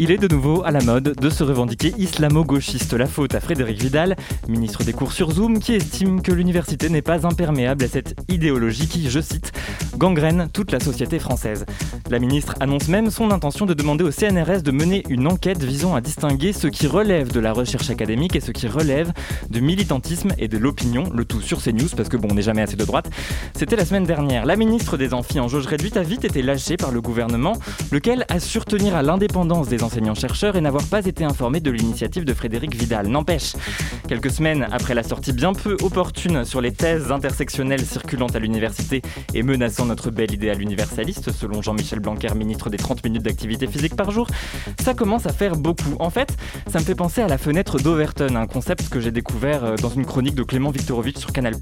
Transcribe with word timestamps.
Il 0.00 0.12
est 0.12 0.16
de 0.18 0.32
nouveau 0.32 0.62
à 0.64 0.70
la 0.70 0.80
mode 0.80 1.16
de 1.20 1.28
se 1.28 1.42
revendiquer 1.42 1.92
islamo-gauchiste. 1.98 2.92
La 2.92 3.06
faute 3.06 3.34
à 3.34 3.40
Frédéric 3.40 3.82
Vidal, 3.82 4.14
ministre 4.46 4.84
des 4.84 4.92
cours 4.92 5.10
sur 5.10 5.32
Zoom, 5.32 5.58
qui 5.58 5.74
estime 5.74 6.22
que 6.22 6.30
l'université 6.30 6.88
n'est 6.88 7.02
pas 7.02 7.26
imperméable 7.26 7.82
à 7.82 7.88
cette 7.88 8.14
idéologie 8.28 8.86
qui, 8.86 9.10
je 9.10 9.18
cite, 9.18 9.50
gangrène 9.96 10.48
toute 10.52 10.70
la 10.70 10.78
société 10.78 11.18
française. 11.18 11.66
La 12.10 12.20
ministre 12.20 12.54
annonce 12.60 12.86
même 12.86 13.10
son 13.10 13.32
intention 13.32 13.66
de 13.66 13.74
demander 13.74 14.04
au 14.04 14.12
CNRS 14.12 14.62
de 14.62 14.70
mener 14.70 15.02
une 15.08 15.26
enquête 15.26 15.64
visant 15.64 15.96
à 15.96 16.00
distinguer 16.00 16.52
ce 16.52 16.68
qui 16.68 16.86
relève 16.86 17.32
de 17.32 17.40
la 17.40 17.52
recherche 17.52 17.90
académique 17.90 18.36
et 18.36 18.40
ce 18.40 18.52
qui 18.52 18.68
relève 18.68 19.12
du 19.50 19.60
militantisme 19.60 20.30
et 20.38 20.46
de 20.46 20.58
l'opinion, 20.58 21.10
le 21.12 21.24
tout 21.24 21.40
sur 21.40 21.60
CNews, 21.60 21.88
parce 21.96 22.08
que 22.08 22.16
bon, 22.16 22.28
on 22.30 22.34
n'est 22.34 22.42
jamais 22.42 22.62
assez 22.62 22.76
de 22.76 22.84
droite. 22.84 23.10
C'était 23.56 23.74
la 23.74 23.84
semaine 23.84 24.04
dernière. 24.04 24.46
La 24.46 24.54
ministre 24.54 24.96
des 24.96 25.12
Amphis 25.12 25.40
en 25.40 25.48
jauge 25.48 25.66
réduite 25.66 25.96
a 25.96 26.02
vite 26.02 26.24
été 26.24 26.40
lâchée 26.40 26.76
par 26.76 26.92
le 26.92 27.00
gouvernement, 27.00 27.54
lequel 27.90 28.24
assure 28.28 28.64
tenir 28.64 28.94
à 28.94 29.02
l'indépendance 29.02 29.68
des 29.68 29.82
enseignants-chercheurs 29.88 30.56
et 30.56 30.60
n'avoir 30.60 30.84
pas 30.84 31.06
été 31.06 31.24
informé 31.24 31.60
de 31.60 31.70
l'initiative 31.70 32.26
de 32.26 32.34
Frédéric 32.34 32.74
Vidal. 32.74 33.08
N'empêche, 33.08 33.54
quelques 34.06 34.30
semaines 34.30 34.68
après 34.70 34.92
la 34.94 35.02
sortie 35.02 35.32
bien 35.32 35.54
peu 35.54 35.78
opportune 35.82 36.44
sur 36.44 36.60
les 36.60 36.72
thèses 36.72 37.10
intersectionnelles 37.10 37.86
circulant 37.86 38.26
à 38.26 38.38
l'université 38.38 39.00
et 39.32 39.42
menaçant 39.42 39.86
notre 39.86 40.10
bel 40.10 40.30
idéal 40.30 40.60
universaliste, 40.60 41.32
selon 41.32 41.62
Jean-Michel 41.62 42.00
Blanquer, 42.00 42.34
ministre 42.34 42.68
des 42.68 42.76
30 42.76 43.02
minutes 43.02 43.22
d'activité 43.22 43.66
physique 43.66 43.96
par 43.96 44.10
jour, 44.10 44.26
ça 44.78 44.92
commence 44.92 45.24
à 45.24 45.32
faire 45.32 45.56
beaucoup. 45.56 45.96
En 46.00 46.10
fait, 46.10 46.36
ça 46.66 46.80
me 46.80 46.84
fait 46.84 46.94
penser 46.94 47.22
à 47.22 47.26
la 47.26 47.38
fenêtre 47.38 47.78
d'Overton, 47.78 48.36
un 48.36 48.46
concept 48.46 48.90
que 48.90 49.00
j'ai 49.00 49.10
découvert 49.10 49.64
euh, 49.64 49.76
dans 49.76 49.88
une 49.88 50.04
chronique 50.04 50.34
de 50.34 50.42
Clément 50.42 50.70
Viktorovitch 50.70 51.16
sur 51.16 51.32
Canal+. 51.32 51.54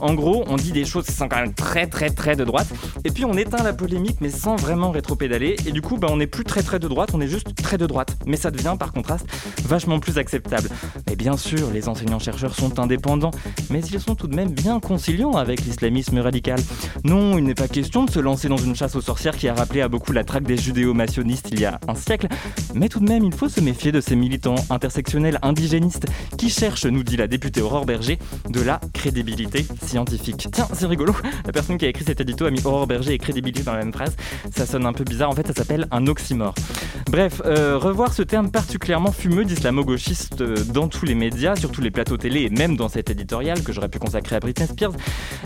En 0.00 0.14
gros, 0.14 0.42
on 0.46 0.56
dit 0.56 0.72
des 0.72 0.86
choses 0.86 1.04
qui 1.04 1.12
sont 1.12 1.28
quand 1.28 1.40
même 1.40 1.52
très 1.52 1.86
très 1.86 2.08
très 2.08 2.34
de 2.34 2.44
droite, 2.44 2.68
et 3.04 3.10
puis 3.10 3.26
on 3.26 3.34
éteint 3.34 3.62
la 3.62 3.74
polémique 3.74 4.16
mais 4.22 4.30
sans 4.30 4.56
vraiment 4.56 4.90
rétro-pédaler, 4.90 5.56
et 5.66 5.72
du 5.72 5.82
coup, 5.82 5.98
bah, 5.98 6.08
on 6.10 6.16
n'est 6.16 6.26
plus 6.26 6.44
très 6.44 6.62
très 6.62 6.78
de 6.78 6.88
droite, 6.88 7.10
on 7.12 7.20
est 7.20 7.28
juste 7.28 7.48
très 7.62 7.78
de 7.78 7.86
droite. 7.86 8.16
Mais 8.26 8.36
ça 8.36 8.50
devient 8.50 8.76
par 8.78 8.92
contraste 8.92 9.26
vachement 9.64 10.00
plus 10.00 10.18
acceptable. 10.18 10.68
Mais 11.08 11.16
bien 11.16 11.36
sûr, 11.36 11.70
les 11.70 11.88
enseignants-chercheurs 11.88 12.54
sont 12.54 12.78
indépendants, 12.78 13.30
mais 13.70 13.80
ils 13.80 14.00
sont 14.00 14.14
tout 14.14 14.26
de 14.26 14.34
même 14.34 14.50
bien 14.50 14.80
conciliants 14.80 15.32
avec 15.32 15.64
l'islamisme 15.64 16.18
radical. 16.18 16.60
Non, 17.04 17.38
il 17.38 17.44
n'est 17.44 17.54
pas 17.54 17.68
question 17.68 18.04
de 18.04 18.10
se 18.10 18.18
lancer 18.18 18.48
dans 18.48 18.56
une 18.56 18.74
chasse 18.74 18.96
aux 18.96 19.00
sorcières 19.00 19.36
qui 19.36 19.48
a 19.48 19.54
rappelé 19.54 19.80
à 19.80 19.88
beaucoup 19.88 20.12
la 20.12 20.24
traque 20.24 20.44
des 20.44 20.56
judéo-macionistes 20.56 21.48
il 21.52 21.60
y 21.60 21.64
a 21.64 21.78
un 21.88 21.94
siècle, 21.94 22.28
mais 22.74 22.88
tout 22.88 23.00
de 23.00 23.08
même, 23.08 23.24
il 23.24 23.32
faut 23.32 23.48
se 23.48 23.60
méfier 23.60 23.92
de 23.92 24.00
ces 24.00 24.16
militants 24.16 24.56
intersectionnels 24.70 25.38
indigénistes 25.42 26.06
qui 26.36 26.50
cherchent, 26.50 26.86
nous 26.86 27.02
dit 27.02 27.16
la 27.16 27.26
députée 27.26 27.60
Aurore 27.60 27.86
Berger, 27.86 28.18
de 28.48 28.60
la 28.60 28.80
crédibilité 28.92 29.66
scientifique. 29.84 30.48
Tiens, 30.52 30.68
c'est 30.72 30.86
rigolo, 30.86 31.14
la 31.44 31.52
personne 31.52 31.78
qui 31.78 31.86
a 31.86 31.88
écrit 31.88 32.04
cet 32.04 32.20
édito 32.20 32.46
a 32.46 32.50
mis 32.50 32.60
Aurore 32.64 32.86
Berger 32.86 33.12
et 33.12 33.18
crédibilité 33.18 33.62
dans 33.62 33.72
la 33.72 33.78
même 33.78 33.92
phrase. 33.92 34.16
Ça 34.54 34.66
sonne 34.66 34.86
un 34.86 34.92
peu 34.92 35.04
bizarre, 35.04 35.30
en 35.30 35.34
fait, 35.34 35.46
ça 35.46 35.54
s'appelle 35.54 35.86
un 35.90 36.06
oxymore. 36.06 36.54
Bref, 37.10 37.40
euh, 37.48 37.78
revoir 37.78 38.12
ce 38.12 38.22
terme 38.22 38.50
particulièrement 38.50 39.10
fumeux 39.10 39.46
d'islamo-gauchiste 39.46 40.42
euh, 40.42 40.54
dans 40.74 40.88
tous 40.88 41.06
les 41.06 41.14
médias, 41.14 41.56
sur 41.56 41.70
tous 41.70 41.80
les 41.80 41.90
plateaux 41.90 42.18
télé 42.18 42.42
et 42.42 42.50
même 42.50 42.76
dans 42.76 42.90
cet 42.90 43.08
éditorial 43.08 43.62
que 43.62 43.72
j'aurais 43.72 43.88
pu 43.88 43.98
consacrer 43.98 44.36
à 44.36 44.40
Britney 44.40 44.66
Spears, 44.66 44.92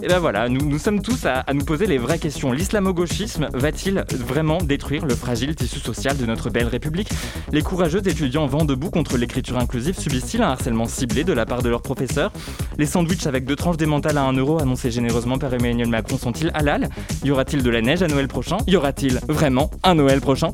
et 0.03 0.09
ben 0.09 0.19
voilà, 0.19 0.49
nous, 0.49 0.69
nous 0.69 0.79
sommes 0.79 1.01
tous 1.01 1.27
à, 1.27 1.45
nous 1.55 1.65
poser 1.65 1.87
les 1.87 1.99
vraies 1.99 2.19
questions. 2.19 2.51
L'islamo-gauchisme 2.51 3.49
va-t-il 3.55 4.05
vraiment 4.11 4.59
détruire 4.59 5.07
le 5.07 5.15
fragile 5.15 5.55
tissu 5.55 5.79
social 5.79 6.17
de 6.17 6.27
notre 6.27 6.51
belle 6.51 6.67
République? 6.67 7.09
Les 7.53 7.63
courageux 7.63 8.03
étudiants 8.05 8.47
vent 8.47 8.65
debout 8.65 8.91
contre 8.91 9.17
l'écriture 9.17 9.59
inclusive 9.59 9.97
subissent-ils 9.97 10.43
un 10.43 10.51
harcèlement 10.51 10.87
ciblé 10.87 11.23
de 11.23 11.33
la 11.33 11.47
part 11.47 11.63
de 11.63 11.69
leurs 11.69 11.83
professeurs? 11.83 12.33
Les 12.79 12.87
sandwichs 12.87 13.29
avec 13.29 13.45
deux 13.45 13.57
tranches 13.57 13.77
démentales 13.77 14.19
à 14.19 14.23
1 14.23 14.33
euro 14.33 14.61
annoncés 14.61 14.91
généreusement 14.91 15.39
par 15.39 15.55
Emmanuel 15.55 15.89
Macron 15.89 16.19
sont-ils 16.19 16.51
halal? 16.55 16.89
Y 17.25 17.31
aura-t-il 17.31 17.63
de 17.63 17.71
la 17.71 17.81
neige 17.81 18.03
à 18.03 18.09
Noël 18.09 18.27
prochain? 18.27 18.57
Y 18.67 18.75
aura-t-il 18.75 19.21
vraiment 19.29 19.71
un 19.85 19.95
Noël 19.95 20.21
prochain? 20.21 20.49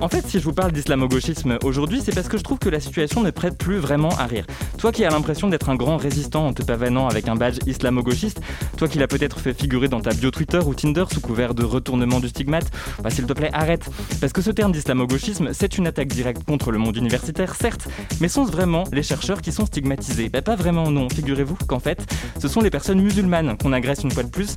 En 0.00 0.08
fait, 0.08 0.26
si 0.26 0.38
je 0.38 0.44
vous 0.44 0.52
parle 0.52 0.72
d'islamo-gauchisme 0.84 1.58
aujourd'hui, 1.64 2.02
c'est 2.04 2.14
parce 2.14 2.28
que 2.28 2.36
je 2.36 2.42
trouve 2.42 2.58
que 2.58 2.68
la 2.68 2.78
situation 2.78 3.22
ne 3.22 3.30
prête 3.30 3.56
plus 3.56 3.78
vraiment 3.78 4.10
à 4.10 4.26
rire. 4.26 4.44
Toi 4.76 4.92
qui 4.92 5.04
as 5.04 5.10
l'impression 5.10 5.48
d'être 5.48 5.70
un 5.70 5.76
grand 5.76 5.96
résistant 5.96 6.46
en 6.48 6.52
te 6.52 6.62
pavanant 6.62 7.08
avec 7.08 7.26
un 7.26 7.36
badge 7.36 7.58
islamo-gauchiste, 7.66 8.42
toi 8.76 8.86
qui 8.86 8.98
l'as 8.98 9.06
peut-être 9.06 9.40
fait 9.40 9.54
figurer 9.58 9.88
dans 9.88 10.00
ta 10.00 10.10
bio 10.10 10.30
Twitter 10.30 10.58
ou 10.58 10.74
Tinder 10.74 11.04
sous 11.10 11.20
couvert 11.20 11.54
de 11.54 11.64
retournement 11.64 12.20
du 12.20 12.28
stigmate, 12.28 12.70
bah 13.02 13.08
s'il 13.08 13.24
te 13.24 13.32
plaît 13.32 13.48
arrête. 13.54 13.88
Parce 14.20 14.34
que 14.34 14.42
ce 14.42 14.50
terme 14.50 14.72
d'islamo-gauchisme, 14.72 15.54
c'est 15.54 15.78
une 15.78 15.86
attaque 15.86 16.08
directe 16.08 16.44
contre 16.44 16.70
le 16.70 16.76
monde 16.76 16.96
universitaire, 16.96 17.54
certes, 17.54 17.88
mais 18.20 18.28
sont-ce 18.28 18.52
vraiment 18.52 18.84
les 18.92 19.02
chercheurs 19.02 19.40
qui 19.40 19.52
sont 19.52 19.64
stigmatisés? 19.64 20.28
Bah 20.28 20.42
pas 20.42 20.56
vraiment 20.56 20.90
non, 20.90 21.08
figurez-vous 21.08 21.56
qu'en 21.66 21.80
fait, 21.80 22.04
ce 22.38 22.46
sont 22.46 22.60
les 22.60 22.70
personnes 22.70 23.00
musulmanes 23.00 23.56
qu'on 23.56 23.72
agresse 23.72 24.02
une 24.02 24.10
fois 24.10 24.22
de 24.22 24.30
plus, 24.30 24.56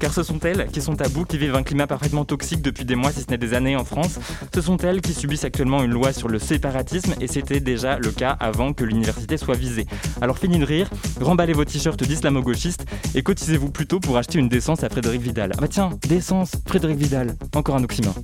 car 0.00 0.12
ce 0.12 0.24
sont 0.24 0.40
elles 0.40 0.66
qui 0.72 0.82
sont 0.82 1.00
à 1.00 1.08
bout, 1.08 1.24
qui 1.24 1.38
vivent 1.38 1.54
un 1.54 1.62
climat 1.62 1.86
parfaitement 1.86 2.24
toxique 2.24 2.62
depuis 2.62 2.84
des 2.84 2.96
mois, 2.96 3.12
si 3.12 3.20
ce 3.20 3.26
n'est 3.30 3.38
des 3.38 3.54
années 3.54 3.76
en 3.76 3.84
France. 3.84 4.18
Ce 4.52 4.60
sont 4.60 4.76
elles 4.78 5.00
qui 5.00 5.12
subissent 5.12 5.44
actuellement 5.44 5.67
une 5.68 5.92
loi 5.92 6.12
sur 6.12 6.28
le 6.28 6.38
séparatisme, 6.38 7.14
et 7.20 7.26
c'était 7.26 7.60
déjà 7.60 7.98
le 7.98 8.10
cas 8.10 8.36
avant 8.40 8.72
que 8.72 8.84
l'université 8.84 9.36
soit 9.36 9.54
visée. 9.54 9.86
Alors 10.20 10.38
fini 10.38 10.58
de 10.58 10.64
rire, 10.64 10.88
remballez 11.20 11.52
vos 11.52 11.64
t-shirts 11.64 12.02
d'islamo-gauchistes 12.02 12.86
et 13.14 13.22
cotisez-vous 13.22 13.70
plutôt 13.70 14.00
pour 14.00 14.16
acheter 14.16 14.38
une 14.38 14.48
décence 14.48 14.82
à 14.82 14.88
Frédéric 14.88 15.20
Vidal. 15.20 15.52
Ah 15.56 15.60
bah 15.60 15.68
tiens, 15.68 15.90
décence, 16.08 16.52
Frédéric 16.66 16.96
Vidal, 16.96 17.36
encore 17.54 17.76
un 17.76 17.84
oxymore. 17.84 18.14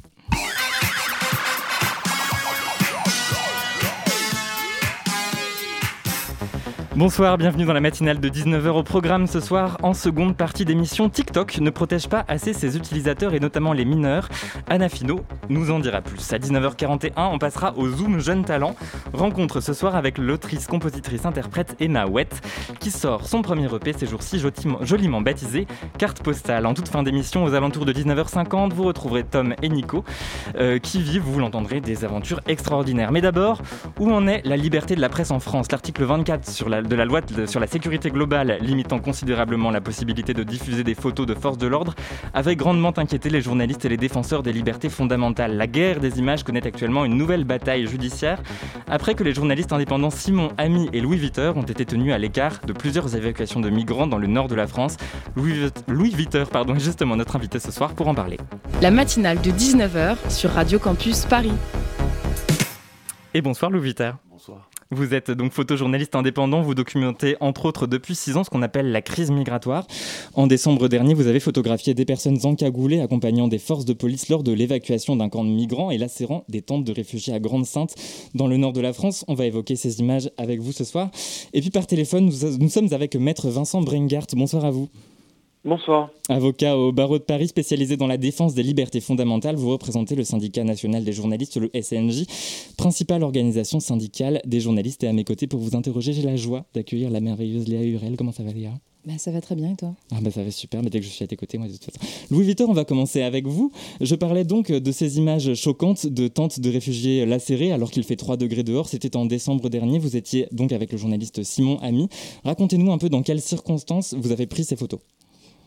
Bonsoir, 6.96 7.38
bienvenue 7.38 7.64
dans 7.64 7.72
la 7.72 7.80
matinale 7.80 8.20
de 8.20 8.28
19h 8.28 8.68
au 8.68 8.84
programme 8.84 9.26
ce 9.26 9.40
soir. 9.40 9.78
En 9.82 9.94
seconde 9.94 10.36
partie 10.36 10.64
d'émission, 10.64 11.08
TikTok 11.08 11.58
ne 11.58 11.70
protège 11.70 12.08
pas 12.08 12.24
assez 12.28 12.52
ses 12.52 12.76
utilisateurs 12.76 13.34
et 13.34 13.40
notamment 13.40 13.72
les 13.72 13.84
mineurs. 13.84 14.28
Anna 14.68 14.88
Fino 14.88 15.22
nous 15.48 15.72
en 15.72 15.80
dira 15.80 16.02
plus. 16.02 16.32
À 16.32 16.38
19h41, 16.38 17.10
on 17.16 17.38
passera 17.38 17.76
au 17.76 17.88
Zoom 17.88 18.20
Jeune 18.20 18.44
Talent. 18.44 18.76
Rencontre 19.12 19.60
ce 19.60 19.72
soir 19.72 19.96
avec 19.96 20.18
l'autrice, 20.18 20.68
compositrice, 20.68 21.26
interprète 21.26 21.74
Emma 21.80 22.06
Wett 22.06 22.40
qui 22.78 22.92
sort 22.92 23.26
son 23.26 23.42
premier 23.42 23.66
EP 23.74 23.92
ces 23.92 24.06
jours-ci 24.06 24.40
joliment 24.82 25.20
baptisé 25.20 25.66
Carte 25.98 26.22
Postale. 26.22 26.64
En 26.64 26.74
toute 26.74 26.86
fin 26.86 27.02
d'émission, 27.02 27.42
aux 27.42 27.54
alentours 27.54 27.86
de 27.86 27.92
19h50, 27.92 28.72
vous 28.72 28.84
retrouverez 28.84 29.24
Tom 29.24 29.56
et 29.62 29.68
Nico 29.68 30.04
euh, 30.58 30.78
qui 30.78 31.02
vivent, 31.02 31.22
vous 31.22 31.40
l'entendrez, 31.40 31.80
des 31.80 32.04
aventures 32.04 32.40
extraordinaires. 32.46 33.10
Mais 33.10 33.20
d'abord, 33.20 33.62
où 33.98 34.12
en 34.12 34.28
est 34.28 34.46
la 34.46 34.56
liberté 34.56 34.94
de 34.94 35.00
la 35.00 35.08
presse 35.08 35.32
en 35.32 35.40
France? 35.40 35.72
L'article 35.72 36.04
24 36.04 36.48
sur 36.48 36.68
la 36.68 36.83
de 36.88 36.96
la 36.96 37.04
loi 37.04 37.20
sur 37.46 37.60
la 37.60 37.66
sécurité 37.66 38.10
globale 38.10 38.58
limitant 38.60 38.98
considérablement 38.98 39.70
la 39.70 39.80
possibilité 39.80 40.34
de 40.34 40.42
diffuser 40.42 40.84
des 40.84 40.94
photos 40.94 41.26
de 41.26 41.34
forces 41.34 41.58
de 41.58 41.66
l'ordre 41.66 41.94
avait 42.32 42.56
grandement 42.56 42.92
inquiété 42.96 43.30
les 43.30 43.40
journalistes 43.40 43.84
et 43.84 43.88
les 43.88 43.96
défenseurs 43.96 44.42
des 44.42 44.52
libertés 44.52 44.88
fondamentales. 44.88 45.56
La 45.56 45.66
guerre 45.66 46.00
des 46.00 46.18
images 46.18 46.44
connaît 46.44 46.66
actuellement 46.66 47.04
une 47.04 47.16
nouvelle 47.16 47.44
bataille 47.44 47.86
judiciaire 47.86 48.42
après 48.88 49.14
que 49.14 49.24
les 49.24 49.34
journalistes 49.34 49.72
indépendants 49.72 50.10
Simon 50.10 50.50
Ami 50.58 50.88
et 50.92 51.00
Louis 51.00 51.18
Vitter 51.18 51.52
ont 51.54 51.62
été 51.62 51.84
tenus 51.84 52.12
à 52.12 52.18
l'écart 52.18 52.60
de 52.66 52.72
plusieurs 52.72 53.14
évacuations 53.16 53.60
de 53.60 53.70
migrants 53.70 54.06
dans 54.06 54.18
le 54.18 54.26
nord 54.26 54.48
de 54.48 54.54
la 54.54 54.66
France. 54.66 54.96
Louis, 55.36 55.70
Louis 55.88 56.14
Vitter 56.14 56.44
pardon, 56.50 56.74
est 56.74 56.80
justement 56.80 57.16
notre 57.16 57.36
invité 57.36 57.58
ce 57.58 57.72
soir 57.72 57.94
pour 57.94 58.08
en 58.08 58.14
parler. 58.14 58.38
La 58.82 58.90
matinale 58.90 59.40
de 59.40 59.50
19h 59.50 60.30
sur 60.30 60.50
Radio 60.50 60.78
Campus 60.78 61.24
Paris. 61.24 61.52
Et 63.32 63.42
bonsoir 63.42 63.70
Louis 63.70 63.88
Vitter. 63.88 64.12
Vous 64.94 65.12
êtes 65.12 65.32
donc 65.32 65.52
photojournaliste 65.52 66.14
indépendant, 66.14 66.62
vous 66.62 66.76
documentez 66.76 67.36
entre 67.40 67.66
autres 67.66 67.88
depuis 67.88 68.14
six 68.14 68.36
ans 68.36 68.44
ce 68.44 68.50
qu'on 68.50 68.62
appelle 68.62 68.92
la 68.92 69.02
crise 69.02 69.32
migratoire. 69.32 69.88
En 70.34 70.46
décembre 70.46 70.86
dernier, 70.88 71.14
vous 71.14 71.26
avez 71.26 71.40
photographié 71.40 71.94
des 71.94 72.04
personnes 72.04 72.38
encagoulées 72.44 73.00
accompagnant 73.00 73.48
des 73.48 73.58
forces 73.58 73.84
de 73.84 73.92
police 73.92 74.28
lors 74.28 74.44
de 74.44 74.52
l'évacuation 74.52 75.16
d'un 75.16 75.28
camp 75.28 75.42
de 75.42 75.50
migrants 75.50 75.90
et 75.90 75.98
lacérant 75.98 76.44
des 76.48 76.62
tentes 76.62 76.84
de 76.84 76.92
réfugiés 76.92 77.34
à 77.34 77.40
Grande-Sainte 77.40 77.96
dans 78.36 78.46
le 78.46 78.56
nord 78.56 78.72
de 78.72 78.80
la 78.80 78.92
France. 78.92 79.24
On 79.26 79.34
va 79.34 79.46
évoquer 79.46 79.74
ces 79.74 79.98
images 79.98 80.30
avec 80.38 80.60
vous 80.60 80.72
ce 80.72 80.84
soir. 80.84 81.10
Et 81.52 81.60
puis 81.60 81.70
par 81.70 81.88
téléphone, 81.88 82.26
nous, 82.26 82.58
nous 82.58 82.68
sommes 82.68 82.92
avec 82.92 83.16
maître 83.16 83.48
Vincent 83.48 83.82
Bringart. 83.82 84.26
Bonsoir 84.36 84.64
à 84.64 84.70
vous. 84.70 84.88
Bonsoir. 85.66 86.10
Avocat 86.28 86.76
au 86.76 86.92
barreau 86.92 87.16
de 87.18 87.22
Paris 87.22 87.48
spécialisé 87.48 87.96
dans 87.96 88.06
la 88.06 88.18
défense 88.18 88.52
des 88.52 88.62
libertés 88.62 89.00
fondamentales, 89.00 89.56
vous 89.56 89.70
représentez 89.70 90.14
le 90.14 90.22
syndicat 90.22 90.62
national 90.62 91.04
des 91.04 91.12
journalistes, 91.14 91.56
le 91.56 91.70
SNJ, 91.74 92.26
principale 92.76 93.22
organisation 93.22 93.80
syndicale 93.80 94.42
des 94.44 94.60
journalistes. 94.60 95.04
Et 95.04 95.08
à 95.08 95.14
mes 95.14 95.24
côtés, 95.24 95.46
pour 95.46 95.60
vous 95.60 95.74
interroger, 95.74 96.12
j'ai 96.12 96.20
la 96.20 96.36
joie 96.36 96.66
d'accueillir 96.74 97.08
la 97.08 97.20
merveilleuse 97.20 97.66
Léa 97.66 97.82
Hurel. 97.82 98.16
Comment 98.18 98.32
ça 98.32 98.42
va 98.42 98.52
Léa? 98.52 98.72
Bah, 99.06 99.14
ça 99.16 99.30
va 99.30 99.40
très 99.40 99.54
bien 99.54 99.72
et 99.72 99.76
toi? 99.76 99.94
Ah 100.12 100.18
bah 100.20 100.30
ça 100.30 100.42
va 100.42 100.50
super, 100.50 100.82
mais 100.82 100.90
dès 100.90 101.00
que 101.00 101.06
je 101.06 101.10
suis 101.10 101.24
à 101.24 101.26
tes 101.26 101.36
côtés, 101.36 101.56
moi 101.56 101.66
de 101.66 101.72
toute 101.72 101.84
façon. 101.84 101.98
Louis 102.30 102.44
Vuitton, 102.44 102.66
on 102.68 102.74
va 102.74 102.84
commencer 102.84 103.22
avec 103.22 103.46
vous. 103.46 103.72
Je 104.02 104.14
parlais 104.14 104.44
donc 104.44 104.70
de 104.70 104.92
ces 104.92 105.16
images 105.16 105.54
choquantes 105.54 106.06
de 106.06 106.28
tentes 106.28 106.60
de 106.60 106.70
réfugiés 106.70 107.24
lacérés 107.24 107.72
alors 107.72 107.90
qu'il 107.90 108.04
fait 108.04 108.16
3 108.16 108.36
degrés 108.36 108.64
dehors. 108.64 108.88
C'était 108.88 109.16
en 109.16 109.24
décembre 109.24 109.70
dernier. 109.70 109.98
Vous 109.98 110.16
étiez 110.16 110.46
donc 110.52 110.72
avec 110.72 110.92
le 110.92 110.98
journaliste 110.98 111.42
Simon 111.42 111.78
Ami. 111.80 112.08
Racontez-nous 112.44 112.92
un 112.92 112.98
peu 112.98 113.08
dans 113.08 113.22
quelles 113.22 113.40
circonstances 113.40 114.14
vous 114.14 114.30
avez 114.30 114.46
pris 114.46 114.64
ces 114.64 114.76
photos. 114.76 115.00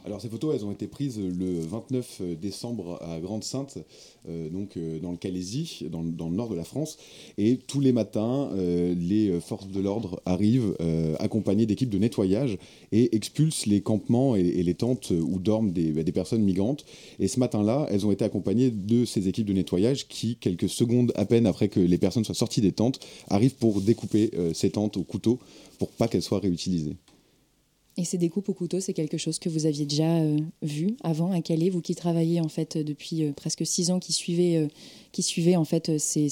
Alors 0.07 0.21
ces 0.21 0.29
photos, 0.29 0.55
elles 0.55 0.65
ont 0.65 0.71
été 0.71 0.87
prises 0.87 1.19
le 1.19 1.59
29 1.59 2.21
décembre 2.39 2.97
à 3.03 3.19
Grande-Sainte, 3.19 3.77
euh, 4.29 4.47
donc 4.49 4.77
euh, 4.77 4.99
dans 4.99 5.11
le 5.11 5.17
Calaisie, 5.17 5.85
dans, 5.91 6.01
le 6.01 6.35
nord 6.35 6.47
de 6.47 6.55
la 6.55 6.63
France. 6.63 6.97
Et 7.37 7.57
tous 7.57 7.81
les 7.81 7.91
matins, 7.91 8.49
euh, 8.53 8.95
les 8.95 9.37
forces 9.41 9.67
de 9.67 9.81
l'ordre 9.81 10.21
arrivent 10.25 10.75
accompagnées 11.19 11.65
d'équipes 11.65 11.89
de 11.89 11.97
nettoyage 11.97 12.57
et 12.93 13.17
expulsent 13.17 13.65
les 13.65 13.81
campements 13.81 14.37
et, 14.37 14.43
les 14.43 14.73
tentes 14.75 15.11
où 15.11 15.39
dorment 15.39 15.71
des, 15.71 15.91
bah, 15.91 16.03
des 16.03 16.11
personnes 16.13 16.41
migrantes. 16.41 16.85
Et 17.19 17.27
ce 17.27 17.39
matin-là, 17.41 17.87
elles 17.91 18.05
ont 18.05 18.11
été 18.11 18.23
accompagnées 18.23 18.71
de 18.71 19.03
ces 19.03 19.27
équipes 19.27 19.45
de 19.45 19.53
nettoyage 19.53 20.07
qui, 20.07 20.37
quelques 20.37 20.69
secondes 20.69 21.11
à 21.15 21.25
peine 21.25 21.45
après 21.45 21.67
que 21.67 21.81
les 21.81 21.97
personnes 21.97 22.23
soient 22.23 22.33
sorties 22.33 22.61
des 22.61 22.71
tentes, 22.71 23.01
arrivent 23.29 23.55
pour 23.55 23.81
découper 23.81 24.31
ces 24.53 24.69
tentes 24.69 24.95
au 24.95 25.03
couteau 25.03 25.39
pour 25.79 25.89
pas 25.91 26.07
qu'elles 26.07 26.21
soient 26.21 26.39
réutilisées. 26.39 26.95
Et 27.99 28.03
ces 28.03 28.19
découpes 28.19 28.47
au 28.47 28.53
couteau, 28.53 28.79
c'est 28.79 28.93
quelque 28.93 29.17
chose 29.17 29.39
que 29.39 29.49
vous 29.49 29.65
aviez 29.65 29.85
déjà 29.85 30.17
euh, 30.17 30.37
vu 30.61 30.95
avant 31.03 31.31
à 31.31 31.41
Calais, 31.41 31.71
vous 31.71 31.81
qui 31.81 31.95
travaillez 31.95 32.39
en 32.39 32.47
fait 32.47 32.77
depuis 32.77 33.23
euh, 33.23 33.31
presque 33.35 33.65
six 33.65 33.89
ans, 33.89 33.97
qui 33.97 34.13
suivez, 34.13 34.57
euh, 34.57 34.67
qui 35.11 35.23
en 35.57 35.65
fait 35.65 35.97
ces, 35.97 36.29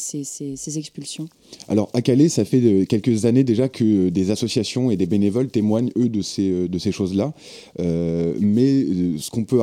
expulsions 0.77 1.27
Alors 1.67 1.89
à 1.93 2.03
Calais, 2.03 2.29
ça 2.29 2.45
fait 2.45 2.85
quelques 2.87 3.25
années 3.25 3.43
déjà 3.43 3.67
que 3.67 4.09
des 4.09 4.29
associations 4.29 4.91
et 4.91 4.97
des 4.97 5.07
bénévoles 5.07 5.47
témoignent 5.47 5.89
eux 5.97 6.07
de 6.07 6.21
ces, 6.21 6.67
de 6.67 6.77
ces 6.77 6.91
choses-là. 6.91 7.33
mais 7.79 8.85
ce 9.17 9.29
qu'on 9.31 9.43
peut 9.43 9.57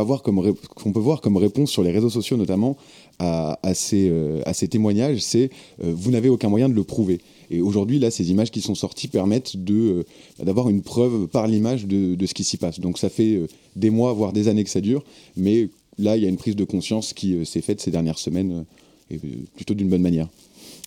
peut 0.92 1.00
voir 1.00 1.20
comme 1.20 1.36
réponse 1.36 1.70
sur 1.70 1.84
les 1.84 1.92
réseaux 1.92 2.10
sociaux 2.10 2.36
notamment 2.36 2.76
à, 3.20 3.60
à, 3.62 3.74
ces, 3.74 4.10
à 4.44 4.54
ces 4.54 4.66
témoignages, 4.66 5.20
c'est 5.20 5.50
vous 5.78 6.10
n'avez 6.10 6.28
aucun 6.28 6.48
moyen 6.48 6.68
de 6.68 6.74
le 6.74 6.82
prouver. 6.82 7.20
Et 7.52 7.60
aujourd'hui, 7.60 7.98
là, 7.98 8.10
ces 8.10 8.30
images 8.30 8.50
qui 8.50 8.62
sont 8.62 8.74
sorties 8.74 9.08
permettent 9.08 9.56
euh, 9.70 10.04
d'avoir 10.42 10.70
une 10.70 10.80
preuve 10.80 11.28
par 11.28 11.46
l'image 11.46 11.86
de, 11.86 12.14
de, 12.14 12.26
ce 12.26 12.32
qui 12.32 12.44
s'y 12.44 12.56
passe. 12.56 12.80
Donc 12.80 12.98
ça 12.98 13.10
fait 13.10 13.34
euh, 13.34 13.46
des 13.76 13.90
mois, 13.90 14.14
voire 14.14 14.32
des 14.32 14.48
années 14.48 14.64
que 14.64 14.70
ça 14.70 14.80
dure, 14.80 15.04
mais 15.36 15.68
là, 15.98 16.16
il 16.16 16.22
y 16.22 16.26
a 16.26 16.30
une 16.30 16.38
prise 16.38 16.56
de 16.56 16.64
conscience 16.64 17.12
qui 17.12 17.34
euh, 17.34 17.44
s'est 17.44 17.60
faite 17.60 17.82
ces 17.82 17.90
dernières 17.90 18.18
semaines, 18.18 18.64
et 19.10 19.18
plutôt 19.54 19.74
d'une 19.74 19.90
bonne 19.90 20.00
manière. 20.00 20.28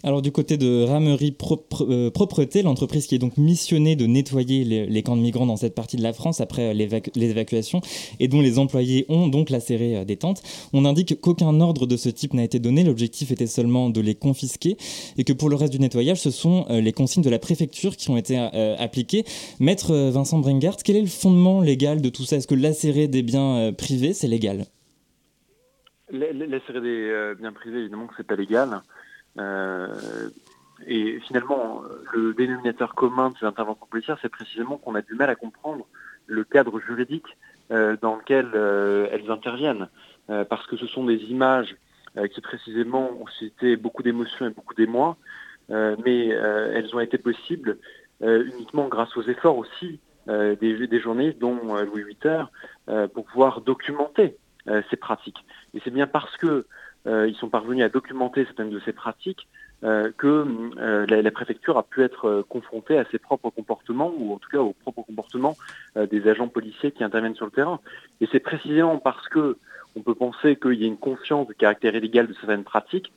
Alors 0.06 0.22
du 0.22 0.32
côté 0.32 0.58
de 0.58 0.84
Ramerie 0.84 1.36
euh, 1.82 2.12
Propreté, 2.12 2.62
l'entreprise 2.62 3.08
qui 3.08 3.16
est 3.16 3.18
donc 3.18 3.38
missionnée 3.38 3.96
de 3.96 4.06
nettoyer 4.06 4.64
les, 4.64 5.02
camps 5.02 5.18
de 5.18 5.22
migrants 5.22 5.48
dans 5.48 5.58
cette 5.58 5.74
partie 5.74 5.98
de 5.98 6.04
la 6.04 6.14
France 6.14 6.42
après 6.42 6.70
euh, 6.70 7.00
les 7.16 7.30
évacuations 7.32 7.82
et 8.20 8.28
dont 8.28 8.40
les 8.40 8.60
employés 8.60 9.08
ont 9.10 9.28
donc 9.28 9.50
lacéré 9.50 9.98
euh, 9.98 10.06
des 10.06 10.16
tentes, 10.16 10.44
on 10.74 10.86
indique 10.86 11.20
qu'aucun 11.22 11.60
ordre 11.60 11.88
de 11.88 11.98
ce 11.98 12.10
type 12.10 12.36
n'a 12.36 12.44
été 12.44 12.60
donné, 12.60 12.84
l'objectif 12.84 13.32
était 13.32 13.48
seulement 13.48 13.90
de 13.90 14.00
les 14.00 14.14
confisquer 14.14 14.78
et 15.18 15.24
que 15.24 15.34
pour 15.34 15.50
le 15.50 15.56
reste 15.56 15.74
du 15.74 15.80
nettoyage, 15.80 16.22
ce 16.22 16.30
sont 16.30 16.68
les 16.70 16.94
consignes 16.94 17.24
de 17.24 17.32
la 17.32 17.40
préfecture 17.40 17.98
qui 17.98 18.12
ont 18.12 18.18
été 18.18 18.38
appliquées. 18.38 19.24
Maître 19.60 19.96
Vincent 20.10 20.38
Bringard, 20.38 20.78
quel 20.84 20.98
est 20.98 21.02
le 21.02 21.08
fondement 21.08 21.62
légal 21.62 22.02
de 22.02 22.10
tout 22.10 22.24
ça? 22.24 22.36
Est-ce 22.36 22.48
que 22.48 22.54
lacérer 22.54 23.08
des 23.08 23.24
biens 23.24 23.74
privés, 23.76 24.14
c'est 24.14 24.28
légal? 24.28 24.66
Lacérer 26.12 26.82
des 26.82 27.34
biens 27.40 27.54
privés, 27.54 27.80
évidemment 27.80 28.06
que 28.06 28.14
c'est 28.18 28.28
pas 28.28 28.36
légal. 28.36 28.82
Euh, 29.40 30.30
et 30.88 31.20
finalement, 31.22 31.82
le 32.14 32.34
dénominateur 32.34 32.96
commun 32.96 33.30
de 33.30 33.38
ces 33.38 33.46
interventions 33.46 33.86
policières, 33.86 34.18
c'est 34.22 34.30
précisément 34.30 34.78
qu'on 34.78 34.96
a 34.96 35.02
du 35.02 35.16
mal 35.16 35.30
à 35.30 35.36
comprendre 35.36 35.86
le 36.28 36.44
cadre 36.44 36.80
juridique 36.80 37.28
euh, 37.72 37.96
dans 38.02 38.16
lequel 38.16 38.52
euh, 38.54 39.08
elles 39.12 39.32
interviennent, 39.32 39.88
parce 40.50 40.66
que 40.66 40.76
ce 40.76 40.88
sont 40.88 41.06
des 41.06 41.24
images 41.26 41.76
qui 42.34 42.42
précisément 42.42 43.12
ont 43.12 43.28
suscité 43.28 43.76
beaucoup 43.76 44.02
d'émotions 44.02 44.48
et 44.48 44.50
beaucoup 44.50 44.74
d'émoi, 44.74 45.18
mais 45.70 46.30
elles 46.30 46.96
ont 46.96 47.00
été 47.00 47.20
possibles 47.20 47.78
uniquement 48.22 48.88
grâce 48.88 49.16
aux 49.18 49.22
efforts 49.22 49.58
aussi 49.58 50.00
des, 50.26 51.00
journalistes, 51.00 51.38
dont 51.38 51.76
Louis 51.84 52.02
Huiter, 52.02 52.46
pour 53.14 53.26
pouvoir 53.26 53.62
documenter 53.62 54.36
ces 54.90 54.96
pratiques. 54.96 55.46
Et 55.76 55.82
c'est 55.84 55.92
bien 55.92 56.08
parce 56.08 56.36
que 56.38 56.66
ils 57.06 57.36
sont 57.36 57.50
parvenus 57.50 57.84
à 57.84 57.90
documenter 57.90 58.46
certaines 58.46 58.72
de 58.72 58.80
ces 58.80 58.94
pratiques 58.94 59.48
euh, 59.84 60.10
que 60.18 60.46
euh, 60.80 61.06
la, 61.06 61.32
préfecture 61.32 61.78
a 61.78 61.84
pu 61.84 62.02
être 62.02 62.46
confrontée 62.48 62.98
à 62.98 63.06
ses 63.12 63.20
propres 63.20 63.50
comportements, 63.50 64.12
ou 64.18 64.34
en 64.34 64.38
tout 64.38 64.50
cas 64.50 64.60
aux 64.60 64.74
propres 64.74 65.04
comportements 65.04 65.56
des 65.96 66.28
agents 66.28 66.48
policiers 66.48 66.92
qui 66.92 67.04
interviennent 67.04 67.36
sur 67.36 67.46
le 67.46 67.52
terrain. 67.52 67.80
Et 68.22 68.28
c'est 68.32 68.40
précisément 68.40 68.98
parce 68.98 69.28
que 69.28 69.58
on 69.98 70.02
peut 70.02 70.16
penser 70.16 70.56
qu'il 70.56 70.74
y 70.74 70.86
a 70.86 70.88
une 70.88 70.98
conscience 70.98 71.48
du 71.48 71.56
caractère 71.56 71.94
illégal 71.96 72.28
de 72.28 72.34
certaines 72.34 72.64
pratiques 72.64 73.14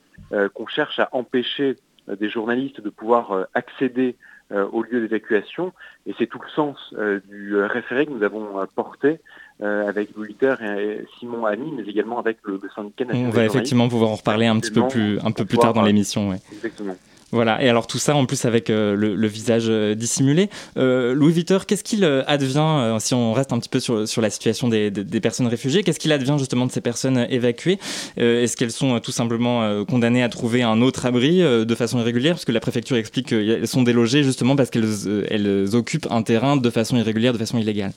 qu'on 0.53 0.67
cherche 0.67 0.99
à 0.99 1.09
empêcher 1.11 1.75
des 2.07 2.29
journalistes 2.29 2.79
de 2.79 2.89
pouvoir 2.89 3.47
accéder 3.53 4.15
au 4.51 4.81
lieu 4.83 5.01
d'évacuation. 5.01 5.73
Et 6.05 6.15
c'est 6.17 6.27
tout 6.27 6.39
le 6.39 6.49
sens 6.49 6.93
du 7.27 7.57
référé 7.57 8.05
que 8.05 8.11
nous 8.11 8.23
avons 8.23 8.65
porté 8.75 9.19
euh, 9.61 9.89
avec 9.89 10.13
Twitter 10.13 10.53
et 10.61 11.05
Simon 11.19 11.45
Ami, 11.45 11.73
mais 11.75 11.83
également 11.83 12.17
avec 12.17 12.37
le, 12.43 12.61
syndicat 12.73 13.03
national. 13.03 13.27
On 13.27 13.29
va 13.29 13.43
effectivement 13.43 13.89
pouvoir 13.89 14.11
en 14.11 14.15
reparler 14.15 14.45
un 14.45 14.57
petit 14.57 14.71
peu 14.71 14.87
plus, 14.87 15.19
un 15.19 15.31
peu 15.31 15.43
plus 15.43 15.57
tard 15.57 15.73
dans 15.73 15.81
l'émission. 15.81 16.29
Ouais. 16.29 16.37
Exactement. 16.53 16.95
Voilà, 17.31 17.61
et 17.61 17.67
alors 17.67 17.85
tout 17.85 17.97
ça 17.97 18.15
en 18.15 18.25
plus 18.25 18.45
avec 18.45 18.69
euh, 18.69 18.95
le, 18.95 19.27
visage 19.27 19.65
euh, 19.67 19.95
dissimulé. 19.95 20.49
Louis 20.77 21.33
Vuitton, 21.33 21.59
qu'est-ce 21.67 21.83
qu'il 21.83 22.05
advient, 22.05 22.97
si 22.99 23.13
on 23.13 23.33
reste 23.33 23.51
un 23.51 23.59
petit 23.59 23.67
peu 23.67 23.81
sur, 23.81 24.07
sur 24.07 24.21
la 24.21 24.29
situation 24.29 24.69
des, 24.69 24.89
des, 24.91 25.19
personnes 25.19 25.47
réfugiées, 25.47 25.83
qu'est-ce 25.83 25.99
qu'il 25.99 26.13
advient 26.13 26.37
justement 26.39 26.65
de 26.65 26.71
ces 26.71 26.81
personnes 26.81 27.27
évacuées? 27.29 27.79
Est-ce 28.15 28.55
qu'elles 28.55 28.71
sont 28.71 28.99
tout 29.01 29.11
simplement 29.11 29.83
condamnées 29.83 30.23
à 30.23 30.29
trouver 30.29 30.63
un 30.63 30.81
autre 30.81 31.05
abri 31.05 31.41
de 31.41 31.75
façon 31.75 31.99
irrégulière? 31.99 32.35
Parce 32.35 32.45
que 32.45 32.53
la 32.53 32.61
préfecture 32.61 32.95
explique 32.95 33.27
qu'elles 33.27 33.67
sont 33.67 33.83
délogées 33.83 34.23
justement 34.23 34.55
parce 34.55 34.69
qu'elles 34.69 35.25
elles 35.29 35.75
occupent 35.75 36.07
un 36.09 36.23
terrain 36.23 36.55
de 36.55 36.69
façon 36.69 36.95
irrégulière, 36.95 37.33
de 37.33 37.37
façon 37.37 37.57
illégale. 37.57 37.91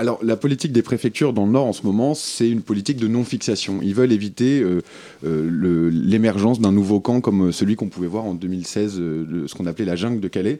Alors, 0.00 0.18
la 0.22 0.36
politique 0.36 0.72
des 0.72 0.80
préfectures 0.80 1.34
dans 1.34 1.44
le 1.44 1.52
Nord 1.52 1.66
en 1.66 1.74
ce 1.74 1.82
moment, 1.82 2.14
c'est 2.14 2.48
une 2.48 2.62
politique 2.62 2.96
de 2.96 3.06
non-fixation. 3.06 3.80
Ils 3.82 3.94
veulent 3.94 4.12
éviter 4.12 4.62
euh, 4.62 4.80
euh, 5.26 5.90
l'émergence 5.92 6.58
d'un 6.58 6.72
nouveau 6.72 7.00
camp 7.00 7.20
comme 7.20 7.52
celui 7.52 7.76
qu'on 7.76 7.90
pouvait 7.90 8.06
voir 8.06 8.24
en 8.24 8.32
2016, 8.32 8.94
euh, 8.98 9.46
ce 9.46 9.54
qu'on 9.54 9.66
appelait 9.66 9.84
la 9.84 9.96
jungle 9.96 10.20
de 10.20 10.28
Calais. 10.28 10.58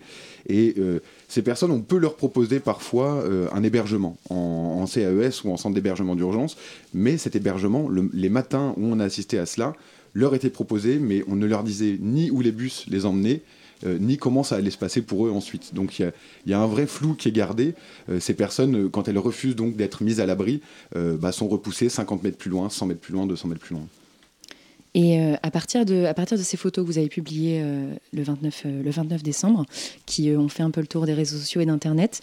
Et 0.51 0.75
ces 1.29 1.41
personnes, 1.41 1.71
on 1.71 1.81
peut 1.81 1.97
leur 1.97 2.17
proposer 2.17 2.61
parfois 2.61 3.25
un 3.53 3.63
hébergement 3.63 4.17
en, 4.31 4.85
CAES 4.87 5.45
ou 5.45 5.53
en 5.53 5.57
centre 5.57 5.75
d'hébergement 5.75 6.17
d'urgence, 6.17 6.57
mais 6.93 7.19
cet 7.19 7.37
hébergement, 7.37 7.89
les 8.13 8.29
matins 8.31 8.75
où 8.77 8.87
on 8.87 9.01
a 9.01 9.05
assisté 9.05 9.39
à 9.39 9.47
cela, 9.47 9.75
leur 10.15 10.35
était 10.35 10.51
proposé, 10.51 10.99
mais 10.99 11.23
on 11.29 11.37
ne 11.37 11.47
leur 11.47 11.63
disait 11.63 11.99
ni 12.01 12.31
où 12.31 12.41
les 12.41 12.53
bus 12.53 12.87
les 12.89 13.07
emmenaient, 13.07 13.43
euh, 13.43 13.60
ni 13.85 14.17
comment 14.17 14.43
ça 14.43 14.57
allait 14.57 14.71
se 14.71 14.79
passer 14.79 15.03
pour 15.03 15.27
eux 15.27 15.31
ensuite. 15.31 15.75
Donc 15.75 15.99
il 15.99 16.13
y, 16.47 16.53
a 16.53 16.61
un 16.61 16.67
vrai 16.67 16.87
flou 16.87 17.15
qui 17.15 17.29
est 17.29 17.33
gardé. 17.33 17.75
Euh, 18.09 18.21
ces 18.21 18.35
personnes, 18.35 18.77
euh, 18.77 18.89
quand 18.89 19.09
elles 19.09 19.19
refusent 19.19 19.57
donc 19.57 19.77
d'être 19.77 20.03
mises 20.03 20.21
à 20.21 20.27
l'abri, 20.27 20.61
bah, 20.95 21.33
sont 21.33 21.49
repoussées 21.49 21.89
50 21.89 22.23
mètres 22.23 22.37
plus 22.37 22.51
loin, 22.51 22.69
100 22.69 22.87
mètres 22.87 23.01
plus 23.01 23.13
loin, 23.13 23.27
200 23.27 23.49
mètres 23.49 23.61
plus 23.61 23.75
loin. 23.75 23.87
Et 24.95 25.21
à, 25.43 25.51
partir 25.51 25.85
de, 25.85 26.05
à 26.05 26.15
partir 26.15 26.37
de 26.37 26.43
ces 26.43 26.57
photos 26.57 26.85
que 26.85 26.91
vous 26.91 26.99
avez 26.99 27.09
publiées 27.09 27.63
le, 28.13 28.23
29, 28.23 28.67
le 28.85 28.91
29 28.91 29.23
décembre, 29.23 29.65
qui 30.05 30.31
ont 30.33 30.49
fait 30.49 30.65
un 30.65 30.71
peu 30.71 30.81
le 30.81 30.89
tour 30.89 31.07
des 31.07 31.15
réseaux 31.15 31.39
sociaux 31.39 31.61
et 31.61 31.67
d'Internet, 31.67 32.21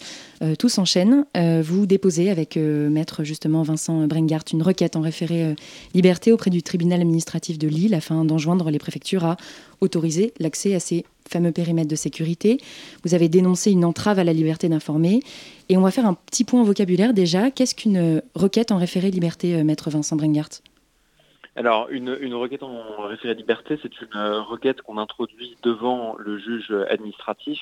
tout 0.58 0.68
s'enchaîne. 0.68 1.24
vous 1.62 1.86
déposez 1.86 2.28
avec 2.28 2.56
maître 2.56 3.24
justement 3.24 3.62
Vincent 3.62 4.06
Brengart 4.06 4.44
une 4.52 4.62
requête 4.62 4.96
en 4.96 5.00
référé 5.00 5.54
liberté 5.94 6.30
auprès 6.30 6.50
du 6.50 6.62
tribunal 6.62 7.00
administratif 7.00 7.58
de 7.58 7.68
Lille 7.68 7.94
afin 7.94 8.24
d'enjoindre 8.24 8.70
les 8.70 8.78
préfectures 8.78 9.24
à 9.24 9.36
autoriser 9.80 10.34
l'accès 10.38 10.74
à 10.74 10.80
ces 10.80 11.04
fameux 11.28 11.52
périmètre 11.52 11.88
de 11.88 11.96
sécurité. 11.96 12.58
Vous 13.04 13.14
avez 13.14 13.28
dénoncé 13.28 13.70
une 13.70 13.84
entrave 13.84 14.18
à 14.18 14.24
la 14.24 14.32
liberté 14.32 14.68
d'informer. 14.68 15.20
Et 15.68 15.76
on 15.76 15.82
va 15.82 15.90
faire 15.90 16.06
un 16.06 16.14
petit 16.14 16.44
point 16.44 16.64
vocabulaire 16.64 17.14
déjà. 17.14 17.50
Qu'est-ce 17.50 17.74
qu'une 17.74 18.22
requête 18.34 18.72
en 18.72 18.78
référé 18.78 19.10
liberté, 19.10 19.54
euh, 19.54 19.64
maître 19.64 19.90
Vincent 19.90 20.16
Bringart 20.16 20.48
alors, 21.58 21.88
une, 21.90 22.34
requête 22.34 22.62
en 22.62 23.02
référé 23.02 23.34
liberté, 23.34 23.78
c'est 23.82 24.00
une 24.00 24.16
euh, 24.16 24.40
requête 24.42 24.82
qu'on 24.82 24.98
introduit 24.98 25.56
devant 25.62 26.16
le 26.18 26.38
juge 26.38 26.72
administratif 26.88 27.60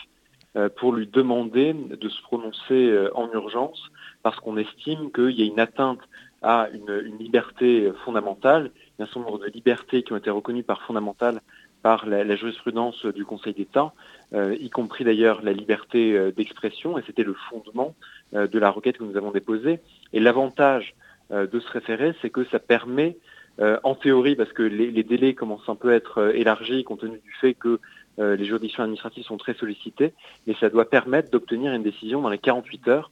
euh, 0.56 0.68
pour 0.68 0.92
lui 0.92 1.06
demander 1.06 1.72
de 1.74 2.08
se 2.08 2.20
prononcer 2.22 2.94
en 3.14 3.30
urgence 3.32 3.80
parce 4.22 4.38
qu'on 4.40 4.56
estime 4.56 5.10
qu'il 5.12 5.30
y 5.30 5.42
a 5.42 5.46
une 5.46 5.60
atteinte 5.60 6.00
à 6.42 6.68
une, 6.72 7.18
liberté 7.18 7.90
fondamentale, 8.04 8.70
un 8.98 9.06
certain 9.06 9.20
nombre 9.20 9.38
de 9.38 9.46
libertés 9.46 10.02
qui 10.02 10.12
ont 10.12 10.16
été 10.16 10.30
reconnues 10.30 10.62
par 10.62 10.82
fondamentales 10.82 11.40
par 11.86 12.04
la, 12.04 12.34
jurisprudence 12.34 13.06
du 13.06 13.24
Conseil 13.24 13.54
d'État, 13.54 13.92
euh, 14.34 14.56
y 14.58 14.70
compris 14.70 15.04
d'ailleurs 15.04 15.40
la 15.42 15.52
liberté 15.52 16.16
euh, 16.16 16.32
d'expression, 16.32 16.98
et 16.98 17.02
c'était 17.06 17.22
le 17.22 17.36
fondement 17.48 17.94
euh, 18.34 18.48
de 18.48 18.58
la 18.58 18.70
requête 18.70 18.98
que 18.98 19.04
nous 19.04 19.16
avons 19.16 19.30
déposée. 19.30 19.78
Et 20.12 20.18
l'avantage 20.18 20.96
de 21.30 21.58
se 21.58 21.68
référer, 21.70 22.12
c'est 22.22 22.30
que 22.30 22.44
ça 22.46 22.60
permet, 22.60 23.16
en 23.58 23.94
théorie, 23.94 24.36
parce 24.36 24.52
que 24.52 24.62
les, 24.62 25.02
délais 25.02 25.34
commencent 25.34 25.68
un 25.68 25.76
peu 25.76 25.92
à 25.92 25.94
être 25.94 26.34
élargis 26.34 26.84
compte 26.84 27.00
tenu 27.00 27.18
du 27.18 27.32
fait 27.40 27.54
que 27.54 27.80
les 28.18 28.44
juridictions 28.44 28.82
administratives 28.82 29.24
sont 29.24 29.38
très 29.38 29.54
sollicitées, 29.54 30.12
mais 30.46 30.54
ça 30.60 30.68
doit 30.68 30.88
permettre 30.90 31.30
d'obtenir 31.30 31.72
une 31.72 31.82
décision 31.82 32.20
dans 32.20 32.28
les 32.28 32.38
48 32.38 32.88
heures 32.88 33.10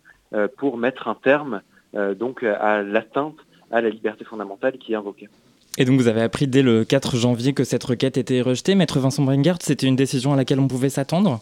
pour 0.58 0.76
mettre 0.76 1.08
un 1.08 1.14
terme 1.14 1.62
donc 1.94 2.42
à 2.42 2.82
l'atteinte 2.82 3.36
à 3.70 3.80
la 3.80 3.88
liberté 3.88 4.24
fondamentale 4.24 4.78
qui 4.78 4.92
est 4.92 4.96
invoquée. 4.96 5.28
Et 5.76 5.84
donc 5.84 5.98
vous 5.98 6.06
avez 6.06 6.22
appris 6.22 6.46
dès 6.46 6.62
le 6.62 6.84
4 6.84 7.16
janvier 7.16 7.52
que 7.52 7.64
cette 7.64 7.82
requête 7.82 8.16
était 8.16 8.40
rejetée. 8.40 8.74
Maître 8.74 9.00
Vincent 9.00 9.24
Bringard, 9.24 9.58
c'était 9.60 9.86
une 9.86 9.96
décision 9.96 10.32
à 10.32 10.36
laquelle 10.36 10.60
on 10.60 10.68
pouvait 10.68 10.88
s'attendre? 10.88 11.40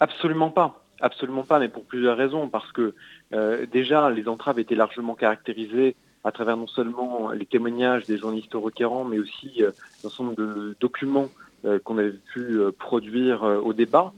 Absolument 0.00 0.50
pas. 0.50 0.82
Absolument 1.00 1.42
pas, 1.42 1.58
mais 1.58 1.68
pour 1.68 1.84
plusieurs 1.84 2.16
raisons. 2.16 2.48
Parce 2.48 2.72
que 2.72 2.94
déjà, 3.70 4.10
les 4.10 4.26
entraves 4.28 4.58
étaient 4.58 4.74
largement 4.74 5.14
caractérisées 5.14 5.96
à 6.26 6.32
travers 6.32 6.56
non 6.56 6.66
seulement 6.66 7.30
les 7.30 7.46
témoignages 7.46 8.04
des 8.06 8.18
journalistes 8.18 8.54
requérants, 8.54 9.04
mais 9.04 9.20
aussi 9.20 9.62
l'ensemble 10.02 10.34
de 10.34 10.76
documents 10.80 11.28
qu'on 11.84 11.98
avait 11.98 12.18
pu 12.32 12.58
produire 12.78 13.44
au 13.44 13.72
débat, 13.72 14.12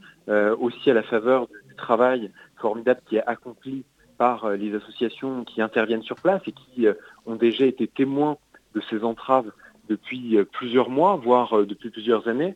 aussi 0.58 0.90
à 0.90 0.94
la 0.94 1.02
faveur 1.02 1.48
du 1.48 1.76
travail 1.76 2.30
formidable 2.56 3.00
qui 3.06 3.16
est 3.16 3.26
accompli 3.26 3.84
par 4.16 4.50
les 4.50 4.74
associations 4.74 5.44
qui 5.44 5.60
interviennent 5.60 6.02
sur 6.02 6.16
place 6.16 6.40
et 6.46 6.52
qui 6.52 6.86
ont 7.26 7.36
déjà 7.36 7.66
été 7.66 7.86
témoins 7.86 8.38
de 8.74 8.80
ces 8.88 9.04
entraves 9.04 9.52
depuis 9.90 10.38
plusieurs 10.50 10.88
mois, 10.88 11.16
voire 11.16 11.66
depuis 11.66 11.90
plusieurs 11.90 12.26
années. 12.26 12.54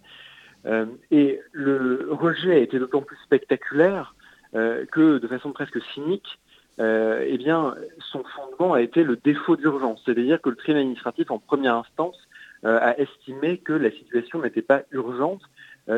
Et 1.10 1.40
le 1.52 2.08
rejet 2.10 2.52
a 2.52 2.58
été 2.58 2.78
d'autant 2.78 3.02
plus 3.02 3.18
spectaculaire 3.24 4.14
que, 4.52 5.18
de 5.18 5.28
façon 5.28 5.52
presque 5.52 5.80
cynique, 5.92 6.38
eh 6.78 7.38
bien, 7.38 7.74
son 8.00 8.22
fondement 8.24 8.72
a 8.72 8.80
été 8.80 9.04
le 9.04 9.16
défaut 9.16 9.56
d'urgence, 9.56 10.02
c'est-à-dire 10.04 10.40
que 10.40 10.50
le 10.50 10.56
tribunal 10.56 10.82
administratif, 10.82 11.30
en 11.30 11.38
première 11.38 11.76
instance, 11.76 12.16
a 12.64 12.98
estimé 12.98 13.58
que 13.58 13.72
la 13.72 13.90
situation 13.90 14.40
n'était 14.40 14.62
pas 14.62 14.82
urgente 14.92 15.42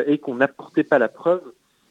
et 0.07 0.19
qu'on 0.19 0.37
n'apportait 0.37 0.85
pas 0.85 0.99
la 0.99 1.09
preuve 1.09 1.43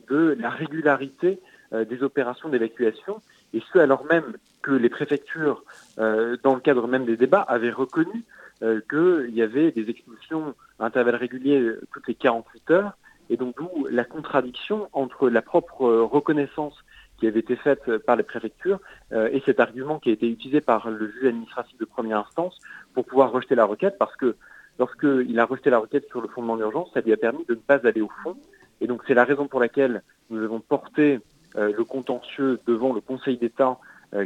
de 0.09 0.35
la 0.39 0.49
régularité 0.49 1.39
des 1.71 2.03
opérations 2.03 2.49
d'évacuation, 2.49 3.21
et 3.53 3.61
ce 3.71 3.79
alors 3.79 4.05
même 4.05 4.35
que 4.61 4.71
les 4.71 4.89
préfectures, 4.89 5.63
dans 5.97 6.55
le 6.55 6.59
cadre 6.59 6.87
même 6.87 7.05
des 7.05 7.17
débats, 7.17 7.41
avaient 7.41 7.71
reconnu 7.71 8.23
qu'il 8.61 9.33
y 9.33 9.41
avait 9.41 9.71
des 9.71 9.89
expulsions 9.89 10.55
à 10.79 10.85
intervalles 10.85 11.15
réguliers 11.15 11.71
toutes 11.91 12.07
les 12.07 12.15
48 12.15 12.71
heures, 12.71 12.97
et 13.29 13.37
donc 13.37 13.55
d'où 13.57 13.87
la 13.89 14.03
contradiction 14.03 14.89
entre 14.93 15.29
la 15.29 15.41
propre 15.41 15.89
reconnaissance 15.89 16.75
qui 17.23 17.27
avait 17.29 17.39
été 17.39 17.55
faite 17.55 17.99
par 17.99 18.17
les 18.17 18.23
préfectures 18.23 18.79
et 19.13 19.41
cet 19.45 19.61
argument 19.61 19.97
qui 19.97 20.09
a 20.09 20.11
été 20.11 20.27
utilisé 20.27 20.59
par 20.59 20.89
le 20.89 21.09
juge 21.09 21.27
administratif 21.27 21.77
de 21.77 21.85
première 21.85 22.17
instance 22.17 22.59
pour 22.93 23.05
pouvoir 23.05 23.31
rejeter 23.31 23.55
la 23.55 23.63
requête, 23.63 23.95
parce 23.97 24.13
que 24.17 24.35
lorsqu'il 24.77 25.39
a 25.39 25.45
rejeté 25.45 25.69
la 25.69 25.79
requête 25.79 26.05
sur 26.09 26.19
le 26.19 26.27
fondement 26.27 26.57
d'urgence, 26.57 26.89
ça 26.93 26.99
lui 26.99 27.13
a 27.13 27.17
permis 27.17 27.45
de 27.47 27.53
ne 27.53 27.59
pas 27.59 27.79
aller 27.87 28.01
au 28.01 28.09
fond. 28.23 28.35
Et 28.81 28.87
donc 28.87 29.03
c'est 29.07 29.13
la 29.13 29.23
raison 29.23 29.47
pour 29.47 29.61
laquelle 29.61 30.03
nous 30.31 30.43
avons 30.43 30.59
porté 30.59 31.21
le 31.55 31.83
contentieux 31.85 32.59
devant 32.67 32.91
le 32.91 32.99
Conseil 32.99 33.37
d'État, 33.37 33.77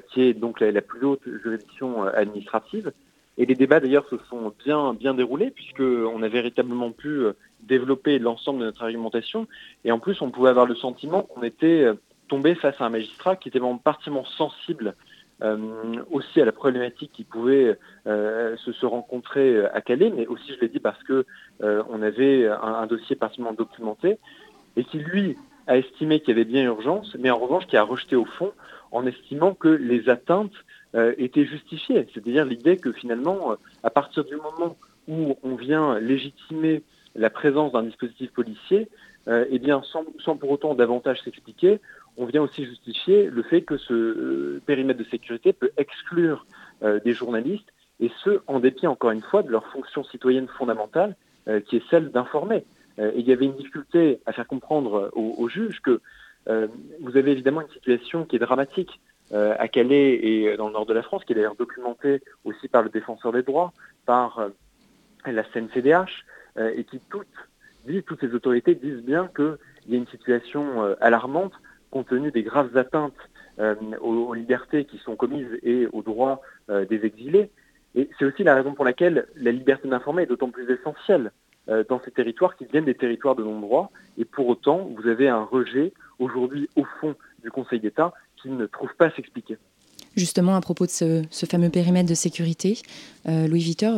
qui 0.09 0.23
est 0.23 0.33
donc 0.33 0.59
la, 0.59 0.81
plus 0.81 1.05
haute 1.05 1.21
juridiction 1.43 2.01
administrative. 2.01 2.91
Et 3.37 3.45
les 3.45 3.53
débats 3.53 3.79
d'ailleurs 3.79 4.09
se 4.09 4.17
sont 4.27 4.51
bien, 4.65 4.95
bien 4.95 5.13
déroulés, 5.13 5.51
puisqu'on 5.51 6.23
a 6.23 6.27
véritablement 6.29 6.89
pu 6.89 7.25
développer 7.61 8.17
l'ensemble 8.17 8.61
de 8.61 8.65
notre 8.65 8.81
argumentation. 8.81 9.45
Et 9.85 9.91
en 9.91 9.99
plus, 9.99 10.19
on 10.23 10.31
pouvait 10.31 10.49
avoir 10.49 10.65
le 10.65 10.73
sentiment 10.73 11.21
qu'on 11.21 11.43
était 11.43 11.85
tombé 12.27 12.55
face 12.55 12.75
à 12.79 12.85
un 12.85 12.89
magistrat 12.89 13.35
qui 13.35 13.49
était 13.49 13.59
particulièrement 13.83 14.25
sensible 14.25 14.95
aussi 16.09 16.41
à 16.41 16.45
la 16.45 16.51
problématique 16.51 17.11
qui 17.13 17.23
pouvait 17.23 17.77
se, 18.05 18.71
se, 18.73 18.85
rencontrer 18.87 19.65
à 19.67 19.81
Calais, 19.81 20.11
mais 20.15 20.25
aussi, 20.25 20.55
je 20.55 20.59
l'ai 20.59 20.67
dit, 20.67 20.79
parce 20.79 21.01
que 21.03 21.27
on 21.61 22.01
avait 22.01 22.47
un, 22.47 22.87
dossier 22.87 23.15
particulièrement 23.15 23.55
documenté, 23.55 24.17
et 24.77 24.83
qui, 24.83 24.97
lui, 24.97 25.37
a 25.67 25.77
estimé 25.77 26.21
qu'il 26.21 26.29
y 26.29 26.31
avait 26.31 26.45
bien 26.45 26.63
urgence, 26.63 27.15
mais 27.19 27.29
en 27.29 27.37
revanche 27.37 27.67
qui 27.67 27.77
a 27.77 27.83
rejeté 27.83 28.15
au 28.15 28.25
fond 28.25 28.51
en 28.91 29.05
estimant 29.05 29.53
que 29.53 29.67
les 29.67 30.09
atteintes 30.09 30.53
euh, 30.95 31.13
étaient 31.17 31.45
justifiées. 31.45 32.07
C'est-à-dire 32.13 32.45
l'idée 32.45 32.77
que 32.77 32.91
finalement, 32.91 33.51
euh, 33.51 33.55
à 33.83 33.89
partir 33.89 34.23
du 34.23 34.35
moment 34.37 34.77
où 35.07 35.35
on 35.43 35.55
vient 35.55 35.99
légitimer 35.99 36.83
la 37.15 37.29
présence 37.29 37.73
d'un 37.73 37.83
dispositif 37.83 38.31
policier, 38.31 38.87
euh, 39.27 39.45
eh 39.49 39.59
bien, 39.59 39.81
sans, 39.83 40.37
pour 40.37 40.49
autant 40.49 40.73
davantage 40.75 41.21
s'expliquer, 41.21 41.81
on 42.17 42.25
vient 42.25 42.41
aussi 42.41 42.65
justifier 42.65 43.29
le 43.29 43.43
fait 43.43 43.61
que 43.61 43.77
ce 43.77 43.93
euh, 43.93 44.61
périmètre 44.65 44.99
de 44.99 45.05
sécurité 45.05 45.53
peut 45.53 45.71
exclure 45.77 46.45
euh, 46.83 46.99
des 46.99 47.13
journalistes, 47.13 47.71
et 47.99 48.11
ce, 48.23 48.41
en 48.47 48.59
dépit, 48.59 48.87
encore 48.87 49.11
une 49.11 49.21
fois, 49.21 49.43
de 49.43 49.49
leur 49.49 49.65
fonction 49.67 50.03
citoyenne 50.03 50.47
fondamentale, 50.47 51.15
qui 51.67 51.77
est 51.77 51.83
celle 51.89 52.11
d'informer. 52.11 52.65
et 52.99 53.19
il 53.19 53.25
y 53.25 53.31
avait 53.31 53.45
une 53.45 53.55
difficulté 53.55 54.19
à 54.25 54.33
faire 54.33 54.45
comprendre 54.45 55.09
aux, 55.13 55.33
aux 55.37 55.47
juges 55.47 55.79
que 55.81 56.01
vous 56.99 57.15
avez 57.15 57.31
évidemment 57.31 57.61
une 57.61 57.69
situation 57.69 58.25
qui 58.25 58.35
est 58.35 58.39
dramatique 58.39 58.99
à 59.31 59.67
Calais 59.69 60.19
et 60.21 60.57
dans 60.57 60.67
le 60.67 60.73
nord 60.73 60.85
de 60.85 60.93
la 60.93 61.03
France, 61.03 61.23
qui 61.23 61.31
est 61.31 61.35
d'ailleurs 61.37 61.55
documentée 61.55 62.21
aussi 62.43 62.67
par 62.67 62.83
le 62.83 62.89
défenseur 62.89 63.31
des 63.31 63.43
droits, 63.43 63.71
par 64.05 64.49
la 65.25 65.43
CNCDH, 65.45 66.25
et 66.59 66.83
qui 66.83 66.99
toutes 67.09 67.27
disent, 67.87 68.03
toutes 68.05 68.19
ces 68.19 68.35
autorités 68.35 68.75
disent 68.75 69.03
bien 69.03 69.29
qu'il 69.33 69.57
y 69.87 69.95
a 69.95 69.97
une 69.97 70.07
situation 70.07 70.95
alarmante 70.99 71.53
compte 71.91 72.07
tenu 72.07 72.31
des 72.31 72.43
graves 72.43 72.75
atteintes 72.77 73.13
euh, 73.59 73.75
aux, 74.01 74.33
libertés 74.33 74.85
qui 74.85 74.99
sont 74.99 75.15
commises 75.15 75.47
et 75.63 75.87
aux 75.91 76.03
droits 76.03 76.41
euh, 76.69 76.85
des 76.85 77.05
exilés. 77.05 77.49
Et 77.95 78.07
c'est 78.17 78.25
aussi 78.25 78.43
la 78.43 78.53
raison 78.53 78.73
pour 78.73 78.85
laquelle 78.85 79.27
la 79.35 79.51
liberté 79.51 79.87
d'informer 79.87 80.23
est 80.23 80.27
d'autant 80.27 80.51
plus 80.51 80.69
essentielle 80.71 81.31
euh, 81.69 81.83
dans 81.89 81.99
ces 82.05 82.11
territoires 82.11 82.55
qui 82.55 82.65
viennent 82.65 82.85
des 82.85 82.93
territoires 82.93 83.35
de 83.35 83.43
non-droit. 83.43 83.91
Et 84.17 84.25
pour 84.25 84.47
autant, 84.47 84.89
vous 84.95 85.07
avez 85.07 85.27
un 85.27 85.43
rejet 85.43 85.93
aujourd'hui 86.19 86.69
au 86.75 86.83
fond 86.99 87.15
du 87.43 87.49
Conseil 87.49 87.79
d'État 87.79 88.13
qui 88.41 88.49
ne 88.49 88.67
trouve 88.67 88.93
pas 88.95 89.07
à 89.07 89.11
s'expliquer. 89.11 89.57
Justement, 90.15 90.55
à 90.55 90.61
propos 90.61 90.85
de 90.85 90.91
ce, 90.91 91.23
ce, 91.31 91.45
fameux 91.47 91.69
périmètre 91.69 92.09
de 92.09 92.15
sécurité, 92.15 92.79
Louis 93.25 93.59
Vitteur, 93.59 93.97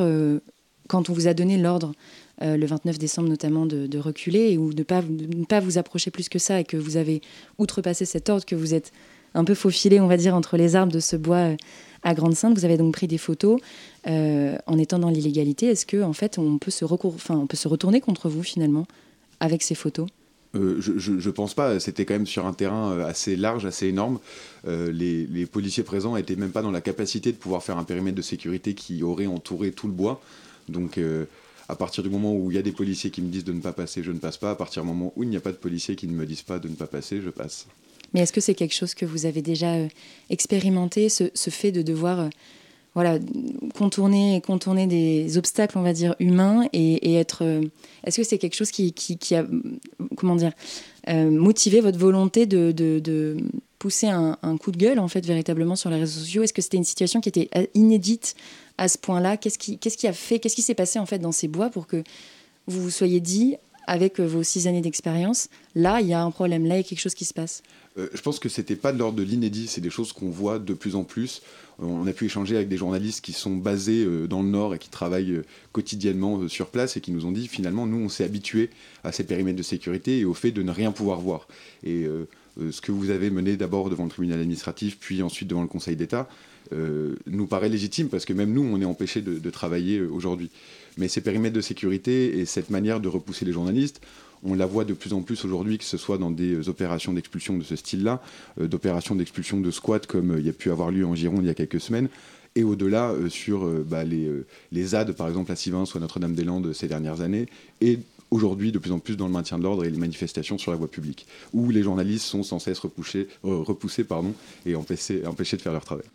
quand 0.89 1.09
on 1.09 1.13
vous 1.13 1.27
a 1.27 1.33
donné 1.33 1.57
l'ordre 1.57 1.93
euh, 2.41 2.55
le 2.55 2.65
29 2.65 2.97
décembre 2.97 3.27
notamment, 3.27 3.65
de, 3.65 3.97
reculer 3.97 4.57
ou 4.57 4.73
de, 4.73 4.83
pas, 4.83 5.01
ne 5.01 5.45
pas 5.45 5.59
vous 5.59 5.77
approcher 5.77 6.09
plus 6.09 6.29
que 6.29 6.39
ça 6.39 6.59
et 6.59 6.63
que 6.63 6.77
vous 6.77 6.95
avez 6.95 7.21
outrepassé 7.57 8.05
cet 8.05 8.29
ordre, 8.29 8.45
que 8.45 8.55
vous 8.55 8.73
êtes 8.73 8.93
un 9.33 9.43
peu 9.43 9.55
faufilé, 9.55 9.99
on 9.99 10.07
va 10.07 10.15
dire, 10.15 10.35
entre 10.35 10.55
les 10.55 10.75
arbres 10.75 10.93
de 10.93 11.01
ce 11.01 11.15
bois 11.17 11.37
euh, 11.37 11.57
à 12.03 12.13
Grande-Sainte. 12.13 12.57
Vous 12.57 12.65
avez 12.65 12.77
donc 12.77 12.93
pris 12.93 13.07
des 13.07 13.17
photos 13.17 13.59
euh, 14.07 14.57
en 14.67 14.77
étant 14.77 14.99
dans 14.99 15.09
l'illégalité. 15.09 15.67
Est-ce 15.67 15.85
que 15.85 16.01
en 16.01 16.13
fait, 16.13 16.39
on 16.39 16.57
peut 16.57 16.71
se 16.71 16.85
on 16.85 17.47
peut 17.47 17.57
se 17.57 17.67
retourner 17.67 17.99
contre 17.99 18.29
vous 18.29 18.43
finalement 18.43 18.87
avec 19.39 19.61
ces 19.61 19.75
photos? 19.75 20.07
Je, 20.55 20.97
je, 20.97 21.29
pense 21.29 21.53
pas. 21.53 21.79
C'était 21.79 22.05
quand 22.05 22.15
même 22.15 22.25
sur 22.25 22.47
un 22.47 22.53
terrain 22.53 23.01
assez 23.01 23.35
large, 23.35 23.67
assez 23.67 23.85
énorme. 23.85 24.17
Les, 24.65 25.27
les, 25.27 25.45
policiers 25.45 25.83
présents 25.83 26.15
n'étaient 26.15 26.35
même 26.35 26.49
pas 26.49 26.63
dans 26.63 26.71
la 26.71 26.81
capacité 26.81 27.31
de 27.31 27.37
pouvoir 27.37 27.61
faire 27.61 27.77
un 27.77 27.83
périmètre 27.83 28.17
de 28.17 28.23
sécurité 28.23 28.73
qui 28.73 29.03
aurait 29.03 29.27
entouré 29.27 29.71
tout 29.71 29.85
le 29.85 29.93
bois. 29.93 30.19
Donc, 30.67 30.99
à 31.69 31.75
partir 31.75 32.03
du 32.03 32.09
moment 32.09 32.33
où 32.35 32.49
il 32.49 32.55
y 32.55 32.57
a 32.57 32.63
des 32.63 32.71
policiers 32.71 33.11
qui 33.11 33.21
me 33.21 33.29
disent 33.29 33.45
de 33.45 33.53
ne 33.53 33.61
pas 33.61 33.73
passer, 33.73 34.01
je 34.01 34.11
ne 34.11 34.17
passe 34.17 34.37
pas. 34.37 34.49
À 34.49 34.55
partir 34.55 34.81
du 34.81 34.89
moment 34.89 35.13
où 35.15 35.21
il 35.21 35.29
n'y 35.29 35.37
a 35.37 35.39
pas 35.39 35.51
de 35.51 35.57
policiers 35.57 35.95
qui 35.95 36.07
ne 36.07 36.13
me 36.13 36.25
disent 36.25 36.41
pas 36.41 36.57
de 36.57 36.67
ne 36.67 36.73
pas 36.73 36.87
passer, 36.87 37.21
je 37.21 37.29
passe. 37.29 37.67
Mais 38.11 38.21
est-ce 38.21 38.33
que 38.33 38.41
c'est 38.41 38.55
quelque 38.55 38.73
chose 38.73 38.95
que 38.95 39.05
vous 39.05 39.27
avez 39.27 39.43
déjà 39.43 39.75
euh, 39.75 39.87
expérimenté, 40.31 41.09
ce, 41.09 41.25
ce, 41.35 41.51
fait 41.51 41.71
de 41.71 41.83
devoir 41.83 42.21
euh, 42.21 42.29
voilà, 42.95 43.19
contourner, 43.75 44.41
contourner 44.41 44.87
des 44.87 45.37
obstacles, 45.37 45.77
on 45.77 45.83
va 45.83 45.93
dire, 45.93 46.15
humains 46.19 46.67
et, 46.73 47.13
être. 47.13 47.45
Euh, 47.45 47.61
est-ce 48.03 48.17
que 48.17 48.23
c'est 48.23 48.39
quelque 48.39 48.55
chose 48.55 48.71
qui, 48.71 48.91
qui, 48.91 49.19
qui, 49.19 49.35
a 49.35 49.45
comment 50.17 50.35
dire, 50.35 50.53
motivé 51.07 51.81
votre 51.81 51.99
volonté 51.99 52.47
de, 52.47 52.71
de, 52.71 52.97
de 52.97 53.37
pousser 53.77 54.07
un, 54.07 54.39
un, 54.41 54.57
coup 54.57 54.71
de 54.71 54.77
gueule, 54.77 54.97
en 54.97 55.07
fait, 55.07 55.23
véritablement 55.23 55.75
sur 55.75 55.91
les 55.91 55.97
réseaux 55.97 56.19
sociaux? 56.19 56.41
Est-ce 56.41 56.53
que 56.53 56.63
c'était 56.63 56.77
une 56.77 56.83
situation 56.83 57.21
qui 57.21 57.29
était 57.29 57.49
inédite 57.75 58.35
à 58.79 58.87
ce 58.87 58.97
point-là 58.97 59.37
Qu'est-ce 59.37 59.57
qui, 59.57 60.07
a 60.07 60.13
fait 60.13 60.39
Qu'est-ce 60.39 60.55
qui 60.55 60.61
s'est 60.61 60.73
passé, 60.73 60.99
en 60.99 61.05
fait, 61.05 61.19
dans 61.19 61.31
ces 61.31 61.47
bois 61.47 61.69
pour 61.69 61.85
que 61.85 62.03
vous 62.67 62.81
vous 62.81 62.89
soyez 62.89 63.19
dit, 63.19 63.57
avec 63.87 64.19
vos 64.19 64.43
six 64.43 64.67
années 64.67 64.81
d'expérience, 64.81 65.49
là, 65.75 66.01
il 66.01 66.07
y 66.07 66.13
a 66.13 66.23
un 66.23 66.31
problème, 66.31 66.65
là, 66.65 66.75
il 66.75 66.77
y 66.77 66.81
a 66.81 66.83
quelque 66.83 66.99
chose 66.99 67.15
qui 67.15 67.25
se 67.25 67.33
passe? 67.33 67.61
Euh, 67.97 68.07
je 68.13 68.21
pense 68.21 68.39
que 68.39 68.47
c'était 68.47 68.75
pas 68.75 68.91
de 68.93 68.99
l'ordre 68.99 69.17
de 69.17 69.23
l'inédit, 69.23 69.67
c'est 69.67 69.81
des 69.81 69.89
choses 69.89 70.13
qu'on 70.13 70.29
voit 70.29 70.59
de 70.59 70.73
plus 70.73 70.95
en 70.95 71.03
plus. 71.03 71.41
On 71.79 72.05
a 72.07 72.13
pu 72.13 72.25
échanger 72.25 72.55
avec 72.55 72.69
des 72.69 72.77
journalistes 72.77 73.23
qui 73.23 73.33
sont 73.33 73.55
basés 73.55 74.03
euh, 74.03 74.27
dans 74.27 74.43
le 74.43 74.49
Nord 74.49 74.75
et 74.75 74.79
qui 74.79 74.89
travaillent 74.89 75.31
euh, 75.31 75.45
quotidiennement 75.71 76.47
sur 76.47 76.67
place 76.67 76.97
et 76.97 77.01
qui 77.01 77.11
nous 77.11 77.25
ont 77.25 77.31
dit 77.31 77.47
finalement, 77.47 77.87
nous, 77.87 77.97
on 77.97 78.09
s'est 78.09 78.23
habitué 78.23 78.69
à 79.03 79.11
ces 79.11 79.23
périmètres 79.23 79.57
de 79.57 79.63
sécurité 79.63 80.19
et 80.19 80.25
au 80.25 80.33
fait 80.33 80.51
de 80.51 80.61
ne 80.61 80.71
rien 80.71 80.91
pouvoir 80.91 81.19
voir. 81.19 81.47
Et 81.83 82.05
euh, 82.59 82.71
ce 82.71 82.81
que 82.81 82.91
vous 82.91 83.09
avez 83.09 83.29
mené 83.29 83.57
d'abord 83.57 83.89
devant 83.89 84.03
le 84.03 84.09
tribunal 84.09 84.39
administratif, 84.39 84.97
puis 84.99 85.21
ensuite 85.21 85.47
devant 85.47 85.61
le 85.61 85.67
Conseil 85.67 85.95
d'État, 85.95 86.21
euh, 86.21 86.25
nous 87.27 87.47
paraît 87.47 87.69
légitime 87.69 88.09
parce 88.09 88.25
que 88.25 88.33
même 88.33 88.53
nous, 88.53 88.61
on 88.63 88.79
est 88.81 88.85
empêchés 88.85 89.21
de, 89.21 89.49
travailler 89.49 90.01
aujourd'hui. 90.01 90.49
Mais 90.97 91.07
ces 91.07 91.21
périmètres 91.21 91.55
de 91.55 91.61
sécurité 91.61 92.39
et 92.39 92.45
cette 92.45 92.69
manière 92.69 92.99
de 92.99 93.07
repousser 93.07 93.45
les 93.45 93.51
journalistes, 93.53 94.01
on 94.43 94.53
la 94.53 94.65
voit 94.65 94.85
de 94.85 94.93
plus 94.93 95.13
en 95.13 95.21
plus 95.21 95.43
aujourd'hui, 95.43 95.77
que 95.77 95.83
ce 95.83 95.97
soit 95.97 96.17
dans 96.17 96.31
des 96.31 96.69
opérations 96.69 97.11
d'expulsion 97.13 97.57
de 97.57 97.63
ce 97.63 97.75
style-là, 97.75 98.21
euh, 98.61 98.67
d'opérations 98.67 99.15
d'expulsion 99.15 99.59
de 99.59 99.69
squat 99.69 100.07
comme 100.07 100.31
euh, 100.31 100.39
il 100.39 100.45
y 100.45 100.49
a 100.49 100.53
pu 100.53 100.71
avoir 100.71 100.91
lieu 100.91 101.05
en 101.05 101.13
Gironde 101.13 101.43
il 101.43 101.47
y 101.47 101.49
a 101.49 101.53
quelques 101.53 101.81
semaines, 101.81 102.07
et 102.55 102.63
au-delà 102.63 103.11
euh, 103.11 103.29
sur 103.29 103.65
euh, 103.65 103.85
bah, 103.87 104.03
les, 104.03 104.25
euh, 104.25 104.45
les 104.71 104.87
ZAD, 104.87 105.13
par 105.13 105.27
exemple 105.27 105.51
à 105.51 105.55
Sivins 105.55 105.83
ou 105.83 105.97
à 105.97 105.99
Notre-Dame-des-Landes 105.99 106.73
ces 106.73 106.87
dernières 106.87 107.21
années, 107.21 107.47
et 107.81 107.99
aujourd'hui 108.31 108.71
de 108.71 108.79
plus 108.79 108.91
en 108.91 108.99
plus 108.99 109.17
dans 109.17 109.27
le 109.27 109.33
maintien 109.33 109.57
de 109.57 109.63
l'ordre 109.63 109.85
et 109.85 109.89
les 109.89 109.97
manifestations 109.97 110.57
sur 110.57 110.71
la 110.71 110.77
voie 110.77 110.89
publique, 110.89 111.25
où 111.53 111.69
les 111.69 111.83
journalistes 111.83 112.25
sont 112.25 112.43
sans 112.43 112.59
cesse 112.59 112.79
repoussés, 112.79 113.27
repoussés 113.43 114.03
pardon, 114.03 114.33
et 114.65 114.75
empêchés 114.75 115.21
de 115.21 115.61
faire 115.61 115.73
leur 115.73 115.85
travail. 115.85 116.05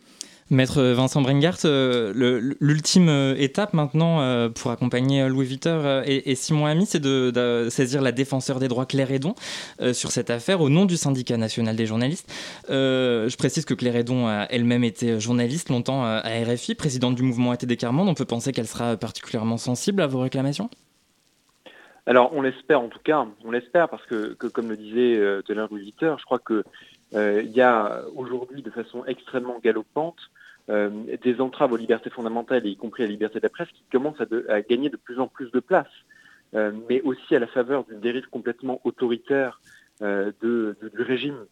Maître 0.51 0.79
Vincent 0.79 1.23
Brengart, 1.23 1.57
euh, 1.65 2.53
l'ultime 2.59 3.09
euh, 3.09 3.35
étape 3.35 3.73
maintenant 3.73 4.21
euh, 4.21 4.47
pour 4.47 4.69
accompagner 4.69 5.27
Louis 5.27 5.47
Vuitton 5.47 6.03
et, 6.05 6.35
Simon 6.35 6.67
Ami, 6.67 6.85
c'est 6.85 6.99
de, 6.99 7.67
saisir 7.71 8.03
la 8.03 8.11
défenseur 8.11 8.59
des 8.59 8.67
droits 8.67 8.85
Claire 8.85 9.11
Edon 9.11 9.33
sur 9.93 10.11
cette 10.11 10.29
affaire 10.29 10.61
au 10.61 10.69
nom 10.69 10.85
du 10.85 10.97
syndicat 10.97 11.37
national 11.37 11.75
des 11.75 11.87
journalistes. 11.87 12.31
je 12.69 13.35
précise 13.37 13.65
que 13.65 13.73
Claire 13.73 13.95
Edon 13.95 14.27
a 14.27 14.45
elle-même 14.49 14.83
été 14.83 15.19
journaliste 15.19 15.69
longtemps 15.69 16.03
à 16.05 16.21
RFI, 16.21 16.75
présidente 16.75 17.15
du 17.15 17.23
mouvement 17.23 17.51
ATD 17.51 17.75
Carmonde. 17.77 18.07
On 18.07 18.13
peut 18.13 18.25
penser 18.25 18.51
qu'elle 18.51 18.67
sera 18.67 18.97
particulièrement 18.97 19.57
sensible 19.57 20.01
à 20.01 20.07
vos 20.07 20.19
réclamations? 20.19 20.69
Alors 22.07 22.31
on 22.33 22.41
l'espère 22.41 22.81
en 22.81 22.87
tout 22.87 22.99
cas, 23.03 23.25
on 23.43 23.51
l'espère 23.51 23.89
parce 23.89 24.05
que, 24.05 24.33
comme 24.33 24.69
le 24.69 24.77
disait 24.77 25.17
euh, 25.17 25.41
Louis 25.71 25.81
Vuitton, 25.81 26.17
je 26.19 26.25
crois 26.25 26.39
que 26.39 26.63
il 27.13 27.51
y 27.51 27.61
a 27.61 28.03
aujourd'hui 28.15 28.61
de 28.61 28.69
façon 28.69 29.05
extrêmement 29.05 29.59
galopante 29.59 30.19
euh, 30.67 30.89
des 31.23 31.41
entraves 31.41 31.73
aux 31.73 31.77
libertés 31.77 32.09
fondamentales, 32.09 32.65
y 32.65 32.75
compris 32.75 33.03
à 33.03 33.05
la 33.05 33.11
liberté 33.11 33.37
de 33.39 33.43
la 33.43 33.49
presse, 33.49 33.67
qui 33.69 33.83
commencent 33.91 34.19
à, 34.49 34.61
gagner 34.61 34.89
de 34.89 34.97
plus 34.97 35.19
en 35.19 35.27
plus 35.27 35.51
de 35.51 35.59
place, 35.59 35.91
euh, 36.55 36.71
mais 36.89 37.01
aussi 37.01 37.35
à 37.35 37.39
la 37.39 37.45
faveur 37.45 37.83
d'une 37.83 37.99
dérive 37.99 38.27
complètement 38.29 38.81
autoritaire 38.83 39.61
du 40.01 40.75
régime 40.97 41.45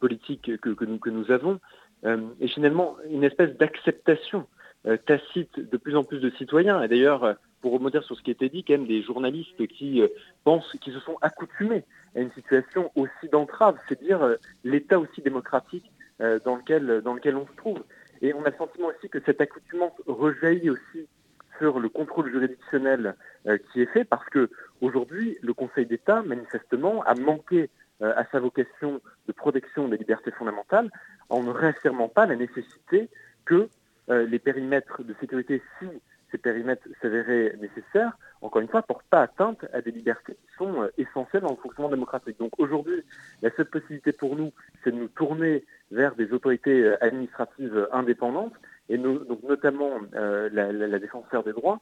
politique 0.00 0.60
que 0.60 1.10
nous 1.10 1.30
avons, 1.30 1.60
et 2.04 2.48
finalement 2.48 2.96
une 3.08 3.24
espèce 3.24 3.56
d'acceptation 3.56 4.46
tacite 5.06 5.58
de 5.58 5.76
plus 5.76 5.96
en 5.96 6.04
plus 6.04 6.20
de 6.20 6.30
citoyens. 6.30 6.82
Et 6.82 6.88
d'ailleurs, 6.88 7.36
pour 7.60 7.72
rebondir 7.72 8.04
sur 8.04 8.16
ce 8.16 8.22
qui 8.22 8.30
était 8.30 8.48
dit, 8.48 8.64
quand 8.64 8.74
même 8.74 8.86
des 8.86 9.02
journalistes 9.02 9.66
qui 9.66 10.02
pensent, 10.44 10.70
qui 10.80 10.92
se 10.92 11.00
sont 11.00 11.16
accoutumés 11.22 11.84
à 12.16 12.20
une 12.20 12.32
situation 12.32 12.90
aussi 12.96 13.28
d'entrave, 13.30 13.76
c'est 13.88 14.00
dire 14.02 14.22
euh, 14.22 14.36
l'état 14.64 14.98
aussi 14.98 15.20
démocratique 15.20 15.90
euh, 16.20 16.40
dans 16.44 16.56
lequel, 16.56 17.36
on 17.36 17.46
se 17.46 17.56
trouve. 17.56 17.84
Et 18.22 18.32
on 18.32 18.42
a 18.44 18.50
le 18.50 18.56
sentiment 18.56 18.88
aussi 18.88 19.08
que 19.08 19.20
cette 19.24 19.40
accoutumance 19.40 19.92
rejaillit 20.06 20.70
aussi 20.70 21.06
sur 21.58 21.78
le 21.78 21.88
contrôle 21.88 22.30
juridictionnel 22.30 23.14
euh, 23.46 23.58
qui 23.58 23.82
est 23.82 23.92
fait, 23.92 24.04
parce 24.04 24.28
que 24.30 24.50
aujourd'hui, 24.80 25.36
le 25.42 25.52
Conseil 25.52 25.86
d'État, 25.86 26.22
manifestement, 26.22 27.02
a 27.02 27.14
manqué 27.14 27.70
à 28.02 28.26
sa 28.30 28.40
vocation 28.40 29.00
de 29.26 29.32
protection 29.32 29.88
des 29.88 29.96
libertés 29.96 30.30
fondamentales 30.30 30.90
en 31.30 31.42
ne 31.42 31.48
réaffirmant 31.48 32.10
pas 32.10 32.26
la 32.26 32.36
nécessité 32.36 33.08
que 33.46 33.70
les 34.08 34.38
périmètres 34.38 35.02
de 35.02 35.14
sécurité, 35.20 35.62
si 35.78 35.86
ces 36.30 36.38
périmètres 36.38 36.86
s'avéraient 37.00 37.56
nécessaires, 37.60 38.16
encore 38.42 38.62
une 38.62 38.68
fois, 38.68 38.82
portent 38.82 39.06
pas 39.08 39.22
atteinte 39.22 39.64
à 39.72 39.80
des 39.80 39.90
libertés 39.90 40.34
qui 40.34 40.56
sont 40.58 40.82
euh, 40.82 40.88
essentielles 40.98 41.42
dans 41.42 41.50
le 41.50 41.56
fonctionnement 41.56 41.90
démocratique. 41.90 42.38
Donc 42.38 42.52
aujourd'hui, 42.58 43.02
la 43.42 43.50
seule 43.56 43.66
possibilité 43.66 44.12
pour 44.12 44.36
nous, 44.36 44.52
c'est 44.82 44.90
de 44.90 44.96
nous 44.96 45.08
tourner 45.08 45.64
vers 45.90 46.14
des 46.14 46.32
autorités 46.32 46.82
euh, 46.82 47.04
administratives 47.04 47.88
indépendantes, 47.92 48.54
et 48.88 48.98
donc 48.98 49.42
notamment 49.42 50.00
euh, 50.14 50.48
la, 50.52 50.72
la, 50.72 50.98
défenseur 50.98 51.42
des 51.42 51.52
droits, 51.52 51.80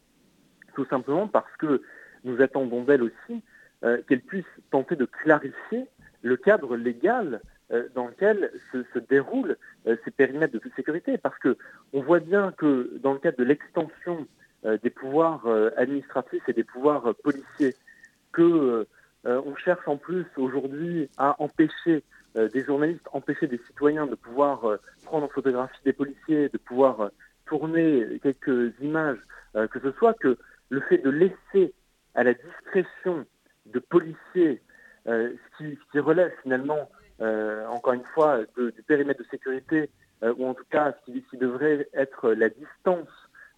tout 0.75 0.87
simplement 0.87 1.29
parce 1.29 1.55
que 1.59 1.83
nous 2.25 2.41
attendons 2.41 2.83
d'elle 2.83 3.03
aussi 3.03 3.43
qu'elle 4.09 4.23
puisse 4.23 4.47
tenter 4.71 4.97
de 4.97 5.05
clarifier 5.05 5.85
le 6.23 6.39
cadre 6.39 6.75
légal 6.75 7.43
dans 7.95 8.07
lequel 8.07 8.51
se, 8.73 8.99
déroulent 8.99 9.57
ces 9.87 10.11
périmètres 10.11 10.53
de 10.53 10.61
sécurité. 10.77 11.19
Parce 11.19 11.39
que 11.39 11.57
on 11.93 12.03
voit 12.03 12.21
bien 12.21 12.53
que 12.53 12.99
dans 13.03 13.13
le 13.13 13.19
cadre 13.19 13.39
de 13.39 13.45
l'extension 13.45 14.27
euh, 14.67 14.79
des 14.83 14.89
pouvoirs 14.89 15.45
euh, 15.45 15.71
administratifs 15.77 16.49
et 16.49 16.55
des 16.55 16.65
pouvoirs 16.65 17.07
euh, 17.07 17.13
policiers, 17.13 17.75
que 18.33 18.87
on 19.27 19.57
cherche 19.57 19.87
en 19.89 19.97
plus 19.97 20.27
aujourd'hui 20.37 21.09
à 21.17 21.41
empêcher 21.43 22.03
des 22.35 22.63
journalistes, 22.63 23.09
empêcher 23.13 23.47
des 23.47 23.57
citoyens 23.67 24.07
de 24.07 24.17
pouvoir 24.17 24.79
prendre 25.05 25.25
en 25.25 25.29
photographie 25.29 25.81
des 25.87 25.95
policiers, 25.95 26.51
de 26.51 26.59
pouvoir 26.59 27.11
tourner 27.47 28.21
quelques 28.23 28.75
images, 28.83 29.17
que 29.55 29.81
ce 29.81 29.93
soit 29.93 30.13
que 30.13 30.37
le 30.69 30.81
fait 30.83 30.99
de 30.99 31.09
laisser 31.09 31.73
à 32.15 32.25
la 32.25 32.35
discrétion 32.35 33.25
de 33.65 33.79
policiers, 33.79 34.61
ce, 35.07 35.37
qui, 35.57 35.99
relève 35.99 36.33
finalement, 36.43 36.91
encore 37.21 37.93
une 37.95 38.05
fois, 38.15 38.41
du 38.57 38.83
périmètre 38.87 39.23
de 39.23 39.29
sécurité, 39.29 39.91
ou 40.23 40.47
en 40.47 40.55
tout 40.55 40.65
cas 40.71 40.95
ce 41.07 41.13
qui 41.13 41.37
devrait 41.37 41.89
être 41.95 42.33
la 42.33 42.49
distance 42.49 43.09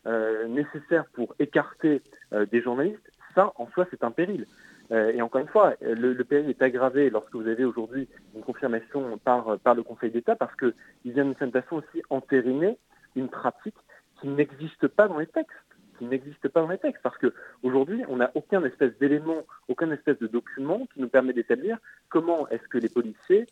euh, 0.06 0.46
nécessaire 0.46 1.04
pour 1.14 1.34
écarter 1.40 2.00
euh, 2.32 2.46
des 2.46 2.62
journalistes, 2.62 3.10
ça 3.34 3.52
en 3.56 3.66
soi 3.70 3.86
c'est 3.90 4.04
un 4.04 4.12
péril. 4.12 4.46
Euh, 4.92 5.10
et 5.10 5.20
encore 5.20 5.40
une 5.40 5.48
fois, 5.48 5.74
le, 5.80 6.14
péril 6.22 6.48
est 6.48 6.62
aggravé 6.62 7.10
lorsque 7.10 7.34
vous 7.34 7.48
avez 7.48 7.64
aujourd'hui 7.64 8.08
une 8.36 8.42
confirmation 8.42 9.18
par, 9.18 9.58
par 9.58 9.74
le 9.74 9.82
Conseil 9.82 10.12
d'État 10.12 10.36
parce 10.36 10.54
qu'il 10.54 10.72
vient 11.06 11.24
d'une 11.24 11.34
certaine 11.34 11.60
façon 11.60 11.76
aussi 11.76 12.02
entériner 12.08 12.78
une 13.16 13.28
pratique 13.28 13.74
qui 14.20 14.28
n'existe 14.28 14.86
pas 14.86 15.08
dans 15.08 15.18
les 15.18 15.26
textes 15.26 15.56
qui 15.98 16.04
n'existe 16.04 16.48
pas 16.48 16.60
dans 16.60 16.68
les 16.68 16.78
textes, 16.78 17.02
parce 17.02 17.16
qu'aujourd'hui, 17.18 18.02
on 18.08 18.16
n'a 18.16 18.30
aucun 18.34 18.64
espèce 18.64 18.96
d'élément, 18.98 19.42
aucun 19.68 19.90
espèce 19.90 20.18
de 20.18 20.26
document 20.26 20.86
qui 20.92 21.00
nous 21.00 21.08
permet 21.08 21.32
d'établir 21.32 21.78
comment 22.08 22.48
est-ce 22.48 22.66
que 22.68 22.78
les 22.78 22.88
policiers 22.88 23.46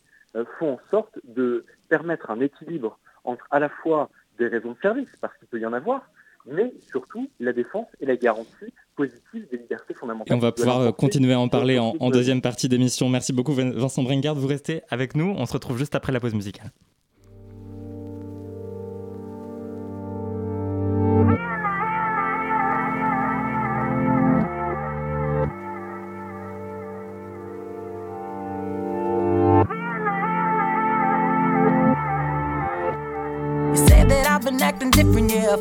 font 0.59 0.73
en 0.73 0.79
sorte 0.89 1.17
de 1.23 1.65
permettre 1.89 2.29
un 2.29 2.41
équilibre 2.41 2.99
entre 3.23 3.47
à 3.51 3.59
la 3.59 3.69
fois 3.69 4.09
des 4.37 4.47
raisons 4.47 4.71
de 4.71 4.77
service, 4.81 5.09
parce 5.21 5.35
qu'il 5.37 5.47
peut 5.47 5.59
y 5.59 5.65
en 5.65 5.73
avoir, 5.73 6.09
mais 6.45 6.73
surtout 6.87 7.29
la 7.39 7.53
défense 7.53 7.87
et 8.01 8.05
la 8.05 8.15
garantie 8.15 8.73
positive 8.95 9.47
des 9.49 9.57
libertés 9.57 9.93
fondamentales. 9.93 10.35
Et 10.35 10.37
on 10.37 10.41
va 10.41 10.51
pouvoir 10.51 10.81
euh, 10.81 10.91
continuer 10.91 11.33
à 11.33 11.39
en 11.39 11.47
parler 11.47 11.79
en, 11.79 11.95
en 11.99 12.09
deuxième 12.09 12.41
partie 12.41 12.69
d'émission. 12.69 13.09
Merci 13.09 13.33
beaucoup 13.33 13.53
Vincent 13.53 14.03
Bringard, 14.03 14.35
vous 14.35 14.47
restez 14.47 14.81
avec 14.89 15.15
nous, 15.15 15.33
on 15.37 15.45
se 15.45 15.53
retrouve 15.53 15.77
juste 15.77 15.95
après 15.95 16.11
la 16.11 16.19
pause 16.19 16.33
musicale. 16.33 16.71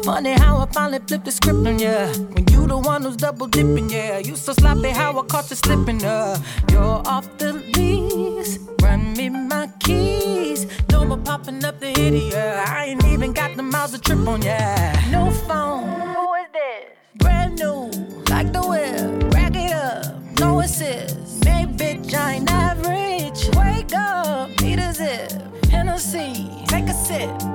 Funny 0.05 0.33
how 0.33 0.59
I 0.59 0.67
finally 0.67 0.99
flipped 1.07 1.25
the 1.25 1.33
script 1.33 1.67
on 1.67 1.79
ya. 1.79 2.09
When 2.33 2.47
you 2.49 2.67
the 2.67 2.77
one 2.77 3.03
who's 3.03 3.17
double 3.17 3.47
dipping, 3.47 3.88
yeah. 3.88 4.19
You 4.19 4.37
so 4.37 4.53
sloppy 4.53 4.90
how 4.90 5.19
I 5.19 5.23
caught 5.25 5.49
you 5.49 5.57
slipping, 5.57 6.05
uh. 6.05 6.38
You're 6.71 7.03
off 7.07 7.27
the 7.38 7.55
lease. 7.55 8.59
Run 8.83 9.14
me 9.14 9.31
my 9.31 9.71
keys. 9.81 10.67
No 10.90 11.07
more 11.07 11.17
popping 11.17 11.64
up 11.64 11.81
the 11.81 11.88
idiot. 11.88 12.35
I 12.35 12.85
ain't 12.90 13.05
even 13.07 13.33
got 13.33 13.57
the 13.57 13.62
miles 13.62 13.93
to 13.93 13.99
trip 13.99 14.29
on, 14.29 14.43
yeah. 14.43 14.93
No 15.11 15.31
phone. 15.31 16.01
Who 16.01 16.35
is 16.35 16.49
this? 16.53 16.85
Brand 17.17 17.59
new. 17.59 17.90
Like 18.29 18.53
the 18.53 18.61
whip. 18.61 19.33
Rack 19.33 19.57
it 19.57 19.73
up. 19.73 20.38
No 20.38 20.61
assist. 20.61 21.45
Hey, 21.45 21.64
bitch, 21.64 22.12
I 22.14 22.35
ain't 22.35 22.51
average. 22.51 23.49
Wake 23.57 23.95
up. 23.95 24.51
Need 24.61 24.81
a 24.81 24.93
zip. 24.93 25.33
Hennessy. 25.71 26.51
Take 26.67 26.88
a 26.88 26.95
sip. 26.95 27.54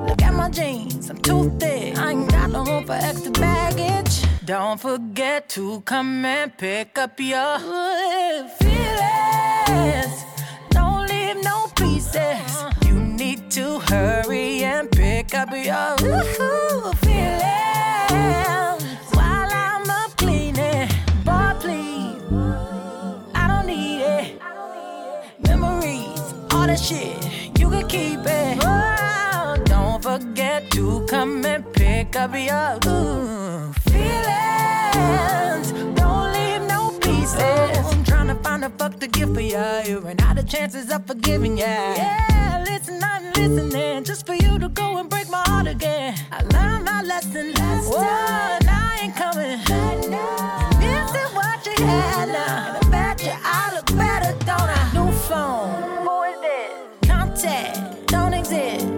Jeans. 0.51 1.09
I'm 1.09 1.17
too 1.17 1.49
thick. 1.59 1.97
I 1.97 2.11
ain't 2.11 2.29
got 2.31 2.49
no 2.51 2.63
room 2.63 2.85
for 2.85 2.93
extra 2.93 3.31
baggage. 3.31 4.23
Don't 4.45 4.79
forget 4.79 5.49
to 5.49 5.81
come 5.81 6.25
and 6.25 6.55
pick 6.57 6.97
up 6.97 7.19
your 7.19 7.59
feelings. 8.57 10.23
Don't 10.71 11.07
leave 11.07 11.43
no 11.43 11.67
pieces. 11.75 12.63
You 12.85 12.93
need 12.93 13.51
to 13.51 13.79
hurry 13.79 14.63
and 14.63 14.89
pick 14.91 15.35
up 15.35 15.51
your 15.51 15.97
feelings. 16.95 17.43
While 19.13 19.49
I'm 19.51 19.89
up 19.89 20.17
cleaning, 20.17 20.89
boy, 21.23 21.53
please. 21.59 22.21
I 23.35 23.47
don't 23.47 23.67
need 23.67 24.01
it. 24.01 24.41
Memories, 25.47 26.33
all 26.51 26.67
that 26.67 26.79
shit 26.79 27.23
you 27.59 27.69
can 27.69 27.87
keep 27.87 28.19
it. 28.25 28.98
Oh, 30.11 30.17
forget 30.17 30.71
to 30.71 31.05
come 31.07 31.45
and 31.45 31.63
pick 31.71 32.15
up 32.15 32.33
your 32.33 32.79
ooh, 32.87 33.71
feelings. 33.91 35.71
Don't 35.99 36.33
leave 36.33 36.63
no 36.67 36.97
pieces. 36.99 37.93
I'm 37.93 38.03
trying 38.03 38.27
to 38.29 38.35
find 38.35 38.65
a 38.65 38.71
fuck 38.71 38.99
to 39.01 39.07
give 39.07 39.35
for 39.35 39.41
ya. 39.41 39.81
You 39.81 39.99
ran 39.99 40.19
out 40.21 40.39
of 40.39 40.47
chances 40.47 40.89
of 40.89 41.05
forgiving 41.05 41.59
ya. 41.59 41.65
Yeah, 41.65 42.63
listen, 42.65 42.99
I'm 43.03 43.23
listening 43.33 44.03
just 44.03 44.25
for 44.25 44.33
you 44.33 44.57
to 44.57 44.69
go 44.69 44.97
and 44.97 45.11
break 45.11 45.29
my 45.29 45.43
heart 45.45 45.67
again. 45.67 46.15
I 46.31 46.41
learned 46.41 46.85
my 46.85 47.03
lesson 47.03 47.53
last 47.53 47.89
Whoa, 47.89 48.01
time. 48.01 48.61
I 48.67 48.99
ain't 49.03 49.15
coming. 49.15 49.59
This 50.79 51.11
is 51.21 51.29
what 51.35 51.63
you 51.67 51.85
had 51.85 52.29
now. 52.29 52.73
And 52.73 52.77
I 52.83 52.89
bet 52.89 53.23
you 53.23 53.33
I 53.43 53.75
look 53.75 53.85
better, 53.95 54.33
don't 54.43 54.71
I? 54.81 54.91
New 54.91 55.11
phone 55.29 55.69
Who 56.03 56.23
is 56.23 56.41
this? 56.41 57.07
contact 57.07 58.07
don't 58.07 58.33
exist 58.33 58.88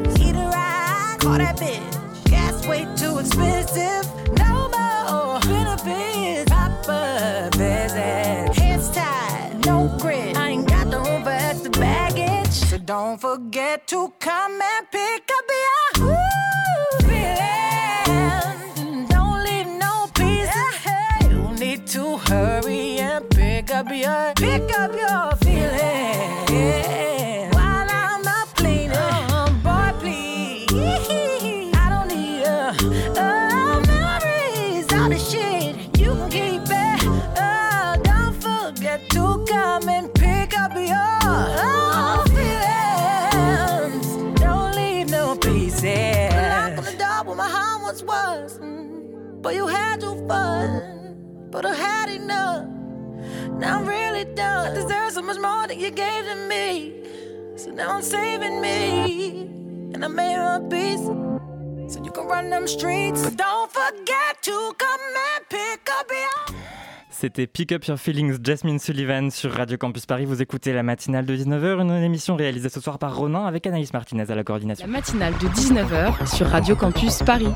all 1.31 1.37
that 1.37 1.55
bitch. 1.57 2.29
Gas 2.29 2.67
way 2.67 2.85
too 2.97 3.17
expensive. 3.19 4.05
No 4.37 4.67
more 4.75 5.39
benefits. 5.39 6.51
Proper 6.51 7.49
visit. 7.53 8.55
Hands 8.59 8.89
tied, 8.89 9.65
no 9.65 9.87
grit. 9.99 10.35
I 10.35 10.49
ain't 10.49 10.67
got 10.67 10.91
the 10.91 10.99
room 10.99 11.23
for 11.23 11.29
extra 11.29 11.71
baggage. 11.71 12.49
So 12.51 12.77
don't 12.77 13.17
forget 13.19 13.87
to 13.87 14.11
come 14.19 14.59
and 14.61 14.91
pick 14.91 15.29
up 15.37 15.45
your 15.63 16.17
feelings. 17.07 19.09
Don't 19.09 19.43
leave 19.45 19.67
no 19.67 20.07
pieces. 20.13 20.85
Yeah. 20.85 21.29
You 21.29 21.53
need 21.57 21.87
to 21.87 22.17
hurry 22.17 22.99
and 22.99 23.29
pick 23.29 23.71
up 23.71 23.87
your. 23.89 24.33
So 55.71 55.77
much 55.77 55.77
more 55.77 55.77
than 55.77 55.79
you 55.79 55.91
gave 55.91 56.25
to 56.25 56.35
me. 56.47 56.93
So 57.57 57.71
now 57.71 57.95
I'm 57.95 58.01
saving 58.01 58.61
me. 58.61 59.47
And 59.93 60.03
I 60.03 60.07
made 60.07 60.37
a 60.37 60.59
peace. 60.69 61.05
So 61.93 62.03
you 62.03 62.11
can 62.11 62.27
run 62.27 62.49
them 62.49 62.67
streets. 62.67 63.23
But 63.23 63.37
don't 63.37 63.71
forget 63.71 64.41
to 64.43 64.73
come 64.77 65.01
and 65.15 65.45
pick 65.49 65.89
up 65.89 66.09
your. 66.09 66.55
C'était 67.09 67.45
Pick 67.45 67.71
Up 67.71 67.85
Your 67.85 67.97
Feelings, 67.97 68.39
Jasmine 68.41 68.79
Sullivan 68.79 69.29
sur 69.29 69.51
Radio 69.51 69.77
Campus 69.77 70.07
Paris. 70.07 70.25
Vous 70.25 70.41
écoutez 70.41 70.73
la 70.73 70.81
matinale 70.81 71.25
de 71.25 71.35
19h, 71.35 71.81
une 71.81 71.91
émission 72.03 72.35
réalisée 72.35 72.69
ce 72.69 72.79
soir 72.79 72.97
par 72.97 73.15
Ronan 73.15 73.45
avec 73.45 73.67
Anaïs 73.67 73.93
Martinez 73.93 74.31
à 74.31 74.35
la 74.35 74.43
coordination. 74.43 74.87
La 74.87 74.91
matinale 74.91 75.33
de 75.33 75.47
19h 75.49 76.35
sur 76.35 76.47
Radio 76.47 76.75
Campus 76.75 77.19
Paris. 77.19 77.53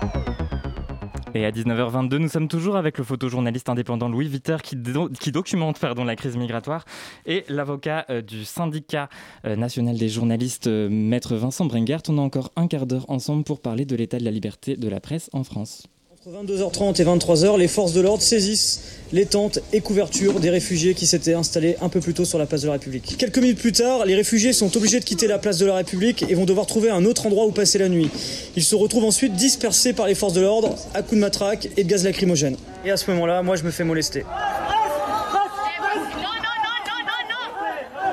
Et 1.35 1.43
à 1.43 1.51
19h22, 1.51 2.15
nous 2.15 2.29
sommes 2.29 2.47
toujours 2.47 2.77
avec 2.77 2.97
le 2.97 3.03
photojournaliste 3.03 3.67
indépendant 3.67 4.07
Louis 4.07 4.29
Viter 4.29 4.55
qui, 4.63 4.77
do- 4.77 5.09
qui 5.09 5.33
documente 5.33 5.81
la 5.81 6.15
crise 6.15 6.37
migratoire 6.37 6.85
et 7.25 7.43
l'avocat 7.49 8.05
euh, 8.09 8.21
du 8.21 8.45
syndicat 8.45 9.09
euh, 9.43 9.57
national 9.57 9.97
des 9.97 10.07
journalistes, 10.07 10.67
euh, 10.67 10.87
maître 10.89 11.35
Vincent 11.35 11.65
Brengert. 11.65 12.03
On 12.07 12.17
a 12.19 12.21
encore 12.21 12.53
un 12.55 12.67
quart 12.67 12.85
d'heure 12.85 13.05
ensemble 13.09 13.43
pour 13.43 13.59
parler 13.59 13.83
de 13.83 13.97
l'état 13.97 14.17
de 14.17 14.23
la 14.23 14.31
liberté 14.31 14.77
de 14.77 14.87
la 14.87 15.01
presse 15.01 15.29
en 15.33 15.43
France. 15.43 15.87
Entre 16.27 16.43
22h30 16.43 16.99
et 17.01 17.05
23h, 17.05 17.59
les 17.59 17.67
forces 17.67 17.93
de 17.93 18.01
l'ordre 18.01 18.23
saisissent 18.23 18.81
les 19.11 19.27
tentes 19.27 19.59
et 19.73 19.81
couvertures 19.81 20.39
des 20.39 20.49
réfugiés 20.49 20.95
qui 20.95 21.05
s'étaient 21.05 21.35
installés 21.35 21.75
un 21.81 21.89
peu 21.89 21.99
plus 21.99 22.15
tôt 22.15 22.25
sur 22.25 22.39
la 22.39 22.47
place 22.47 22.61
de 22.61 22.67
la 22.67 22.73
République. 22.73 23.15
Quelques 23.19 23.37
minutes 23.37 23.59
plus 23.59 23.73
tard, 23.73 24.05
les 24.05 24.15
réfugiés 24.15 24.51
sont 24.51 24.75
obligés 24.75 24.99
de 24.99 25.05
quitter 25.05 25.27
la 25.27 25.37
place 25.37 25.59
de 25.59 25.67
la 25.67 25.75
République 25.75 26.25
et 26.27 26.33
vont 26.33 26.45
devoir 26.45 26.65
trouver 26.65 26.89
un 26.89 27.05
autre 27.05 27.27
endroit 27.27 27.45
où 27.45 27.51
passer 27.51 27.77
la 27.77 27.89
nuit. 27.89 28.09
Ils 28.55 28.63
se 28.63 28.73
retrouvent 28.73 29.05
ensuite 29.05 29.33
dispersés 29.33 29.93
par 29.93 30.07
les 30.07 30.15
forces 30.15 30.33
de 30.33 30.41
l'ordre 30.41 30.75
à 30.95 31.03
coups 31.03 31.15
de 31.15 31.19
matraque 31.19 31.69
et 31.77 31.83
de 31.83 31.89
gaz 31.89 32.03
lacrymogène. 32.03 32.57
Et 32.85 32.89
à 32.89 32.97
ce 32.97 33.11
moment-là, 33.11 33.43
moi 33.43 33.55
je 33.55 33.63
me 33.63 33.69
fais 33.69 33.83
molester. 33.83 34.23
Non, 34.23 34.29
non, 34.29 36.25
non, 36.25 36.77
non, 36.87 37.01
non, 37.05 37.21
non 37.29 37.45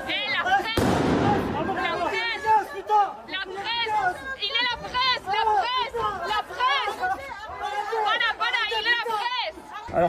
Et 0.08 0.28
la 0.28 0.42
presse 0.44 0.76
La 1.56 1.62
presse 1.64 2.44
La 3.28 3.42
presse 3.48 4.20
Il 4.42 4.52
est 4.52 4.66
la 4.68 4.76
presse 4.76 5.24
La 5.26 5.42
presse 5.48 5.96
La 6.28 6.40
presse 6.50 6.98
Voilà, 8.02 8.28
voilà, 8.36 8.60
il 8.70 8.84
est 8.86 8.90
la 8.90 9.04
presse 9.06 9.56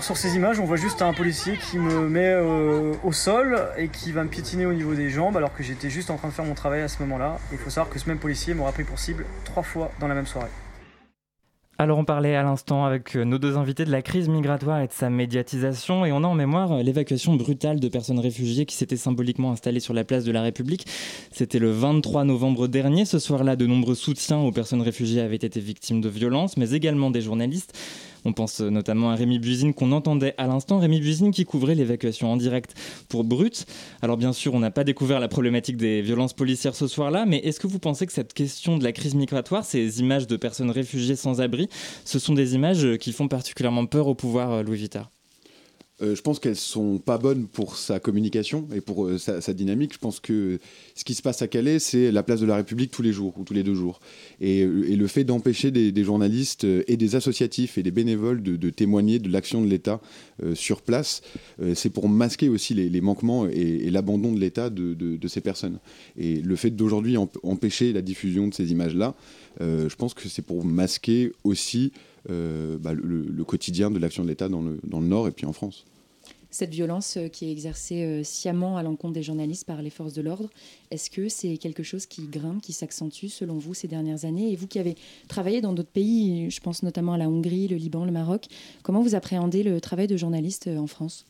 Sur 0.04 0.18
ces 0.18 0.36
images, 0.36 0.60
on 0.60 0.66
voit 0.66 0.76
juste 0.76 1.02
un 1.02 1.14
policier 1.14 1.56
qui 1.56 1.80
me 1.80 2.10
met 2.10 2.28
euh, 2.28 2.94
au 3.06 3.14
sol 3.14 3.58
et 3.78 3.88
qui 3.88 4.12
va 4.12 4.26
me 4.26 4.30
piétiner 4.30 4.66
au 4.66 4.74
niveau 4.74 4.96
des 4.96 5.10
jambes 5.10 5.38
alors 5.38 5.56
que 5.56 5.64
j'étais 5.64 5.90
juste 5.90 6.10
en 6.10 6.18
train 6.18 6.28
de 6.28 6.34
faire 6.34 6.44
mon 6.44 6.56
travail 6.56 6.82
à 6.82 6.90
ce 6.90 7.02
moment-là. 7.04 7.38
Il 7.54 7.58
faut 7.58 7.70
savoir 7.70 7.90
que 7.90 7.98
ce 7.98 8.10
même 8.10 8.20
policier 8.20 8.54
m'aura 8.54 8.74
pris 8.74 8.84
pour 8.84 9.00
cible 9.00 9.26
trois 9.46 9.64
fois 9.64 9.94
dans 10.02 10.10
la 10.10 10.14
même 10.14 10.26
soirée. 10.26 10.50
Alors 11.78 11.98
on 11.98 12.04
parlait 12.04 12.36
à 12.36 12.44
l'instant 12.44 12.84
avec 12.84 13.16
euh, 13.16 13.24
nos 13.24 13.38
deux 13.38 13.58
invités 13.58 13.86
de 13.86 13.92
la 13.92 14.02
crise 14.02 14.28
migratoire 14.28 14.82
et 14.82 14.88
de 14.88 14.92
sa 14.92 15.10
médiatisation 15.10 16.06
et 16.06 16.12
on 16.12 16.26
a 16.26 16.28
en 16.28 16.36
mémoire 16.36 16.74
euh, 16.74 16.84
l'évacuation 16.84 17.36
brutale 17.36 17.80
de 17.80 17.88
personnes 17.88 18.20
réfugiées 18.20 18.66
qui 18.66 18.76
s'étaient 18.76 18.98
symboliquement 18.98 19.54
installées 19.54 19.80
sur 19.80 19.94
la 19.94 20.04
place 20.04 20.26
de 20.26 20.34
la 20.34 20.42
République. 20.42 20.86
C'était 21.32 21.60
le 21.60 21.72
23 21.72 22.26
novembre 22.26 22.68
dernier. 22.68 23.06
Ce 23.06 23.20
soir-là, 23.20 23.56
de 23.56 23.66
nombreux 23.66 23.96
soutiens 23.96 24.40
aux 24.40 24.52
personnes 24.52 24.82
réfugiées 24.82 25.22
avaient 25.22 25.38
été 25.38 25.62
victimes 25.62 26.02
de 26.02 26.10
violences, 26.10 26.58
mais 26.58 26.72
également 26.72 27.10
des 27.10 27.22
journalistes. 27.22 27.74
On 28.26 28.34
pense 28.34 28.62
notamment 28.62 29.12
à 29.12 29.16
Rémi 29.16 29.40
Buzine 29.40 29.74
qu'on 29.74 29.92
entendait 29.92 30.34
à 30.38 30.48
l'instant. 30.48 30.80
Rémi 30.80 31.00
Buzine 31.00 31.32
qui 31.32 31.46
couvrait 31.46 31.76
l'évacuation 31.76 32.32
en 32.32 32.38
direct 32.38 32.74
pour 33.10 33.24
Brut. 33.24 33.66
Alors 34.02 34.18
bien 34.18 34.34
sûr, 34.34 34.54
on 34.54 34.60
n'a 34.60 34.72
pas 34.72 34.84
découvert 34.84 35.20
la 35.20 35.28
problématique 35.28 35.78
des 35.78 36.02
violences 36.02 36.34
policières 36.34 36.76
ce 36.76 36.88
soir-là, 36.88 37.26
mais 37.26 37.38
est-ce 37.38 37.60
que 37.60 37.68
vous 37.68 37.80
pensez 37.80 38.06
que 38.06 38.14
cette 38.14 38.34
question 38.34 38.78
de 38.78 38.84
la 38.84 38.92
crise 38.92 39.16
migratoire, 39.16 39.66
ces 39.66 40.00
images 40.00 40.28
de 40.28 40.38
personnes 40.38 40.72
réfugiées 40.72 41.16
sans 41.16 41.42
abri, 41.42 41.68
ce 42.06 42.20
sont 42.20 42.34
des 42.34 42.56
images 42.56 42.98
qui 42.98 43.12
font 43.12 43.28
particulièrement 43.28 43.86
peur 43.86 44.08
au 44.08 44.16
pouvoir, 44.16 44.52
euh, 44.52 44.64
Louis 44.64 44.84
Euh, 44.96 45.13
je 46.16 46.22
pense 46.22 46.40
qu'elles 46.40 46.56
sont 46.56 46.98
pas 46.98 47.18
bonnes 47.18 47.48
pour 47.48 47.78
sa 47.78 48.00
communication 48.00 48.68
et 48.76 48.82
pour 48.82 49.06
euh, 49.06 49.18
sa, 49.18 49.54
dynamique. 49.54 49.94
Je 49.94 50.00
pense 50.00 50.20
que 50.20 50.60
ce 50.96 51.04
qui 51.04 51.14
se 51.14 51.22
passe 51.22 51.42
à 51.42 51.48
Calais, 51.48 51.80
c'est 51.80 52.12
la 52.12 52.24
place 52.24 52.40
de 52.40 52.46
la 52.46 52.56
République 52.56 52.92
tous 52.92 53.02
les 53.02 53.14
jours 53.14 53.34
ou 53.38 53.44
tous 53.44 53.54
les 53.54 53.64
deux 53.64 53.76
jours. 53.76 54.00
Et, 54.42 54.64
euh, 54.64 54.96
le 54.96 55.08
fait 55.08 55.24
d'empêcher 55.24 55.72
des, 55.72 56.04
journalistes 56.04 56.64
euh, 56.66 56.84
et 56.88 56.98
des 56.98 57.16
associatifs 57.16 57.78
et 57.78 57.84
des 57.84 57.92
bénévoles 57.92 58.42
de, 58.42 58.70
témoigner 58.70 59.20
de 59.20 59.30
l'action 59.30 59.62
de 59.62 59.68
l'État 59.68 60.02
euh, 60.44 60.56
sur 60.56 60.82
place, 60.82 61.22
euh, 61.62 61.74
c'est 61.76 61.90
pour 61.90 62.10
masquer 62.10 62.50
aussi 62.50 62.74
les, 62.74 63.02
manquements 63.02 63.48
et, 63.48 63.90
l'abandon 63.90 64.32
de 64.32 64.40
l'État 64.40 64.70
de, 64.70 65.28
ces 65.28 65.42
personnes. 65.42 65.80
Et 66.18 66.42
le 66.42 66.56
fait 66.56 66.72
d'aujourd'hui 66.72 67.18
emp- 67.18 67.38
empêcher 67.44 67.94
la 67.94 68.02
diffusion 68.02 68.48
de 68.48 68.54
ces 68.54 68.72
images-là, 68.72 69.16
euh, 69.62 69.90
je 69.90 69.96
pense 69.96 70.14
que 70.14 70.28
c'est 70.28 70.42
pour 70.42 70.66
masquer 70.66 71.32
aussi 71.44 71.92
euh, 71.96 72.13
bah, 72.30 72.94
le, 72.94 73.24
le 73.24 73.44
quotidien 73.44 73.92
de 73.92 74.00
l'action 74.00 74.24
de 74.24 74.30
l'État 74.30 74.50
dans 74.50 74.62
le, 74.62 74.80
dans 74.88 75.00
le 75.00 75.08
Nord 75.08 75.28
et 75.28 75.32
puis 75.32 75.46
en 75.46 75.54
France. 75.54 75.86
Cette 76.52 76.70
violence 76.70 77.18
euh, 77.18 77.30
qui 77.30 77.46
est 77.48 77.52
exercée 77.52 78.04
euh, 78.04 78.24
sciemment 78.24 78.78
à 78.78 78.84
l'encontre 78.84 79.16
des 79.16 79.24
journalistes 79.24 79.66
par 79.66 79.82
les 79.82 79.90
forces 79.90 80.14
de 80.14 80.22
l'ordre, 80.22 80.52
est-ce 80.92 81.10
que 81.10 81.28
c'est 81.28 81.58
quelque 81.58 81.82
chose 81.82 82.06
qui 82.06 82.28
grimpe, 82.28 82.62
qui 82.62 82.74
s'accentue 82.74 83.26
selon 83.26 83.58
vous 83.58 83.74
ces 83.74 83.88
dernières 83.88 84.24
années? 84.24 84.52
Et 84.52 84.56
vous 84.56 84.68
qui 84.68 84.78
avez 84.78 84.96
travaillé 85.28 85.62
dans 85.62 85.74
d'autres 85.74 85.90
pays, 85.90 86.52
je 86.52 86.60
pense 86.62 86.84
notamment 86.84 87.14
à 87.14 87.18
la 87.18 87.28
Hongrie, 87.28 87.68
le 87.68 87.78
Liban, 87.78 88.06
le 88.06 88.12
Maroc, 88.12 88.46
comment 88.84 89.02
vous 89.02 89.16
appréhendez 89.16 89.64
le 89.64 89.82
travail 89.82 90.06
de 90.06 90.16
journaliste 90.16 90.68
euh, 90.68 90.78
en 90.78 90.86
France? 90.86 91.26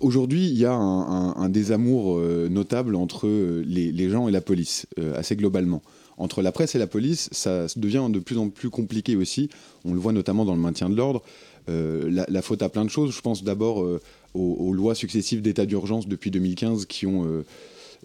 Aujourd'hui, 0.00 0.46
il 0.48 0.58
y 0.58 0.66
a 0.66 0.74
un, 0.74 1.30
un- 1.30 1.36
un 1.36 1.48
désamour 1.48 2.18
euh, 2.18 2.48
notable 2.50 2.94
entre 2.94 3.26
euh, 3.26 3.64
les, 3.66 3.90
les 3.90 4.10
gens 4.10 4.28
et 4.28 4.32
la 4.32 4.42
police, 4.42 4.86
euh, 4.98 5.14
assez 5.14 5.34
globalement. 5.36 5.80
Entre 6.18 6.42
la 6.42 6.52
presse 6.52 6.74
et 6.74 6.78
la 6.78 6.86
police, 6.86 7.28
ça 7.32 7.66
devient 7.76 8.06
de 8.10 8.18
plus 8.18 8.38
en 8.38 8.48
plus 8.48 8.70
compliqué 8.70 9.16
aussi. 9.16 9.50
On 9.84 9.92
le 9.92 10.00
voit 10.00 10.12
notamment 10.12 10.44
dans 10.44 10.54
le 10.54 10.60
maintien 10.60 10.88
de 10.88 10.96
l'ordre. 10.96 11.22
Euh, 11.68 12.24
la, 12.28 12.42
faute 12.42 12.62
à 12.62 12.68
plein 12.68 12.84
de 12.84 12.90
choses. 12.90 13.14
Je 13.14 13.20
pense 13.20 13.42
d'abord 13.42 13.82
euh, 13.82 14.00
aux, 14.34 14.72
lois 14.72 14.94
successives 14.94 15.42
d'état 15.42 15.66
d'urgence 15.66 16.06
depuis 16.06 16.30
2015 16.30 16.86
qui 16.86 17.06
ont, 17.06 17.26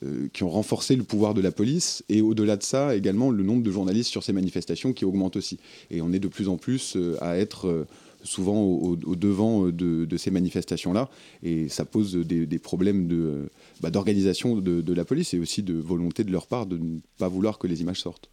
euh, 0.04 0.28
qui 0.34 0.44
ont 0.44 0.50
renforcé 0.50 0.96
le 0.96 1.04
pouvoir 1.04 1.34
de 1.34 1.42
la 1.42 1.52
police. 1.52 2.04
Et 2.10 2.22
au-delà 2.22 2.58
de 2.58 2.64
ça, 2.64 2.96
également 2.96 3.30
le 3.30 3.44
nombre 3.44 3.62
de 3.62 3.72
journalistes 3.72 4.10
sur 4.10 4.24
ces 4.24 4.34
manifestations 4.34 4.94
qui 4.94 5.06
augmente 5.06 5.36
aussi. 5.36 5.60
Et 5.92 6.02
on 6.02 6.12
est 6.12 6.20
de 6.20 6.28
plus 6.28 6.50
en 6.50 6.58
plus 6.58 6.98
à 7.20 7.38
être 7.38 7.86
souvent 8.24 8.62
au, 8.62 8.96
devant 8.96 9.68
euh, 9.68 9.72
de, 9.72 10.18
ces 10.18 10.32
manifestations-là. 10.32 11.10
Et 11.44 11.70
ça 11.70 11.86
pose 11.86 12.16
des, 12.16 12.60
problèmes 12.60 13.08
euh, 13.12 13.48
bah, 13.82 13.90
d'organisation 13.92 14.56
de 14.58 14.94
la 14.94 15.06
police 15.06 15.34
et 15.34 15.40
aussi 15.40 15.64
de 15.64 15.74
volonté 15.74 16.24
de 16.24 16.32
leur 16.32 16.48
part 16.48 16.66
de 16.66 16.78
ne 16.78 17.00
pas 17.18 17.28
vouloir 17.28 17.58
que 17.58 17.68
les 17.68 17.82
images 17.82 18.02
sortent. 18.02 18.30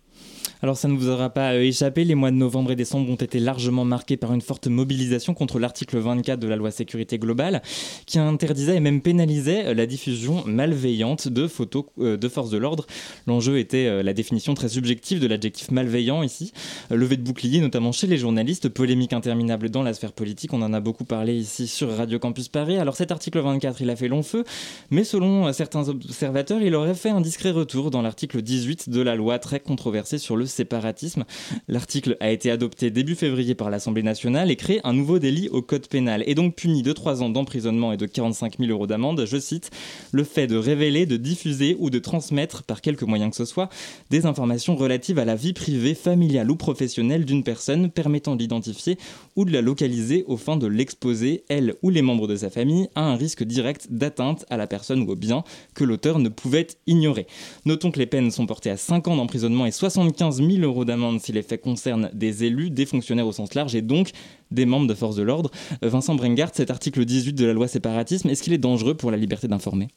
Alors 0.61 0.77
ça 0.77 0.89
ne 0.89 0.97
vous 0.97 1.09
aura 1.09 1.31
pas 1.31 1.53
euh, 1.53 1.63
échappé, 1.63 2.03
les 2.05 2.17
mois 2.17 2.33
de 2.33 2.37
novembre 2.37 2.73
et 2.73 2.77
décembre 2.77 3.09
ont 3.11 3.15
été 3.15 3.39
largement 3.39 3.85
marqués 3.85 4.17
par 4.17 4.33
une 4.35 4.41
forte 4.41 4.67
mobilisation 4.67 5.33
contre 5.33 5.61
l'article 5.61 5.99
24 5.99 6.41
de 6.41 6.49
la 6.49 6.57
loi 6.57 6.73
sécurité 6.73 7.17
globale 7.17 7.63
qui 8.07 8.19
interdisait 8.19 8.77
et 8.77 8.81
même 8.81 9.01
pénalisait 9.01 9.67
euh, 9.67 9.75
la 9.75 9.87
diffusion 9.87 10.43
malveillante 10.47 11.29
de 11.29 11.47
photos 11.47 11.85
euh, 12.01 12.17
de 12.17 12.29
forces 12.29 12.51
de 12.51 12.59
l'ordre. 12.59 12.87
L'enjeu 13.29 13.59
était 13.59 14.03
la 14.03 14.13
définition 14.13 14.55
très 14.55 14.69
subjective 14.69 15.21
de 15.21 15.29
l'adjectif 15.29 15.71
malveillant 15.71 16.23
ici, 16.23 16.53
levée 16.91 17.17
de 17.17 17.23
bouclier 17.23 17.61
notamment 17.61 17.93
chez 17.93 18.07
les 18.07 18.19
journalistes, 18.19 18.69
polémique 18.69 19.13
interminable 19.13 19.71
dans 19.71 19.83
la 19.83 19.95
sphère 19.95 20.13
politique, 20.13 20.53
on 20.53 20.63
en 20.63 20.73
a 20.73 20.81
beaucoup 20.81 21.05
parlé 21.05 21.35
ici 21.35 21.69
sur 21.69 21.91
Radio 21.97 22.19
Campus 22.19 22.49
Paris. 22.49 22.79
Alors 22.79 22.97
cet 22.97 23.13
article 23.13 23.39
24, 23.41 23.81
il 23.81 23.91
a 23.91 23.97
fait 23.97 24.09
long 24.09 24.23
feu, 24.23 24.45
mais 24.91 25.05
selon 25.05 25.53
certains 25.53 25.89
observateurs, 25.89 26.63
il 26.63 26.75
aurait 26.75 26.95
fait 26.95 27.11
un 27.11 27.21
discret 27.21 27.51
retour 27.51 27.91
dans 27.91 28.03
l'article 28.03 28.43
18 28.43 28.89
de 28.91 29.01
la 29.01 29.15
loi 29.15 29.39
très 29.39 29.61
controversée 29.61 30.19
sur 30.19 30.37
le 30.37 30.48
séparatisme. 30.49 31.25
L'article 31.69 32.17
a 32.21 32.31
été 32.31 32.51
adopté 32.51 32.91
début 32.91 33.15
février 33.15 33.55
par 33.55 33.71
l'Assemblée 33.71 34.03
nationale 34.03 34.51
et 34.51 34.57
crée 34.57 34.81
un 34.85 34.93
nouveau 34.93 35.19
délit 35.19 35.49
au 35.49 35.63
code 35.63 35.87
pénal 35.87 36.23
et 36.27 36.35
donc 36.35 36.55
puni 36.55 36.83
de 36.83 36.93
3 36.93 37.23
ans 37.23 37.31
d'emprisonnement 37.31 37.93
et 37.93 37.97
de 37.97 38.07
45 38.07 38.59
000 38.59 38.71
euros 38.71 38.87
d'amende, 38.87 39.25
je 39.27 39.39
cite, 39.39 39.71
le 40.13 40.25
fait 40.25 40.47
de 40.47 40.57
révéler, 40.57 41.07
de 41.07 41.17
diffuser 41.17 41.77
ou 41.79 41.91
de 41.91 41.99
transmettre 41.99 42.63
par 42.63 42.81
quelque 42.81 43.05
moyen 43.05 43.31
que 43.31 43.37
ce 43.37 43.45
soit 43.45 43.69
des 44.11 44.27
informations 44.27 44.77
relatives 44.77 45.19
à 45.19 45.25
la 45.25 45.37
vie 45.37 45.53
privée, 45.53 45.95
familiale 45.95 46.51
ou 46.51 46.57
professionnelle 46.57 47.25
d'une 47.25 47.45
personne 47.45 47.91
permettant 47.91 48.37
d'identifier 48.37 48.99
ou 49.37 49.45
de 49.45 49.53
la 49.53 49.61
localiser 49.61 50.25
aux 50.27 50.37
fins 50.37 50.57
de 50.57 50.67
l'exposer, 50.67 51.45
elle 51.49 51.75
ou 51.83 51.91
les 51.91 52.03
membres 52.03 52.27
de 52.27 52.37
sa 52.37 52.51
famille, 52.51 52.89
à 52.95 53.03
un 53.03 53.17
risque 53.17 53.45
direct 53.45 53.89
d'atteinte 53.91 54.45
à 54.51 54.57
la 54.57 54.67
personne 54.67 55.03
ou 55.03 55.13
au 55.13 55.17
bien 55.17 55.45
que 55.75 55.85
l'auteur 55.85 56.19
ne 56.19 56.29
pouvait 56.29 56.67
ignorer. 56.87 57.27
Notons 57.65 57.91
que 57.91 57.99
les 57.99 58.07
peines 58.07 58.31
sont 58.31 58.47
portées 58.47 58.71
à 58.71 58.77
5 58.77 59.09
ans 59.09 59.17
d'emprisonnement 59.17 59.67
et 59.67 59.71
75 59.71 60.38
15 60.39 60.57
000 60.57 60.65
euros 60.65 60.85
d'amende 60.85 61.21
si 61.21 61.33
les 61.33 61.43
faits 61.43 61.61
concernent 61.61 62.11
des 62.13 62.45
élus, 62.45 62.71
des 62.71 62.87
fonctionnaires 62.87 63.27
au 63.27 63.33
sens 63.33 63.55
large 63.55 63.75
et 63.75 63.83
donc 63.83 64.11
des 64.51 64.67
membres 64.67 64.87
de 64.87 64.95
forces 64.95 65.17
de 65.17 65.23
l'ordre. 65.23 65.51
Euh, 65.85 65.89
Vincent 65.89 66.15
Brengard, 66.15 66.51
cet 66.55 66.71
article 66.71 67.05
18 67.05 67.35
de 67.35 67.47
la 67.47 67.53
loi 67.53 67.69
séparatisme, 67.69 68.29
est-ce 68.29 68.43
qu'il 68.43 68.53
est 68.53 68.59
dangereux 68.59 68.95
pour 68.95 69.11
la 69.11 69.17
liberté 69.17 69.49
d'informer? 69.49 69.89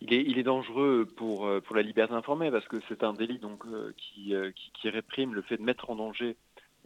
Il 0.00 0.38
est, 0.38 0.42
dangereux 0.42 1.06
pour, 1.16 1.46
euh, 1.46 1.60
pour 1.60 1.76
la 1.76 1.82
liberté 1.82 2.12
d'informer 2.12 2.50
parce 2.50 2.66
que 2.66 2.78
c'est 2.88 3.04
un 3.04 3.12
délit 3.12 3.38
donc, 3.38 3.62
qui, 3.96 4.34
qui, 4.56 4.72
qui, 4.74 4.88
réprime 4.90 5.32
le 5.32 5.42
fait 5.42 5.56
de 5.56 5.62
mettre 5.62 5.90
en 5.90 5.94
danger 5.94 6.36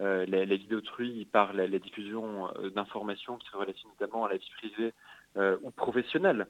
euh, 0.02 0.26
la, 0.28 0.44
vie 0.44 0.66
d'autrui 0.66 1.26
par 1.32 1.54
la, 1.54 1.66
diffusion 1.78 2.48
d'informations 2.74 3.38
qui 3.38 3.48
se 3.48 3.56
relationnent 3.56 3.92
notamment 3.98 4.26
à 4.26 4.28
la 4.28 4.36
vie 4.36 4.50
privée 4.58 4.92
euh, 5.38 5.56
ou 5.62 5.70
professionnelle. 5.70 6.48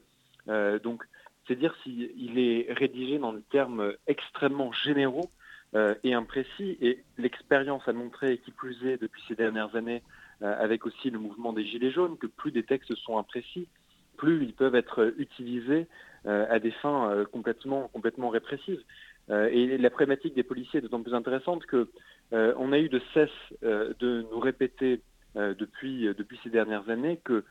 Euh, 0.49 0.79
donc, 0.79 1.03
c'est 1.47 1.55
dire 1.55 1.73
s'il 1.81 2.37
est 2.37 2.67
rédigé 2.73 3.19
dans 3.19 3.31
des 3.31 3.41
termes 3.43 3.93
extrêmement 4.05 4.73
généraux 4.73 5.31
euh, 5.75 5.95
et 6.05 6.13
imprécis. 6.13 6.77
Et 6.81 7.03
l'expérience 7.17 7.85
a 7.87 7.93
montré, 7.93 8.37
qui 8.37 8.51
plus 8.51 8.77
est 8.87 9.01
depuis 9.01 9.21
ces 9.27 9.35
dernières 9.35 9.75
années, 9.75 10.01
euh, 10.41 10.55
avec 10.57 10.85
aussi 10.85 11.09
le 11.09 11.19
mouvement 11.19 11.51
des 11.51 11.65
Gilets 11.65 11.91
jaunes, 11.91 12.17
que 12.17 12.27
plus 12.27 12.51
des 12.51 12.63
textes 12.63 12.95
sont 12.95 13.17
imprécis, 13.17 13.67
plus 14.15 14.43
ils 14.43 14.53
peuvent 14.53 14.75
être 14.75 15.13
utilisés 15.17 15.87
euh, 16.25 16.45
à 16.49 16.59
des 16.59 16.71
fins 16.71 17.25
complètement, 17.33 17.89
complètement 17.89 18.29
répressives. 18.29 18.81
et 19.29 19.77
la 19.77 19.89
problématique 19.89 20.35
des 20.35 20.43
policiers 20.43 20.77
est 20.77 20.81
d'autant 20.81 21.03
plus 21.03 21.13
intéressante 21.13 21.65
que 21.65 21.89
on 22.31 22.71
a 22.71 22.79
eu 22.79 22.87
de 22.87 23.01
cesse 23.13 23.39
de 23.61 24.25
nous 24.31 24.39
répéter 24.39 25.01
depuis, 25.35 26.05
depuis 26.17 26.39
ces 26.43 26.49
dernières 26.49 26.89
années 26.89 27.19
que 27.25 27.43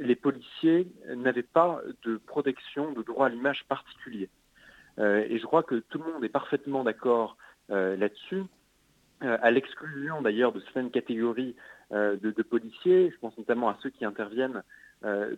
les 0.00 0.14
policiers 0.14 0.86
n'avaient 1.08 1.42
pas 1.42 1.80
de 2.04 2.18
protection 2.18 2.92
de 2.92 3.02
droit 3.02 3.26
à 3.26 3.28
l'image 3.30 3.64
particulier. 3.68 4.28
Euh, 4.98 5.24
et 5.28 5.38
je 5.38 5.44
crois 5.44 5.62
que 5.62 5.76
tout 5.76 5.98
le 5.98 6.12
monde 6.12 6.24
est 6.24 6.30
parfaitement 6.30 6.84
d'accord 6.84 7.36
euh, 7.70 7.96
là-dessus, 7.96 8.42
à 9.22 9.50
l'exclusion 9.50 10.20
d'ailleurs 10.20 10.52
de 10.52 10.60
certaines 10.60 10.90
catégories 10.90 11.56
de, 11.90 12.18
de, 12.18 12.42
policiers, 12.42 13.10
je 13.10 13.18
pense 13.18 13.36
notamment 13.38 13.70
à 13.70 13.78
ceux 13.82 13.88
qui 13.88 14.04
interviennent 14.04 14.62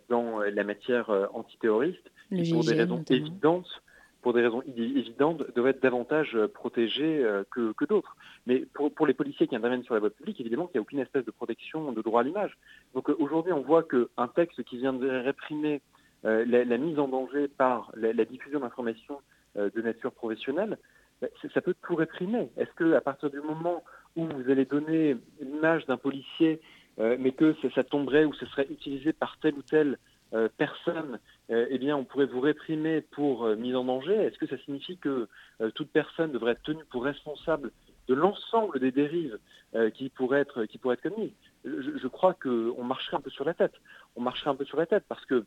dans 0.09 0.41
la 0.41 0.65
matière 0.65 1.11
antiterroriste, 1.33 2.11
pour 2.29 2.65
des 2.65 2.75
raisons 2.75 2.97
notamment. 2.97 3.05
évidentes 3.09 3.83
pour 4.23 4.33
des 4.33 4.43
raisons 4.43 4.63
évidentes, 4.77 5.45
devraient 5.55 5.71
être 5.71 5.83
davantage 5.83 6.35
euh, 6.35 6.49
protégés 6.49 7.25
euh, 7.25 7.45
que, 7.51 7.73
que 7.73 7.85
d'autres. 7.85 8.17
Mais 8.47 8.61
pour, 8.75 8.93
pour, 8.93 9.07
les 9.07 9.15
policiers 9.15 9.47
qui 9.47 9.57
interviennent 9.57 9.85
sur 9.85 9.95
la 9.95 10.01
voie 10.01 10.11
publique, 10.11 10.41
évidemment 10.41 10.67
qu'il 10.67 10.75
n'y 10.75 10.81
a 10.81 10.83
aucune 10.83 10.99
espèce 10.99 11.25
de 11.25 11.31
protection 11.31 11.93
de 11.93 12.03
droit 12.03 12.23
à 12.23 12.25
l'image. 12.25 12.59
Donc 12.95 13.09
euh, 13.11 13.17
aujourd'hui, 13.19 13.53
on 13.53 13.63
voit 13.63 13.85
qu'un 13.85 14.29
texte 14.29 14.63
qui 14.65 14.79
vient 14.79 14.93
de 14.93 15.09
réprimer 15.09 15.81
euh, 16.25 16.45
la, 16.47 16.65
la, 16.65 16.79
mise 16.79 16.99
en 16.99 17.07
danger 17.07 17.47
par 17.47 17.93
la, 17.95 18.13
la 18.13 18.25
diffusion 18.25 18.61
d'informations 18.61 19.19
euh, 19.19 19.38
de 19.57 19.83
nature 19.83 20.13
professionnelle, 20.13 20.79
bah, 21.21 21.29
ça 21.53 21.61
peut 21.61 21.75
tout 21.83 21.95
réprimer. 21.97 22.51
Est-ce 22.57 22.73
que 22.75 22.93
à 22.95 23.01
partir 23.01 23.31
du 23.31 23.41
moment 23.41 23.83
où 24.17 24.27
vous 24.27 24.51
allez 24.51 24.65
donner 24.65 25.17
l'image 25.41 25.87
d'un 25.87 25.97
policier, 25.97 26.61
euh, 26.99 27.17
mais 27.19 27.33
que 27.33 27.55
ça, 27.75 27.85
tomberait 27.85 28.25
ou 28.25 28.33
ce 28.35 28.47
serait 28.47 28.67
utilisé 28.71 29.13
par 29.13 29.39
tel 29.41 29.55
ou 29.55 29.63
tel 29.63 29.99
euh, 30.35 30.49
personne, 30.57 31.19
euh, 31.51 31.67
eh 31.71 31.79
bien, 31.79 31.97
on 31.97 32.05
pourrait 32.05 32.27
vous 32.27 32.41
réprimer 32.41 33.01
pour 33.01 33.45
euh, 33.45 33.57
mise 33.57 33.75
en 33.75 33.85
danger? 33.85 34.15
Est-ce 34.15 34.39
que 34.39 34.47
ça 34.47 34.59
signifie 34.59 34.99
que 34.99 35.29
euh, 35.61 35.71
toute 35.71 35.91
personne 35.91 36.33
devrait 36.33 36.53
être 36.53 36.63
tenue 36.63 36.85
pour 36.91 37.05
responsable 37.05 37.71
de 38.09 38.15
l'ensemble 38.15 38.79
des 38.81 38.91
dérives 38.91 39.39
euh, 39.75 39.91
qui 39.91 40.09
pourraient 40.09 40.41
être 40.41 40.65
qui 40.67 40.79
pourraient 40.79 40.95
être 40.95 41.15
commises? 41.15 41.33
Je, 41.65 41.99
je, 41.99 42.09
crois 42.09 42.35
qu'on 42.35 42.85
marcherait 42.85 43.17
un 43.17 43.21
peu 43.21 43.31
sur 43.31 43.45
la 43.45 43.55
tête. 43.55 43.75
On 44.17 44.21
marcherait 44.21 44.51
un 44.51 44.55
peu 44.57 44.65
sur 44.65 44.77
la 44.77 44.87
tête 44.87 45.05
parce 45.09 45.25
que 45.25 45.45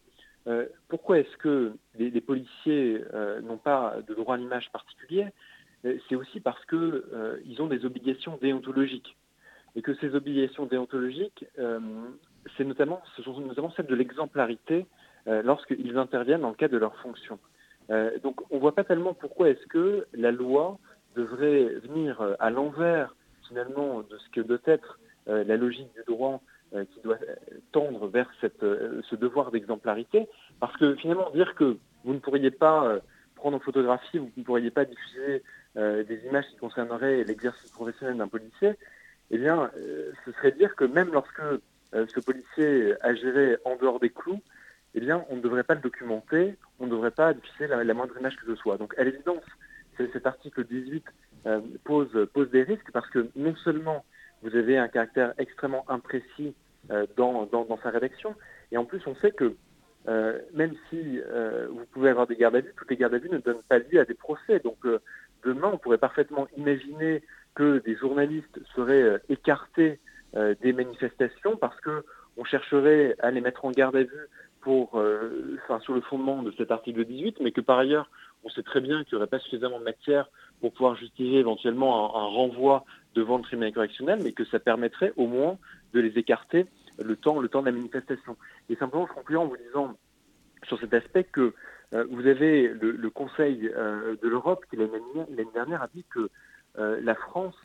pourquoi 0.87 1.19
est-ce 1.19 1.37
que 1.37 1.73
les, 1.99 2.21
policiers 2.21 3.03
n'ont 3.43 3.57
pas 3.57 3.97
de 4.07 4.13
droit 4.15 4.35
à 4.35 4.37
l'image 4.37 4.71
particulier 4.71 5.27
C'est 5.83 6.15
aussi 6.15 6.39
parce 6.39 6.63
que 6.65 7.39
ils 7.45 7.61
ont 7.61 7.67
des 7.67 7.85
obligations 7.85 8.37
déontologiques 8.41 9.15
et 9.75 9.81
que 9.81 9.93
ces 9.95 10.15
obligations 10.15 10.65
déontologiques 10.65 11.45
c'est 12.57 12.63
notamment, 12.63 13.01
ce 13.15 13.23
sont 13.23 13.39
notamment 13.39 13.71
celles 13.71 13.87
de 13.87 13.95
l'exemplarité 13.95 14.85
euh, 15.27 15.41
lorsqu'ils 15.43 15.97
interviennent 15.97 16.41
dans 16.41 16.49
le 16.49 16.55
cadre 16.55 16.73
de 16.73 16.79
leur 16.79 16.95
fonction. 16.97 17.39
Euh, 17.89 18.17
donc 18.19 18.41
on 18.51 18.55
ne 18.55 18.61
voit 18.61 18.75
pas 18.75 18.83
tellement 18.83 19.13
pourquoi 19.13 19.49
est-ce 19.49 19.65
que 19.67 20.07
la 20.13 20.31
loi 20.31 20.77
devrait 21.15 21.65
venir 21.87 22.21
euh, 22.21 22.35
à 22.39 22.49
l'envers 22.49 23.15
finalement 23.47 24.01
de 24.01 24.17
ce 24.17 24.29
que 24.29 24.41
doit 24.41 24.57
être 24.65 24.99
euh, 25.27 25.43
la 25.43 25.57
logique 25.57 25.93
du 25.93 26.03
droit 26.07 26.35
euh, 26.35 26.50
qui 26.71 27.01
doit 27.01 27.17
tendre 27.71 28.07
vers 28.07 28.29
cette, 28.39 28.63
euh, 28.63 29.01
ce 29.09 29.15
devoir 29.15 29.51
d'exemplarité, 29.51 30.27
parce 30.59 30.75
que 30.77 30.95
finalement 30.95 31.29
dire 31.31 31.55
que 31.55 31.77
vous 32.03 32.13
ne 32.13 32.19
pourriez 32.19 32.51
pas 32.51 32.99
prendre 33.35 33.57
en 33.57 33.59
photographie, 33.59 34.17
vous 34.17 34.31
ne 34.37 34.43
pourriez 34.43 34.71
pas 34.71 34.85
diffuser 34.85 35.43
des 35.75 36.21
images 36.25 36.45
qui 36.49 36.57
concerneraient 36.57 37.23
l'exercice 37.23 37.71
professionnel 37.71 38.17
d'un 38.17 38.27
policier, 38.27 38.73
eh 39.29 39.37
bien, 39.37 39.69
ce 40.25 40.31
serait 40.31 40.51
dire 40.51 40.75
que 40.75 40.83
même 40.83 41.11
lorsque 41.13 41.41
euh, 41.93 42.05
ce 42.13 42.19
policier 42.21 42.93
agirait 43.01 43.57
en 43.65 43.75
dehors 43.75 43.99
des 43.99 44.09
clous, 44.09 44.39
eh 44.95 44.99
bien, 44.99 45.25
on 45.29 45.37
ne 45.37 45.41
devrait 45.41 45.63
pas 45.63 45.75
le 45.75 45.81
documenter, 45.81 46.55
on 46.79 46.85
ne 46.85 46.91
devrait 46.91 47.11
pas 47.11 47.33
diffuser 47.33 47.67
la, 47.67 47.93
moindre 47.93 48.17
image 48.17 48.37
que 48.37 48.45
ce 48.45 48.55
soit. 48.55 48.77
Donc, 48.77 48.97
à 48.97 49.03
l'évidence, 49.03 49.43
cet 49.97 50.25
article 50.25 50.65
18 50.65 51.03
euh, 51.45 51.61
pose, 51.83 52.27
pose 52.33 52.49
des 52.49 52.63
risques 52.63 52.91
parce 52.91 53.09
que 53.09 53.29
non 53.35 53.55
seulement 53.57 54.05
vous 54.41 54.55
avez 54.55 54.77
un 54.77 54.87
caractère 54.87 55.33
extrêmement 55.37 55.85
imprécis 55.87 56.53
euh, 56.91 57.05
dans, 57.15 57.47
sa 57.83 57.89
rédaction, 57.89 58.35
et 58.71 58.77
en 58.77 58.85
plus, 58.85 59.01
on 59.05 59.15
sait 59.15 59.31
que 59.31 59.55
euh, 60.07 60.39
même 60.53 60.73
si 60.89 61.19
euh, 61.19 61.67
vous 61.69 61.85
pouvez 61.91 62.09
avoir 62.09 62.25
des 62.25 62.35
gardes 62.35 62.55
à 62.55 62.61
vue, 62.61 62.73
toutes 62.75 62.89
les 62.89 62.97
gardes 62.97 63.13
à 63.13 63.19
vue 63.19 63.29
ne 63.29 63.37
donnent 63.37 63.61
pas 63.69 63.77
lieu 63.77 63.99
à 63.99 64.05
des 64.05 64.15
procès. 64.15 64.59
Donc, 64.59 64.77
demain, 65.43 65.69
on 65.71 65.77
pourrait 65.77 65.99
parfaitement 65.99 66.47
imaginer 66.57 67.21
que 67.53 67.79
des 67.79 67.95
journalistes 67.95 68.59
seraient 68.75 69.21
écartés 69.29 69.99
des 70.33 70.73
manifestations 70.73 71.55
parce 71.55 71.79
que 71.81 72.03
on 72.37 72.45
chercherait 72.45 73.15
à 73.19 73.29
les 73.29 73.41
mettre 73.41 73.65
en 73.65 73.71
garde 73.71 73.95
à 73.95 74.03
vue 74.03 74.27
euh, 74.67 75.57
sur 75.81 75.93
le 75.93 76.01
fondement 76.01 76.43
de 76.43 76.51
cet 76.57 76.71
article 76.71 77.05
18, 77.05 77.37
mais 77.41 77.51
que 77.51 77.61
par 77.61 77.79
ailleurs, 77.79 78.09
on 78.43 78.49
sait 78.49 78.63
très 78.63 78.79
bien 78.79 79.03
qu'il 79.03 79.15
n'y 79.15 79.17
aurait 79.17 79.29
pas 79.29 79.39
suffisamment 79.39 79.79
de 79.79 79.83
matière 79.83 80.29
pour 80.59 80.73
pouvoir 80.73 80.95
justifier 80.95 81.39
éventuellement 81.39 82.15
un, 82.15 82.25
renvoi 82.25 82.85
devant 83.15 83.37
le 83.37 83.43
tribunal 83.43 83.73
correctionnel, 83.73 84.19
mais 84.23 84.31
que 84.31 84.45
ça 84.45 84.59
permettrait 84.59 85.13
au 85.17 85.27
moins 85.27 85.57
de 85.93 85.99
les 85.99 86.17
écarter 86.17 86.65
le 87.03 87.15
temps, 87.15 87.39
le 87.39 87.49
temps 87.49 87.61
de 87.61 87.67
la 87.67 87.71
manifestation. 87.71 88.37
Et 88.69 88.75
simplement, 88.75 89.07
je 89.07 89.13
conclue 89.13 89.37
en 89.37 89.45
vous 89.45 89.57
disant 89.57 89.95
sur 90.67 90.79
cet 90.79 90.93
aspect 90.93 91.23
que 91.23 91.53
euh, 91.93 92.05
vous 92.09 92.27
avez 92.27 92.67
le, 92.67 93.09
Conseil 93.09 93.69
euh, 93.75 94.15
de 94.21 94.27
l'Europe 94.27 94.65
qui 94.69 94.75
l'année 94.75 95.47
dernière 95.53 95.81
a 95.81 95.87
dit 95.93 96.05
que 96.09 96.29
la 96.77 97.15
France 97.15 97.55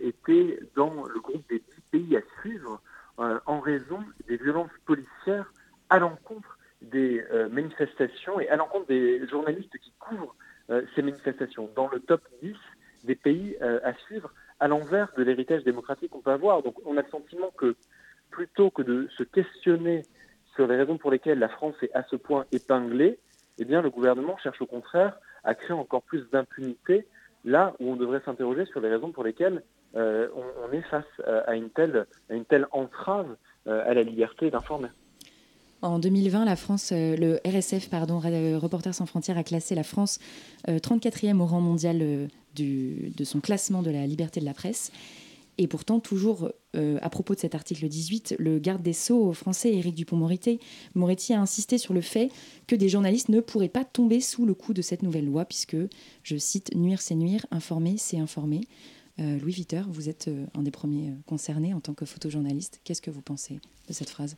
était 0.00 0.58
dans 0.74 1.04
le 1.04 1.20
groupe 1.20 1.46
des 1.50 1.58
dix 1.58 1.82
pays 1.90 2.16
à 2.16 2.22
suivre 2.40 2.80
en 3.18 3.60
raison 3.60 4.02
des 4.28 4.38
violences 4.38 4.70
policières 4.86 5.52
à 5.90 5.98
l'encontre 5.98 6.58
des 6.82 7.24
euh, 7.32 7.48
manifestations 7.48 8.40
et 8.40 8.48
à 8.48 8.56
l'encontre 8.56 8.86
des 8.86 9.26
journalistes 9.28 9.76
qui 9.78 9.92
couvrent 9.98 10.34
ces 10.96 11.02
manifestations, 11.02 11.70
dans 11.76 11.86
le 11.86 12.00
top 12.00 12.22
10 12.42 12.52
des 13.04 13.14
pays 13.14 13.56
à 13.60 13.94
suivre, 13.94 14.32
à 14.58 14.66
l'envers 14.66 15.12
de 15.16 15.22
l'héritage 15.22 15.62
démocratique 15.62 16.10
qu'on 16.10 16.22
peut 16.22 16.32
avoir. 16.32 16.64
Donc 16.64 16.74
on 16.84 16.96
a 16.96 17.02
le 17.02 17.08
sentiment 17.08 17.52
que 17.56 17.76
plutôt 18.30 18.70
que 18.70 18.82
de 18.82 19.08
se 19.16 19.22
questionner 19.22 20.02
sur 20.56 20.66
les 20.66 20.76
raisons 20.76 20.98
pour 20.98 21.12
lesquelles 21.12 21.38
la 21.38 21.48
France 21.48 21.76
est 21.82 21.94
à 21.94 22.02
ce 22.10 22.16
point 22.16 22.46
épinglée, 22.50 23.20
eh 23.58 23.64
bien 23.64 23.80
le 23.80 23.90
gouvernement 23.90 24.36
cherche 24.38 24.60
au 24.60 24.66
contraire 24.66 25.16
à 25.44 25.54
créer 25.54 25.72
encore 25.72 26.02
plus 26.02 26.28
d'impunité 26.30 27.06
là 27.44 27.74
où 27.78 27.92
on 27.92 27.96
devrait 27.96 28.20
s'interroger 28.24 28.66
sur 28.66 28.80
les 28.80 28.88
raisons 28.88 29.12
pour 29.12 29.24
lesquelles 29.24 29.62
euh, 29.94 30.28
on, 30.34 30.72
est 30.72 30.82
face 30.82 31.04
euh, 31.26 31.42
à 31.46 31.54
une 31.54 31.70
telle, 31.70 32.06
une 32.28 32.44
telle 32.44 32.66
entrave 32.72 33.36
euh, 33.66 33.88
à 33.88 33.94
la 33.94 34.02
liberté 34.02 34.50
d'informer. 34.50 34.88
En 35.86 35.98
2020, 35.98 36.44
la 36.44 36.56
France, 36.56 36.92
le 36.92 37.40
RSF, 37.46 37.88
pardon, 37.88 38.18
Reporters 38.18 38.94
sans 38.94 39.06
frontières, 39.06 39.38
a 39.38 39.44
classé 39.44 39.74
la 39.74 39.84
France 39.84 40.18
34e 40.68 41.40
au 41.40 41.46
rang 41.46 41.60
mondial 41.60 42.28
de 42.54 43.24
son 43.24 43.40
classement 43.40 43.82
de 43.82 43.90
la 43.90 44.06
liberté 44.06 44.40
de 44.40 44.44
la 44.44 44.54
presse. 44.54 44.90
Et 45.58 45.66
pourtant, 45.66 46.00
toujours 46.00 46.50
euh, 46.76 46.98
à 47.00 47.08
propos 47.08 47.34
de 47.34 47.40
cet 47.40 47.54
article 47.54 47.88
18, 47.88 48.36
le 48.38 48.58
garde 48.58 48.82
des 48.82 48.92
Sceaux 48.92 49.32
français, 49.32 49.72
Éric 49.72 49.94
Dupont-Moretti, 49.94 50.60
Moretti 50.94 51.32
a 51.32 51.40
insisté 51.40 51.78
sur 51.78 51.94
le 51.94 52.02
fait 52.02 52.30
que 52.66 52.76
des 52.76 52.88
journalistes 52.88 53.30
ne 53.30 53.40
pourraient 53.40 53.68
pas 53.68 53.84
tomber 53.84 54.20
sous 54.20 54.44
le 54.44 54.54
coup 54.54 54.74
de 54.74 54.82
cette 54.82 55.02
nouvelle 55.02 55.24
loi, 55.24 55.46
puisque, 55.46 55.76
je 56.22 56.36
cite, 56.36 56.74
nuire 56.74 57.00
c'est 57.00 57.14
nuire, 57.14 57.46
informer 57.50 57.96
c'est 57.96 58.18
informer. 58.18 58.60
Euh, 59.18 59.38
Louis 59.38 59.52
Viter, 59.52 59.82
vous 59.88 60.10
êtes 60.10 60.28
euh, 60.28 60.44
un 60.54 60.62
des 60.62 60.70
premiers 60.70 61.14
concernés 61.26 61.72
en 61.72 61.80
tant 61.80 61.94
que 61.94 62.04
photojournaliste. 62.04 62.80
Qu'est-ce 62.84 63.00
que 63.00 63.10
vous 63.10 63.22
pensez 63.22 63.58
de 63.88 63.92
cette 63.94 64.10
phrase? 64.10 64.36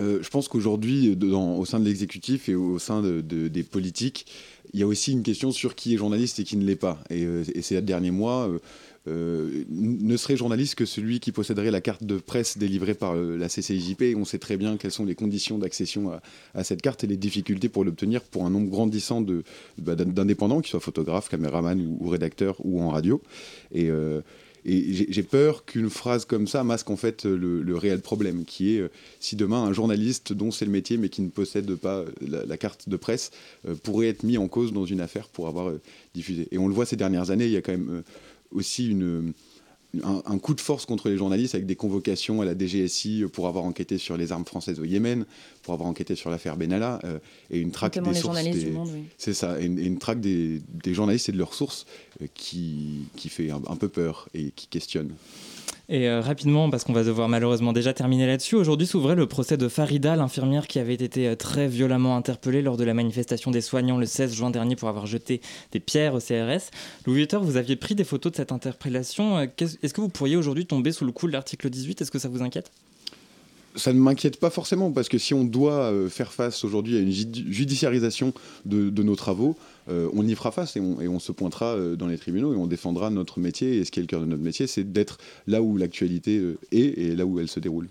Euh, 0.00 0.18
je 0.22 0.28
pense 0.30 0.48
qu'aujourd'hui, 0.48 1.16
au 1.32 1.64
sein 1.64 1.80
de 1.80 1.84
l'exécutif 1.84 2.48
et 2.48 2.54
au 2.54 2.78
sein 2.78 3.02
de- 3.02 3.20
de- 3.20 3.48
des 3.48 3.62
politiques, 3.62 4.26
il 4.72 4.80
y 4.80 4.82
a 4.82 4.86
aussi 4.86 5.12
une 5.12 5.22
question 5.22 5.50
sur 5.50 5.74
qui 5.74 5.94
est 5.94 5.96
journaliste 5.96 6.38
et 6.40 6.44
qui 6.44 6.56
ne 6.56 6.64
l'est 6.64 6.76
pas. 6.76 6.98
Et, 7.10 7.24
euh, 7.24 7.42
ces 7.62 7.80
derniers 7.82 8.10
mois, 8.10 8.48
euh, 8.48 8.58
ne 9.70 10.16
serait 10.18 10.36
journaliste 10.36 10.74
que 10.74 10.84
celui 10.84 11.18
qui 11.18 11.32
posséderait 11.32 11.70
la 11.70 11.80
carte 11.80 12.04
de 12.04 12.18
presse 12.18 12.58
délivrée 12.58 12.92
par 12.92 13.14
la 13.16 13.48
CCIJP. 13.48 14.14
On 14.16 14.26
sait 14.26 14.38
très 14.38 14.58
bien 14.58 14.76
quelles 14.76 14.90
sont 14.90 15.06
les 15.06 15.14
conditions 15.14 15.56
d'accession 15.56 16.10
à, 16.54 16.62
cette 16.62 16.82
carte 16.82 17.04
et 17.04 17.06
les 17.06 17.16
difficultés 17.16 17.70
pour 17.70 17.84
l'obtenir 17.86 18.20
pour 18.20 18.44
un 18.44 18.50
nombre 18.50 18.68
grandissant 18.68 19.24
bah, 19.78 19.94
d'in- 19.94 20.04
d'indépendants, 20.04 20.60
qu'ils 20.60 20.72
soient 20.72 20.80
photographes, 20.80 21.30
caméramans 21.30 21.80
ou, 21.80 21.96
ou 22.04 22.08
rédacteurs 22.10 22.56
ou 22.64 22.82
en 22.82 22.90
radio. 22.90 23.22
Et 24.64 25.06
j'ai 25.10 25.22
peur 25.22 25.64
qu'une 25.64 25.90
phrase 25.90 26.24
comme 26.24 26.46
ça 26.46 26.64
masque 26.64 26.90
en 26.90 26.96
fait 26.96 27.24
le, 27.24 27.76
réel 27.76 28.00
problème, 28.00 28.44
qui 28.44 28.74
est 28.76 28.80
euh, 28.80 28.90
si 29.20 29.36
demain 29.36 29.62
un 29.62 29.72
journaliste 29.72 30.32
dont 30.32 30.50
c'est 30.50 30.64
le 30.64 30.70
métier 30.70 30.96
mais 30.96 31.08
qui 31.08 31.22
ne 31.22 31.28
possède 31.28 31.74
pas 31.76 31.98
euh, 31.98 32.44
la, 32.46 32.56
carte 32.56 32.88
de 32.88 32.96
presse 32.96 33.30
euh, 33.66 33.74
pourrait 33.74 34.08
être 34.08 34.22
mis 34.24 34.38
en 34.38 34.48
cause 34.48 34.72
dans 34.72 34.84
une 34.84 35.00
affaire 35.00 35.28
pour 35.28 35.48
avoir 35.48 35.72
diffusé. 36.14 36.48
Et 36.50 36.58
on 36.58 36.68
le 36.68 36.74
voit 36.74 36.86
ces 36.86 36.96
dernières 36.96 37.30
années, 37.30 37.46
il 37.46 37.52
y 37.52 37.56
a 37.56 37.62
quand 37.62 37.72
même 37.72 38.02
aussi 38.50 38.88
une, 38.88 39.32
un, 40.04 40.22
un 40.26 40.38
coup 40.38 40.54
de 40.54 40.60
force 40.60 40.84
contre 40.84 41.08
les 41.08 41.16
journalistes 41.16 41.54
avec 41.54 41.66
des 41.66 41.76
convocations 41.76 42.40
à 42.42 42.44
la 42.44 42.54
DGSI 42.56 43.24
pour 43.32 43.46
avoir 43.48 43.64
enquêté 43.64 43.96
sur 43.96 44.16
les 44.18 44.32
armes 44.32 44.44
françaises 44.44 44.78
au 44.80 44.84
Yémen, 44.84 45.24
pour 45.62 45.72
avoir 45.74 45.88
enquêté 45.88 46.14
sur 46.14 46.30
l'affaire 46.30 46.56
Benalla, 46.58 46.98
euh, 47.04 47.18
et 47.50 47.58
une 47.58 47.70
traque 47.70 47.96
Notamment 47.96 48.12
des 48.12 48.20
sources. 48.20 48.36
journalistes 48.36 48.58
des- 48.64 48.70
du 48.70 48.76
Monde, 48.76 48.90
oui. 48.92 49.04
C'est 49.16 49.32
ça, 49.34 49.60
et 49.60 49.64
une, 49.64 49.78
et 49.78 49.84
une 49.84 49.98
traque 49.98 50.20
des, 50.20 50.60
des 50.84 50.92
journalistes 50.94 51.28
et 51.30 51.32
de 51.32 51.38
leurs 51.38 51.54
sources 51.54 51.86
euh, 52.22 52.26
qui, 52.34 53.04
qui 53.16 53.28
fait 53.30 53.50
un, 53.50 53.62
un 53.66 53.76
peu 53.76 53.88
peur 53.88 54.28
et 54.34 54.50
qui 54.54 54.66
questionne. 54.66 55.14
Et 55.90 56.06
euh, 56.06 56.20
rapidement, 56.20 56.68
parce 56.68 56.84
qu'on 56.84 56.92
va 56.92 57.02
devoir 57.02 57.30
malheureusement 57.30 57.72
déjà 57.72 57.94
terminer 57.94 58.26
là-dessus, 58.26 58.56
aujourd'hui 58.56 58.86
s'ouvrait 58.86 59.14
le 59.14 59.26
procès 59.26 59.56
de 59.56 59.68
Farida, 59.68 60.16
l'infirmière 60.16 60.66
qui 60.66 60.78
avait 60.78 60.92
été 60.92 61.28
euh, 61.28 61.34
très 61.34 61.66
violemment 61.66 62.14
interpellée 62.14 62.60
lors 62.60 62.76
de 62.76 62.84
la 62.84 62.92
manifestation 62.92 63.50
des 63.50 63.62
soignants 63.62 63.96
le 63.96 64.04
16 64.04 64.34
juin 64.34 64.50
dernier 64.50 64.76
pour 64.76 64.90
avoir 64.90 65.06
jeté 65.06 65.40
des 65.72 65.80
pierres 65.80 66.12
au 66.14 66.18
CRS. 66.18 66.70
Louis 67.06 67.16
Vuitton, 67.16 67.40
vous 67.40 67.56
aviez 67.56 67.76
pris 67.76 67.94
des 67.94 68.04
photos 68.04 68.32
de 68.32 68.36
cette 68.36 68.52
interpellation. 68.52 69.38
Euh, 69.38 69.46
Est-ce 69.82 69.94
que 69.94 70.02
vous 70.02 70.10
pourriez 70.10 70.36
aujourd'hui 70.36 70.66
tomber 70.66 70.92
sous 70.92 71.06
le 71.06 71.12
coup 71.12 71.26
de 71.26 71.32
l'article 71.32 71.70
18 71.70 72.02
Est-ce 72.02 72.10
que 72.10 72.18
ça 72.18 72.28
vous 72.28 72.42
inquiète? 72.42 72.70
Ça 73.74 73.94
ne 73.94 73.98
m'inquiète 73.98 74.38
pas 74.40 74.50
forcément, 74.50 74.90
parce 74.90 75.08
que 75.08 75.16
si 75.18 75.32
on 75.34 75.44
doit 75.44 75.92
faire 76.10 76.32
face 76.32 76.64
aujourd'hui 76.64 76.96
à 76.96 77.00
une 77.00 77.10
judi- 77.12 77.44
judiciarisation 77.48 78.32
de 78.64 79.02
nos 79.04 79.14
travaux, 79.14 79.56
euh, 79.88 80.08
on 80.14 80.26
y 80.26 80.34
fera 80.34 80.50
face 80.50 80.76
et 80.76 80.80
on, 80.80 81.00
et 81.00 81.08
on 81.08 81.18
se 81.18 81.32
pointera 81.32 81.74
euh, 81.74 81.96
dans 81.96 82.06
les 82.06 82.18
tribunaux 82.18 82.52
et 82.52 82.56
on 82.56 82.66
défendra 82.66 83.10
notre 83.10 83.40
métier. 83.40 83.76
Et 83.78 83.84
ce 83.84 83.90
qui 83.90 84.00
est 84.00 84.02
le 84.02 84.06
cœur 84.06 84.20
de 84.20 84.26
notre 84.26 84.42
métier, 84.42 84.66
c'est 84.66 84.84
d'être 84.84 85.18
là 85.46 85.62
où 85.62 85.76
l'actualité 85.76 86.38
euh, 86.38 86.58
est 86.72 86.98
et 86.98 87.16
là 87.16 87.26
où 87.26 87.40
elle 87.40 87.48
se 87.48 87.60
déroule. 87.60 87.88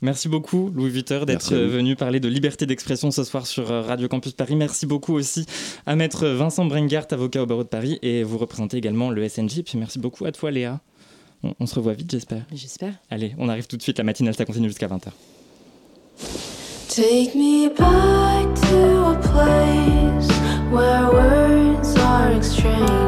Merci 0.00 0.28
beaucoup 0.28 0.70
Louis 0.76 0.90
Vuitton 0.90 1.24
d'être 1.24 1.52
venu 1.56 1.96
parler 1.96 2.20
de 2.20 2.28
liberté 2.28 2.66
d'expression 2.66 3.10
ce 3.10 3.24
soir 3.24 3.48
sur 3.48 3.66
Radio 3.66 4.06
Campus 4.06 4.30
Paris. 4.30 4.54
Merci 4.54 4.86
beaucoup 4.86 5.14
aussi 5.14 5.44
à 5.86 5.96
maître 5.96 6.28
Vincent 6.28 6.64
Brengart, 6.66 7.06
avocat 7.10 7.42
au 7.42 7.46
barreau 7.46 7.64
de 7.64 7.68
Paris, 7.68 7.98
et 8.02 8.22
vous 8.22 8.38
représentez 8.38 8.76
également 8.76 9.10
le 9.10 9.28
SNJ. 9.28 9.64
Puis 9.64 9.76
merci 9.76 9.98
beaucoup 9.98 10.24
à 10.24 10.30
toi 10.30 10.52
Léa. 10.52 10.80
On, 11.42 11.52
on 11.58 11.66
se 11.66 11.74
revoit 11.74 11.94
vite 11.94 12.12
j'espère. 12.12 12.44
J'espère. 12.54 12.94
Allez, 13.10 13.34
on 13.38 13.48
arrive 13.48 13.66
tout 13.66 13.76
de 13.76 13.82
suite, 13.82 13.98
la 13.98 14.04
matinale 14.04 14.36
ça 14.36 14.44
continue 14.44 14.68
jusqu'à 14.68 14.86
20h. 14.86 15.08
Take 16.88 17.36
me 17.36 17.68
back 17.68 18.54
to 18.54 19.04
a 19.04 19.16
place 19.16 19.97
where 20.70 21.10
words 21.10 21.96
are 21.96 22.32
exchanged 22.32 23.07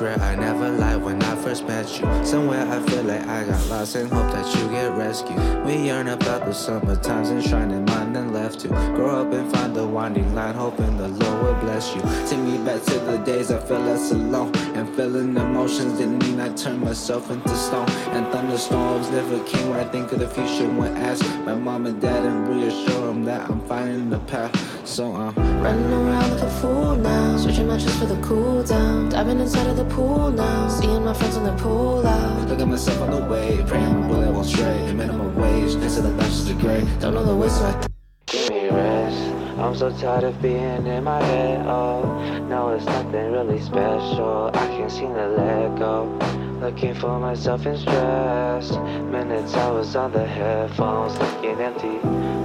it's. 0.00 0.22
I 0.22 0.34
never 0.34 0.70
lied 0.70 1.02
when 1.02 1.22
I 1.22 1.36
first 1.36 1.66
met 1.66 1.88
you. 1.98 2.06
Somewhere 2.24 2.66
I 2.66 2.80
feel 2.80 3.02
like 3.04 3.26
I 3.26 3.44
got 3.44 3.66
lost 3.68 3.94
and 3.96 4.10
hope 4.10 4.30
that 4.32 4.46
you 4.56 4.68
get 4.70 4.92
rescued. 4.92 5.38
We 5.64 5.76
yearn 5.76 6.08
about 6.08 6.44
the 6.44 6.52
summer 6.52 6.96
times 6.96 7.30
and 7.30 7.42
shining 7.42 7.84
mind 7.86 8.16
and 8.16 8.32
left 8.32 8.60
to 8.60 8.68
grow 8.68 9.20
up 9.22 9.32
and 9.32 9.50
find 9.52 9.74
the 9.74 9.86
winding 9.86 10.34
line, 10.34 10.54
hoping 10.54 10.96
the 10.96 11.08
Lord 11.08 11.42
will 11.42 11.54
bless 11.60 11.94
you. 11.94 12.02
Take 12.28 12.40
me 12.40 12.58
back 12.64 12.82
to 12.84 12.98
the 13.00 13.18
days 13.18 13.50
I 13.50 13.58
felt 13.58 13.84
less 13.84 14.10
alone 14.12 14.54
and 14.76 14.88
feeling 14.94 15.36
emotions 15.36 15.98
didn't 15.98 16.18
mean 16.24 16.40
I 16.40 16.50
turned 16.54 16.82
myself 16.82 17.30
into 17.30 17.56
stone. 17.56 17.88
And 18.14 18.26
thunderstorms 18.32 19.10
never 19.10 19.42
came 19.44 19.70
when 19.70 19.80
I 19.80 19.84
think 19.84 20.12
of 20.12 20.18
the 20.18 20.28
future. 20.28 20.68
When 20.68 20.96
I 20.96 21.00
ask 21.00 21.24
my 21.44 21.54
mom 21.54 21.86
and 21.86 22.00
dad 22.00 22.24
and 22.24 22.48
reassure 22.48 22.86
them 22.86 22.95
that 23.26 23.50
I'm 23.50 23.60
finding 23.66 24.08
the 24.08 24.20
path. 24.20 24.54
So 24.86 25.12
I'm 25.14 25.34
Running 25.60 25.92
around 25.92 26.30
like 26.30 26.42
a 26.42 26.50
fool 26.60 26.94
now. 26.94 27.36
Searching 27.36 27.66
matches 27.66 27.94
for 27.98 28.06
the 28.06 28.20
cool 28.22 28.62
down. 28.62 29.08
Diving 29.08 29.40
inside 29.40 29.66
of 29.66 29.76
the 29.76 29.84
pool 29.84 30.30
now. 30.30 30.68
Seeing 30.68 31.04
my 31.04 31.12
friends 31.12 31.36
on 31.36 31.44
the 31.44 31.62
pool 31.62 32.06
out. 32.06 32.48
Look 32.48 32.60
at 32.60 32.68
myself 32.68 33.00
on 33.02 33.10
the 33.10 33.26
way, 33.26 33.64
praying 33.66 34.00
my 34.00 34.06
bullet 34.06 34.32
won't 34.32 34.46
stray. 34.46 34.92
Minimum 34.92 35.34
wage, 35.34 35.74
next 35.74 35.96
to 35.96 36.02
the 36.02 36.10
bachelor's 36.10 36.46
degree. 36.46 36.84
Don't 37.00 37.14
know 37.14 37.24
the 37.24 37.34
way, 37.34 37.48
so 37.48 37.64
I 37.64 37.86
give. 38.28 38.72
I'm 39.58 39.74
so 39.74 39.90
tired 39.90 40.22
of 40.22 40.40
being 40.40 40.86
in 40.86 41.02
my 41.02 41.20
head. 41.24 41.66
Oh, 41.66 42.02
no, 42.48 42.68
it's 42.68 42.84
nothing 42.84 43.32
really 43.32 43.60
special. 43.60 44.50
I 44.54 44.66
can't 44.68 44.92
seem 44.92 45.12
to 45.14 45.28
let 45.28 45.78
go. 45.78 46.45
Looking 46.60 46.94
for 46.94 47.20
myself 47.20 47.66
in 47.66 47.76
stress. 47.76 48.70
Minutes, 49.10 49.54
I 49.54 49.70
was 49.70 49.94
on 49.94 50.12
the 50.12 50.26
headphones, 50.26 51.18
looking 51.18 51.60
empty. 51.60 51.98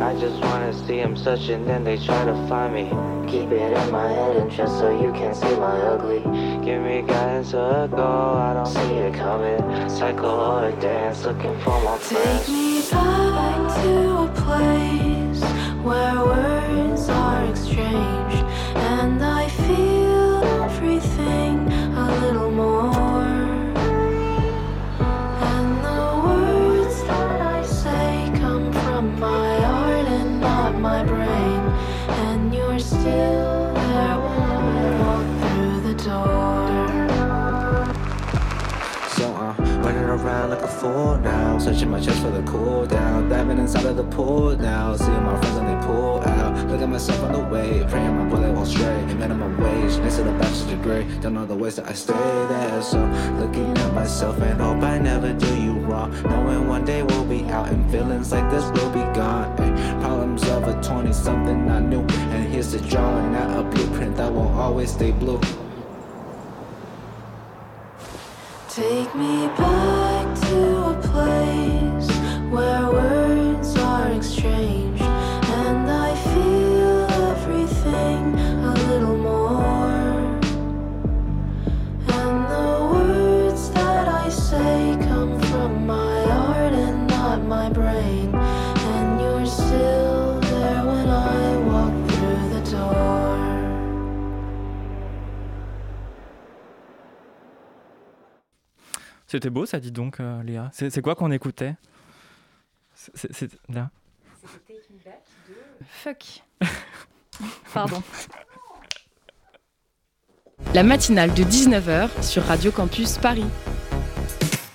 I 0.03 0.13
just 0.19 0.41
wanna 0.41 0.73
see 0.73 0.97
them 0.97 1.15
searching, 1.15 1.65
then 1.65 1.85
they 1.85 1.97
try 1.97 2.25
to 2.25 2.33
find 2.47 2.73
me. 2.73 2.89
keep 3.31 3.49
it 3.51 3.71
in 3.71 3.91
my 3.91 4.09
head 4.11 4.35
and 4.35 4.51
just 4.51 4.77
so 4.79 4.89
you 5.01 5.13
can't 5.13 5.35
see 5.35 5.55
my 5.55 5.77
ugly. 5.93 6.19
Give 6.65 6.81
me 6.81 7.01
guidance 7.03 7.53
or 7.53 7.85
a 7.85 7.87
goal, 7.87 8.35
I 8.47 8.53
don't 8.53 8.65
see 8.65 8.95
it 8.95 9.13
coming. 9.13 9.89
Cycle 9.89 10.25
or 10.25 10.65
a 10.65 10.71
dance, 10.81 11.23
looking 11.23 11.57
for 11.61 11.79
my 11.81 11.97
Take 11.99 12.49
me 12.49 12.81
back 12.91 13.83
to 13.83 14.17
a 14.17 14.27
place 14.43 15.41
where 15.81 16.15
words 16.25 17.07
are 17.07 17.45
exchanged 17.45 18.43
and 18.75 19.20
around 40.11 40.49
like 40.49 40.61
a 40.61 40.67
fool 40.67 41.17
now, 41.17 41.57
searching 41.57 41.89
my 41.89 41.99
chest 41.99 42.21
for 42.21 42.29
the 42.31 42.43
cool 42.43 42.85
down, 42.85 43.29
diving 43.29 43.57
inside 43.57 43.85
of 43.85 43.95
the 43.95 44.03
pool 44.03 44.55
now, 44.57 44.95
seeing 44.95 45.23
my 45.23 45.39
friends 45.39 45.57
and 45.57 45.67
they 45.69 45.87
pull 45.87 46.21
out. 46.21 46.67
Look 46.69 46.81
at 46.81 46.89
myself 46.89 47.23
on 47.23 47.31
the 47.31 47.39
way, 47.39 47.85
praying 47.87 48.17
my 48.17 48.25
bullet 48.29 48.51
won't 48.53 48.67
stray. 48.67 49.05
Minimum 49.05 49.57
wage, 49.57 49.97
next 49.99 50.17
to 50.17 50.23
the 50.23 50.31
bachelor's 50.33 50.63
degree. 50.65 51.05
Don't 51.21 51.33
know 51.33 51.45
the 51.45 51.55
ways 51.55 51.77
that 51.77 51.87
I 51.87 51.93
stay 51.93 52.13
there, 52.13 52.81
so 52.81 52.99
looking 53.39 53.77
at 53.77 53.93
myself 53.93 54.41
and 54.41 54.59
hope 54.59 54.83
I 54.83 54.99
never 54.99 55.31
do 55.33 55.61
you 55.61 55.73
wrong. 55.79 56.11
Knowing 56.23 56.67
one 56.67 56.83
day 56.83 57.03
we'll 57.03 57.25
be 57.25 57.45
out 57.45 57.69
and 57.69 57.89
feelings 57.89 58.31
like 58.31 58.49
this 58.51 58.65
will 58.71 58.91
be 58.91 59.05
gone. 59.15 59.55
Ay, 59.59 60.01
problems 60.01 60.43
of 60.49 60.67
a 60.67 60.81
20 60.83 61.13
something 61.13 61.69
I 61.69 61.79
knew, 61.79 62.01
and 62.01 62.51
here's 62.51 62.73
the 62.73 62.79
drawing 62.79 63.33
out 63.35 63.59
a 63.59 63.63
blueprint 63.63 64.17
that 64.17 64.31
won't 64.31 64.55
always 64.55 64.91
stay 64.91 65.11
blue. 65.11 65.39
Take 68.73 69.13
me 69.15 69.47
back 69.57 70.00
C'était 99.31 99.49
beau 99.49 99.65
ça, 99.65 99.79
dit 99.79 99.93
donc, 99.93 100.19
euh, 100.19 100.43
Léa. 100.43 100.69
C'est 100.73 101.01
quoi 101.01 101.15
qu'on 101.15 101.31
écoutait? 101.31 101.75
C'est- 102.93 103.15
c'est- 103.15 103.31
c'est- 103.33 103.51
là 103.69 103.89
Fuck. 105.87 106.43
Pardon. 107.73 108.03
La 110.73 110.83
matinale 110.83 111.33
de 111.33 111.43
19h 111.45 112.21
sur 112.21 112.43
Radio 112.43 112.73
Campus 112.73 113.17
Paris. 113.19 113.45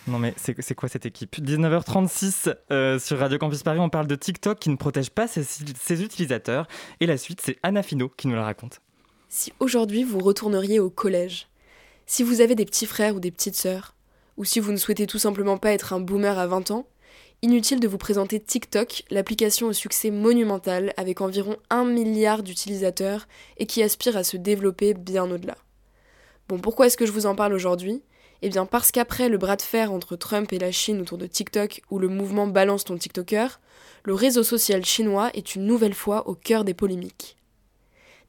Non 0.07 0.19
mais 0.19 0.33
c'est 0.39 0.59
c'est 0.63 0.75
quoi 0.75 0.89
cette 0.89 1.05
équipe? 1.05 1.37
19h36 1.39 2.55
euh, 2.71 2.99
sur 2.99 3.19
Radio 3.19 3.37
Campus 3.37 3.63
Paris, 3.63 3.79
on 3.81 3.91
parle 3.91 4.07
de 4.07 4.15
TikTok 4.15 4.59
qui 4.59 4.71
ne 4.71 4.77
protège 4.77 5.11
pas 5.11 5.29
ses, 5.29 5.45
ses 5.45 6.03
utilisateurs. 6.03 6.67
Et 7.01 7.07
la 7.07 7.19
suite, 7.19 7.43
c'est 7.45 7.59
Anna 7.63 7.83
Fino 7.83 8.09
qui 8.09 8.27
nous 8.29 8.37
la 8.37 8.45
raconte. 8.45 8.81
Si 9.29 9.53
aujourd'hui 9.61 10.03
vous 10.03 10.21
retourneriez 10.21 10.81
au 10.81 10.89
collège, 10.89 11.49
si 12.07 12.23
vous 12.23 12.41
avez 12.41 12.55
des 12.55 12.65
petits 12.65 12.87
frères 12.87 13.17
ou 13.17 13.21
des 13.21 13.31
petites 13.31 13.57
sœurs, 13.57 13.93
ou 14.37 14.45
si 14.45 14.61
vous 14.61 14.73
ne 14.73 14.77
souhaitez 14.77 15.07
tout 15.07 15.19
simplement 15.19 15.59
pas 15.59 15.73
être 15.73 15.93
un 15.93 16.01
boomer 16.01 16.39
à 16.39 16.47
20 16.47 16.71
ans, 16.71 16.87
inutile 17.43 17.81
de 17.81 17.89
vous 17.89 17.99
présenter 17.99 18.41
TikTok, 18.41 19.05
l'application 19.11 19.69
au 19.69 19.73
succès 19.73 20.11
monumental 20.11 20.93
avec 20.97 21.21
environ 21.21 21.57
1 21.71 21.85
milliard 21.85 22.43
d'utilisateurs 22.43 23.29
et 23.57 23.67
qui 23.67 23.83
aspire 23.83 24.17
à 24.17 24.25
se 24.25 24.37
développer 24.37 24.95
bien 24.95 25.31
au-delà. 25.31 25.57
Bon, 26.49 26.59
pourquoi 26.59 26.87
est-ce 26.87 26.97
que 26.97 27.07
je 27.07 27.13
vous 27.13 27.27
en 27.27 27.35
parle 27.35 27.55
aujourd'hui? 27.55 28.03
Eh 28.43 28.49
bien 28.51 28.67
parce 28.67 28.93
qu'après 28.93 29.29
le 29.29 29.39
bras 29.39 29.57
de 29.57 29.63
fer 29.63 29.93
entre 29.93 30.15
Trump 30.15 30.53
et 30.53 30.59
la 30.59 30.71
Chine 30.71 31.01
autour 31.01 31.19
de 31.19 31.27
TikTok 31.27 31.83
ou 31.91 31.99
le 31.99 32.09
mouvement 32.09 32.47
Balance 32.47 32.85
ton 32.85 32.97
TikToker, 32.97 33.61
le 34.05 34.15
réseau 34.15 34.43
social 34.43 34.85
chinois 34.85 35.31
est 35.35 35.55
une 35.55 35.65
nouvelle 35.65 35.95
fois 35.95 36.29
au 36.29 36.35
cœur 36.35 36.65
des 36.65 36.75
polémiques 36.75 37.36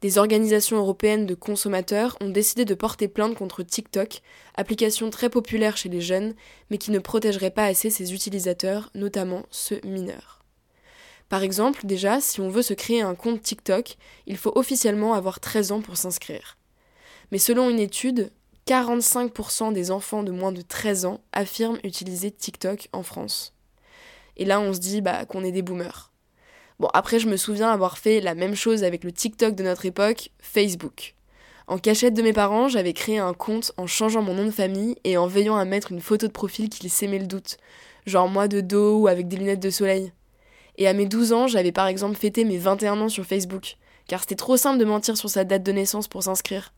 des 0.00 0.18
organisations 0.18 0.76
européennes 0.76 1.26
de 1.26 1.34
consommateurs 1.34 2.16
ont 2.20 2.28
décidé 2.28 2.64
de 2.64 2.74
porter 2.74 3.08
plainte 3.08 3.34
contre 3.34 3.62
TikTok, 3.62 4.20
application 4.54 5.10
très 5.10 5.28
populaire 5.28 5.76
chez 5.76 5.88
les 5.88 6.00
jeunes, 6.00 6.34
mais 6.70 6.78
qui 6.78 6.92
ne 6.92 7.00
protégerait 7.00 7.50
pas 7.50 7.64
assez 7.64 7.90
ses 7.90 8.14
utilisateurs, 8.14 8.90
notamment 8.94 9.44
ceux 9.50 9.80
mineurs. 9.84 10.38
Par 11.28 11.42
exemple, 11.42 11.84
déjà, 11.84 12.20
si 12.20 12.40
on 12.40 12.48
veut 12.48 12.62
se 12.62 12.74
créer 12.74 13.02
un 13.02 13.14
compte 13.14 13.42
TikTok, 13.42 13.96
il 14.26 14.36
faut 14.36 14.52
officiellement 14.54 15.14
avoir 15.14 15.40
13 15.40 15.72
ans 15.72 15.80
pour 15.80 15.96
s'inscrire. 15.96 16.56
Mais 17.32 17.38
selon 17.38 17.68
une 17.68 17.80
étude, 17.80 18.30
45% 18.66 19.72
des 19.72 19.90
enfants 19.90 20.22
de 20.22 20.30
moins 20.30 20.52
de 20.52 20.62
13 20.62 21.06
ans 21.06 21.20
affirment 21.32 21.78
utiliser 21.84 22.30
TikTok 22.30 22.88
en 22.92 23.02
France. 23.02 23.54
Et 24.36 24.44
là, 24.44 24.60
on 24.60 24.72
se 24.72 24.78
dit 24.78 25.00
bah, 25.00 25.26
qu'on 25.26 25.44
est 25.44 25.52
des 25.52 25.62
boomers. 25.62 26.07
Bon, 26.80 26.88
après, 26.94 27.18
je 27.18 27.28
me 27.28 27.36
souviens 27.36 27.70
avoir 27.70 27.98
fait 27.98 28.20
la 28.20 28.34
même 28.34 28.54
chose 28.54 28.84
avec 28.84 29.02
le 29.02 29.10
TikTok 29.10 29.56
de 29.56 29.64
notre 29.64 29.84
époque, 29.84 30.30
Facebook. 30.38 31.14
En 31.66 31.76
cachette 31.76 32.14
de 32.14 32.22
mes 32.22 32.32
parents, 32.32 32.68
j'avais 32.68 32.92
créé 32.92 33.18
un 33.18 33.34
compte 33.34 33.72
en 33.76 33.86
changeant 33.86 34.22
mon 34.22 34.34
nom 34.34 34.46
de 34.46 34.50
famille 34.52 34.96
et 35.02 35.16
en 35.16 35.26
veillant 35.26 35.56
à 35.56 35.64
mettre 35.64 35.90
une 35.90 36.00
photo 36.00 36.28
de 36.28 36.32
profil 36.32 36.68
qui 36.68 36.88
s'aimait 36.88 37.18
le 37.18 37.26
doute. 37.26 37.56
Genre 38.06 38.28
moi 38.28 38.46
de 38.46 38.60
dos 38.60 39.00
ou 39.00 39.08
avec 39.08 39.26
des 39.26 39.36
lunettes 39.36 39.60
de 39.60 39.70
soleil. 39.70 40.12
Et 40.76 40.86
à 40.86 40.92
mes 40.92 41.06
12 41.06 41.32
ans, 41.32 41.46
j'avais 41.48 41.72
par 41.72 41.88
exemple 41.88 42.16
fêté 42.16 42.44
mes 42.44 42.58
21 42.58 43.00
ans 43.00 43.08
sur 43.08 43.26
Facebook, 43.26 43.76
car 44.06 44.20
c'était 44.20 44.36
trop 44.36 44.56
simple 44.56 44.78
de 44.78 44.84
mentir 44.84 45.16
sur 45.16 45.28
sa 45.28 45.42
date 45.42 45.64
de 45.64 45.72
naissance 45.72 46.06
pour 46.06 46.22
s'inscrire. 46.22 46.72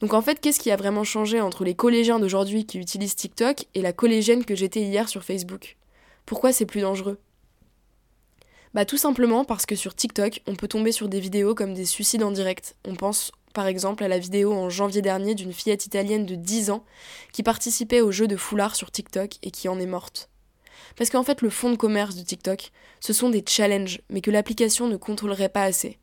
Donc 0.00 0.14
en 0.14 0.22
fait, 0.22 0.40
qu'est-ce 0.40 0.60
qui 0.60 0.70
a 0.70 0.76
vraiment 0.76 1.04
changé 1.04 1.40
entre 1.40 1.64
les 1.64 1.74
collégiens 1.74 2.20
d'aujourd'hui 2.20 2.64
qui 2.64 2.78
utilisent 2.78 3.16
TikTok 3.16 3.64
et 3.74 3.82
la 3.82 3.92
collégienne 3.92 4.44
que 4.44 4.54
j'étais 4.54 4.82
hier 4.82 5.08
sur 5.08 5.24
Facebook? 5.24 5.76
Pourquoi 6.24 6.52
c'est 6.52 6.66
plus 6.66 6.82
dangereux? 6.82 7.18
Bah 8.76 8.84
tout 8.84 8.98
simplement 8.98 9.46
parce 9.46 9.64
que 9.64 9.74
sur 9.74 9.94
TikTok, 9.94 10.42
on 10.46 10.54
peut 10.54 10.68
tomber 10.68 10.92
sur 10.92 11.08
des 11.08 11.18
vidéos 11.18 11.54
comme 11.54 11.72
des 11.72 11.86
suicides 11.86 12.22
en 12.22 12.30
direct. 12.30 12.76
On 12.86 12.94
pense 12.94 13.32
par 13.54 13.66
exemple 13.66 14.04
à 14.04 14.08
la 14.08 14.18
vidéo 14.18 14.52
en 14.52 14.68
janvier 14.68 15.00
dernier 15.00 15.34
d'une 15.34 15.54
fillette 15.54 15.86
italienne 15.86 16.26
de 16.26 16.34
10 16.34 16.68
ans 16.68 16.84
qui 17.32 17.42
participait 17.42 18.02
au 18.02 18.12
jeu 18.12 18.28
de 18.28 18.36
foulard 18.36 18.76
sur 18.76 18.90
TikTok 18.90 19.36
et 19.42 19.50
qui 19.50 19.70
en 19.70 19.80
est 19.80 19.86
morte. 19.86 20.28
Parce 20.94 21.08
qu'en 21.08 21.22
fait, 21.22 21.40
le 21.40 21.48
fond 21.48 21.70
de 21.70 21.76
commerce 21.76 22.16
de 22.16 22.22
TikTok, 22.22 22.70
ce 23.00 23.14
sont 23.14 23.30
des 23.30 23.42
challenges, 23.48 24.02
mais 24.10 24.20
que 24.20 24.30
l'application 24.30 24.88
ne 24.88 24.98
contrôlerait 24.98 25.48
pas 25.48 25.64
assez. 25.64 25.98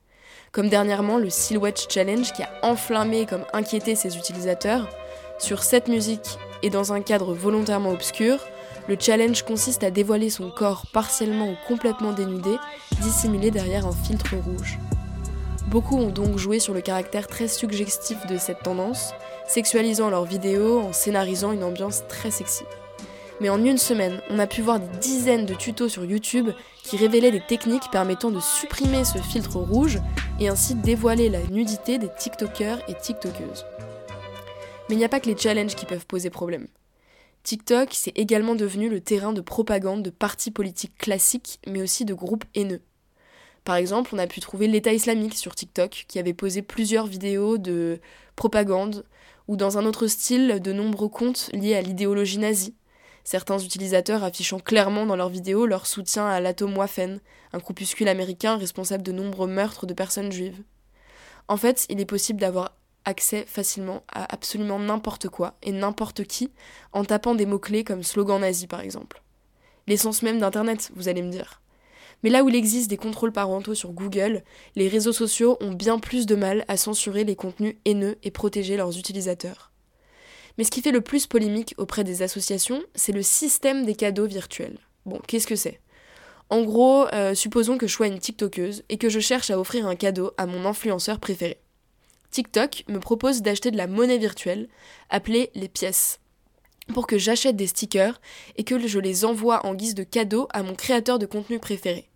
Comme 0.51 0.69
dernièrement 0.69 1.19
le 1.19 1.29
Silhouette 1.29 1.85
Challenge 1.91 2.33
qui 2.33 2.41
a 2.41 2.49
enflammé 2.63 3.27
comme 3.27 3.45
inquiété 3.53 3.93
ses 3.93 4.17
utilisateurs. 4.17 4.89
Sur 5.37 5.61
cette 5.61 5.89
musique 5.89 6.39
et 6.63 6.71
dans 6.71 6.91
un 6.91 7.01
cadre 7.01 7.35
volontairement 7.35 7.91
obscur, 7.91 8.39
le 8.87 8.97
challenge 8.99 9.43
consiste 9.43 9.83
à 9.83 9.91
dévoiler 9.91 10.29
son 10.29 10.49
corps 10.49 10.85
partiellement 10.91 11.49
ou 11.49 11.55
complètement 11.67 12.11
dénudé, 12.11 12.57
dissimulé 13.01 13.51
derrière 13.51 13.87
un 13.87 13.93
filtre 13.93 14.35
rouge. 14.35 14.77
Beaucoup 15.67 15.97
ont 15.97 16.09
donc 16.09 16.37
joué 16.37 16.59
sur 16.59 16.73
le 16.73 16.81
caractère 16.81 17.27
très 17.27 17.47
suggestif 17.47 18.27
de 18.27 18.37
cette 18.37 18.61
tendance, 18.63 19.13
sexualisant 19.47 20.09
leurs 20.09 20.25
vidéos 20.25 20.79
en 20.79 20.93
scénarisant 20.93 21.51
une 21.51 21.63
ambiance 21.63 22.03
très 22.07 22.31
sexy. 22.31 22.63
Mais 23.41 23.49
en 23.49 23.63
une 23.63 23.77
semaine, 23.77 24.21
on 24.29 24.39
a 24.39 24.47
pu 24.47 24.61
voir 24.61 24.79
des 24.79 24.97
dizaines 24.99 25.45
de 25.45 25.55
tutos 25.55 25.89
sur 25.89 26.05
YouTube 26.05 26.49
qui 26.83 26.97
révélaient 26.97 27.31
des 27.31 27.41
techniques 27.41 27.89
permettant 27.91 28.29
de 28.29 28.39
supprimer 28.39 29.03
ce 29.03 29.17
filtre 29.17 29.57
rouge 29.57 29.99
et 30.39 30.49
ainsi 30.49 30.75
dévoiler 30.75 31.29
la 31.29 31.41
nudité 31.43 31.97
des 31.97 32.09
TikTokers 32.17 32.79
et 32.87 32.93
TikTokeuses. 32.93 33.65
Mais 34.87 34.95
il 34.95 34.97
n'y 34.97 35.05
a 35.05 35.09
pas 35.09 35.19
que 35.19 35.29
les 35.29 35.37
challenges 35.37 35.75
qui 35.75 35.85
peuvent 35.85 36.05
poser 36.05 36.29
problème. 36.29 36.67
TikTok, 37.43 37.89
c'est 37.91 38.17
également 38.17 38.55
devenu 38.55 38.87
le 38.87 39.01
terrain 39.01 39.33
de 39.33 39.41
propagande 39.41 40.01
de 40.01 40.09
partis 40.09 40.51
politiques 40.51 40.97
classiques, 40.97 41.59
mais 41.67 41.81
aussi 41.81 42.05
de 42.05 42.13
groupes 42.13 42.45
haineux. 42.55 42.81
Par 43.65 43.75
exemple, 43.75 44.11
on 44.13 44.17
a 44.17 44.27
pu 44.27 44.39
trouver 44.39 44.67
l'État 44.67 44.93
islamique 44.93 45.35
sur 45.35 45.53
TikTok, 45.53 46.05
qui 46.07 46.19
avait 46.19 46.33
posé 46.33 46.61
plusieurs 46.61 47.05
vidéos 47.05 47.57
de 47.57 47.99
propagande, 48.37 49.05
ou 49.49 49.57
dans 49.57 49.77
un 49.77 49.85
autre 49.85 50.07
style, 50.07 50.61
de 50.61 50.71
nombreux 50.71 51.09
comptes 51.09 51.49
liés 51.53 51.75
à 51.75 51.81
l'idéologie 51.81 52.39
nazie. 52.39 52.75
Certains 53.25 53.59
utilisateurs 53.59 54.23
affichant 54.23 54.59
clairement 54.59 55.05
dans 55.05 55.15
leurs 55.15 55.29
vidéos 55.29 55.65
leur 55.65 55.85
soutien 55.85 56.25
à 56.25 56.39
l'Atomwaffen, 56.39 57.19
un 57.51 57.57
groupuscule 57.57 58.07
américain 58.07 58.57
responsable 58.57 59.03
de 59.03 59.11
nombreux 59.11 59.47
meurtres 59.47 59.85
de 59.85 59.93
personnes 59.93 60.31
juives. 60.31 60.61
En 61.49 61.57
fait, 61.57 61.85
il 61.89 61.99
est 61.99 62.05
possible 62.05 62.39
d'avoir 62.39 62.73
accès 63.05 63.45
facilement 63.47 64.03
à 64.07 64.31
absolument 64.33 64.79
n'importe 64.79 65.29
quoi 65.29 65.55
et 65.61 65.71
n'importe 65.71 66.23
qui 66.25 66.51
en 66.91 67.03
tapant 67.03 67.35
des 67.35 67.45
mots-clés 67.45 67.83
comme 67.83 68.03
slogan 68.03 68.41
nazi 68.41 68.67
par 68.67 68.81
exemple. 68.81 69.21
L'essence 69.87 70.21
même 70.21 70.39
d'Internet, 70.39 70.91
vous 70.95 71.07
allez 71.07 71.21
me 71.21 71.31
dire. 71.31 71.61
Mais 72.23 72.29
là 72.29 72.43
où 72.43 72.49
il 72.49 72.55
existe 72.55 72.89
des 72.89 72.97
contrôles 72.97 73.33
parentaux 73.33 73.75
sur 73.75 73.91
Google, 73.91 74.43
les 74.75 74.87
réseaux 74.87 75.11
sociaux 75.11 75.57
ont 75.59 75.73
bien 75.73 75.99
plus 75.99 76.25
de 76.25 76.35
mal 76.35 76.63
à 76.69 76.77
censurer 76.77 77.25
les 77.25 77.35
contenus 77.35 77.75
haineux 77.83 78.17
et 78.23 78.31
protéger 78.31 78.77
leurs 78.77 78.97
utilisateurs. 78.97 79.71
Mais 80.57 80.63
ce 80.63 80.71
qui 80.71 80.81
fait 80.81 80.91
le 80.91 81.01
plus 81.01 81.27
polémique 81.27 81.73
auprès 81.77 82.03
des 82.03 82.21
associations, 82.21 82.81
c'est 82.95 83.11
le 83.11 83.23
système 83.23 83.85
des 83.85 83.95
cadeaux 83.95 84.27
virtuels. 84.27 84.77
Bon, 85.05 85.19
qu'est-ce 85.27 85.47
que 85.47 85.55
c'est? 85.55 85.81
En 86.49 86.63
gros, 86.63 87.07
euh, 87.13 87.33
supposons 87.33 87.77
que 87.77 87.87
je 87.87 87.93
sois 87.93 88.07
une 88.07 88.19
TikTokeuse 88.19 88.83
et 88.87 88.97
que 88.97 89.09
je 89.09 89.19
cherche 89.19 89.49
à 89.49 89.59
offrir 89.59 89.87
un 89.87 89.95
cadeau 89.95 90.31
à 90.37 90.45
mon 90.45 90.65
influenceur 90.65 91.19
préféré. 91.19 91.59
TikTok 92.33 92.85
me 92.87 92.97
propose 92.97 93.43
d'acheter 93.43 93.69
de 93.69 93.77
la 93.77 93.85
monnaie 93.85 94.17
virtuelle, 94.17 94.67
appelée 95.11 95.51
les 95.53 95.69
pièces, 95.69 96.19
pour 96.91 97.05
que 97.05 97.19
j'achète 97.19 97.55
des 97.55 97.67
stickers 97.67 98.19
et 98.55 98.63
que 98.63 98.87
je 98.87 98.97
les 98.97 99.23
envoie 99.23 99.63
en 99.67 99.75
guise 99.75 99.93
de 99.93 100.03
cadeau 100.03 100.47
à 100.51 100.63
mon 100.63 100.73
créateur 100.73 101.19
de 101.19 101.27
contenu 101.27 101.59
préféré. 101.59 102.09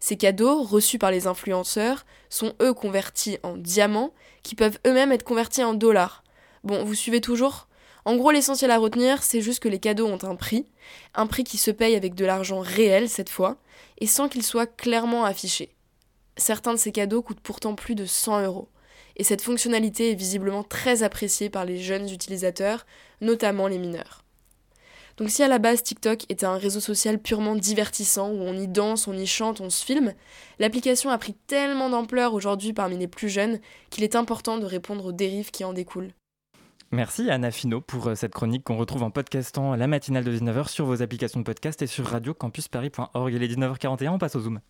Ces 0.00 0.18
cadeaux, 0.18 0.62
reçus 0.62 0.98
par 0.98 1.10
les 1.10 1.26
influenceurs, 1.26 2.04
sont 2.28 2.52
eux 2.60 2.74
convertis 2.74 3.38
en 3.42 3.56
diamants, 3.56 4.12
qui 4.42 4.54
peuvent 4.54 4.78
eux-mêmes 4.86 5.12
être 5.12 5.24
convertis 5.24 5.64
en 5.64 5.72
dollars. 5.72 6.24
Bon, 6.62 6.84
vous 6.84 6.94
suivez 6.94 7.22
toujours? 7.22 7.68
En 8.04 8.16
gros, 8.16 8.32
l'essentiel 8.32 8.70
à 8.70 8.76
retenir, 8.76 9.22
c'est 9.22 9.40
juste 9.40 9.60
que 9.60 9.68
les 9.70 9.80
cadeaux 9.80 10.08
ont 10.08 10.22
un 10.24 10.36
prix, 10.36 10.66
un 11.14 11.26
prix 11.26 11.44
qui 11.44 11.56
se 11.56 11.70
paye 11.70 11.96
avec 11.96 12.14
de 12.14 12.26
l'argent 12.26 12.60
réel 12.60 13.08
cette 13.08 13.30
fois, 13.30 13.56
et 13.96 14.06
sans 14.06 14.28
qu'il 14.28 14.42
soit 14.42 14.66
clairement 14.66 15.24
affiché. 15.24 15.74
Certains 16.36 16.74
de 16.74 16.78
ces 16.78 16.92
cadeaux 16.92 17.22
coûtent 17.22 17.40
pourtant 17.40 17.74
plus 17.74 17.94
de 17.94 18.04
100 18.04 18.42
euros 18.42 18.68
et 19.18 19.24
cette 19.24 19.42
fonctionnalité 19.42 20.12
est 20.12 20.14
visiblement 20.14 20.62
très 20.62 21.02
appréciée 21.02 21.50
par 21.50 21.64
les 21.64 21.78
jeunes 21.78 22.08
utilisateurs, 22.08 22.86
notamment 23.20 23.66
les 23.66 23.78
mineurs. 23.78 24.24
Donc 25.18 25.30
si 25.30 25.42
à 25.42 25.48
la 25.48 25.58
base 25.58 25.82
TikTok 25.82 26.24
était 26.28 26.46
un 26.46 26.56
réseau 26.56 26.78
social 26.78 27.18
purement 27.18 27.56
divertissant, 27.56 28.30
où 28.30 28.40
on 28.40 28.54
y 28.54 28.68
danse, 28.68 29.08
on 29.08 29.18
y 29.18 29.26
chante, 29.26 29.60
on 29.60 29.68
se 29.68 29.84
filme, 29.84 30.12
l'application 30.60 31.10
a 31.10 31.18
pris 31.18 31.34
tellement 31.48 31.90
d'ampleur 31.90 32.34
aujourd'hui 32.34 32.72
parmi 32.72 32.96
les 32.96 33.08
plus 33.08 33.28
jeunes 33.28 33.58
qu'il 33.90 34.04
est 34.04 34.14
important 34.14 34.58
de 34.58 34.64
répondre 34.64 35.06
aux 35.06 35.12
dérives 35.12 35.50
qui 35.50 35.64
en 35.64 35.72
découlent. 35.72 36.12
Merci 36.92 37.28
Anna 37.28 37.50
Fino 37.50 37.82
pour 37.82 38.06
euh, 38.06 38.14
cette 38.14 38.32
chronique 38.32 38.64
qu'on 38.64 38.78
retrouve 38.78 39.02
en 39.02 39.10
podcastant 39.10 39.74
la 39.74 39.86
matinale 39.88 40.24
de 40.24 40.32
19h 40.32 40.68
sur 40.68 40.86
vos 40.86 41.02
applications 41.02 41.40
de 41.40 41.44
podcast 41.44 41.82
et 41.82 41.86
sur 41.86 42.06
radiocampusparis.org. 42.06 43.32
Il 43.34 43.42
est 43.42 43.48
19h41, 43.48 44.08
on 44.10 44.18
passe 44.18 44.36
au 44.36 44.40
Zoom. 44.40 44.60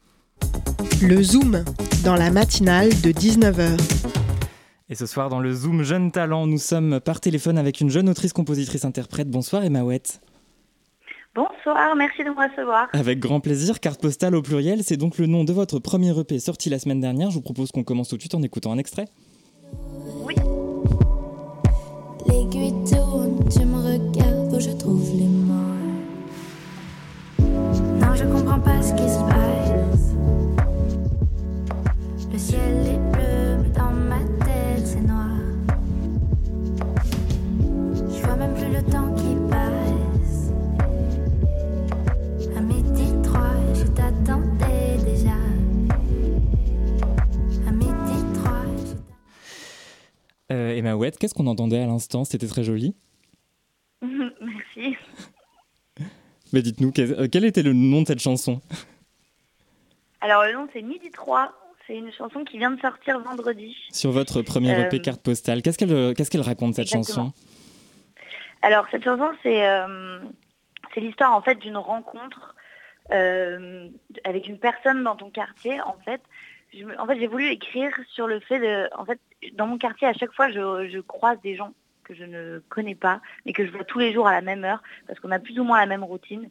Le 1.01 1.22
Zoom, 1.22 1.62
dans 2.05 2.16
la 2.16 2.30
matinale 2.30 2.88
de 2.88 3.12
19h. 3.12 4.17
Et 4.91 4.95
ce 4.95 5.05
soir, 5.05 5.28
dans 5.28 5.41
le 5.41 5.53
Zoom 5.53 5.82
Jeune 5.82 6.11
Talent, 6.11 6.47
nous 6.47 6.57
sommes 6.57 6.99
par 7.01 7.20
téléphone 7.20 7.59
avec 7.59 7.82
une 7.82 7.91
jeune 7.91 8.09
autrice, 8.09 8.32
compositrice, 8.32 8.86
interprète. 8.86 9.28
Bonsoir 9.28 9.62
Emma 9.62 9.82
Ouette. 9.82 10.22
Bonsoir, 11.34 11.95
merci 11.95 12.24
de 12.24 12.30
me 12.30 12.34
recevoir. 12.34 12.89
Avec 12.95 13.18
grand 13.18 13.41
plaisir, 13.41 13.80
carte 13.80 14.01
postale 14.01 14.34
au 14.34 14.41
pluriel, 14.41 14.82
c'est 14.82 14.97
donc 14.97 15.18
le 15.18 15.26
nom 15.26 15.45
de 15.45 15.53
votre 15.53 15.78
premier 15.78 16.18
EP 16.18 16.39
sorti 16.39 16.70
la 16.70 16.78
semaine 16.78 17.01
dernière. 17.01 17.28
Je 17.28 17.34
vous 17.34 17.43
propose 17.43 17.70
qu'on 17.70 17.84
commence 17.84 18.09
tout 18.09 18.16
de 18.16 18.22
suite 18.22 18.34
en 18.34 18.43
écoutant 18.43 18.72
un 18.72 18.78
extrait. 18.78 19.05
L'aiguille 22.26 22.72
tourne, 22.91 23.47
tu 23.51 23.66
me 23.66 23.76
regardes 23.76 24.55
où 24.55 24.59
je 24.59 24.70
trouve 24.70 25.07
les 25.14 25.28
mots. 25.28 25.55
Non, 28.01 28.14
je 28.14 28.24
comprends 28.24 28.61
pas 28.61 28.80
ce 28.82 28.95
qui 28.95 29.03
se 29.03 29.18
passe. 29.18 30.14
Le 32.32 32.39
ciel 32.39 32.86
est 32.86 33.07
Euh, 50.51 50.74
Emma 50.74 50.94
Ouette, 50.94 51.18
qu'est-ce 51.18 51.34
qu'on 51.34 51.46
entendait 51.46 51.80
à 51.80 51.86
l'instant? 51.86 52.24
C'était 52.24 52.46
très 52.46 52.64
joli. 52.64 52.94
merci. 54.03 54.96
Mais 56.53 56.62
dites-nous, 56.62 56.92
quel, 56.92 57.12
euh, 57.12 57.28
quel 57.30 57.44
était 57.44 57.62
le 57.62 57.72
nom 57.74 58.03
de 58.03 58.07
cette 58.07 58.20
chanson? 58.20 58.61
Alors 60.20 60.44
le 60.44 60.53
nom 60.53 60.66
c'est 60.72 60.82
Midi 60.82 61.11
3, 61.11 61.53
c'est 61.86 61.96
une 61.96 62.11
chanson 62.12 62.42
qui 62.44 62.59
vient 62.59 62.70
de 62.70 62.80
sortir 62.80 63.20
vendredi. 63.20 63.76
Sur 63.92 64.11
votre 64.11 64.42
premier 64.42 64.74
Euh, 64.74 64.86
EP 64.86 65.01
carte 65.01 65.22
postale, 65.22 65.62
qu'est-ce 65.62 65.78
qu'elle 65.78 65.92
euh, 65.92 66.42
raconte 66.42 66.74
cette 66.74 66.86
Exactement. 66.92 67.26
chanson? 67.26 67.32
Alors 68.62 68.86
cette 68.90 69.05
chanson 69.05 69.30
c'est 69.42 69.68
euh, 69.68 70.18
l'histoire 70.96 71.34
en 71.34 71.40
fait 71.42 71.55
d'une 71.57 71.76
rencontre 71.76 72.57
euh, 73.12 73.88
avec 74.24 74.49
une 74.49 74.59
personne 74.59 75.05
dans 75.05 75.14
ton 75.16 75.30
quartier 75.30 75.80
en 75.82 75.96
fait. 76.05 76.20
En 76.98 77.06
fait 77.06 77.18
j'ai 77.18 77.26
voulu 77.26 77.46
écrire 77.48 77.92
sur 78.08 78.26
le 78.26 78.40
fait 78.40 78.58
de 78.58 78.88
en 78.96 79.04
fait 79.04 79.18
dans 79.54 79.66
mon 79.66 79.78
quartier 79.78 80.06
à 80.06 80.12
chaque 80.12 80.32
fois 80.32 80.50
je, 80.50 81.00
croise 81.00 81.40
des 81.40 81.56
gens 81.56 81.72
que 82.04 82.14
je 82.14 82.24
ne 82.24 82.60
connais 82.68 82.94
pas 82.94 83.20
mais 83.46 83.52
que 83.52 83.64
je 83.66 83.70
vois 83.70 83.84
tous 83.84 83.98
les 83.98 84.12
jours 84.12 84.26
à 84.26 84.32
la 84.32 84.42
même 84.42 84.64
heure 84.64 84.82
parce 85.06 85.18
qu'on 85.20 85.30
a 85.30 85.38
plus 85.38 85.58
ou 85.58 85.64
moins 85.64 85.78
la 85.78 85.86
même 85.86 86.04
routine. 86.04 86.50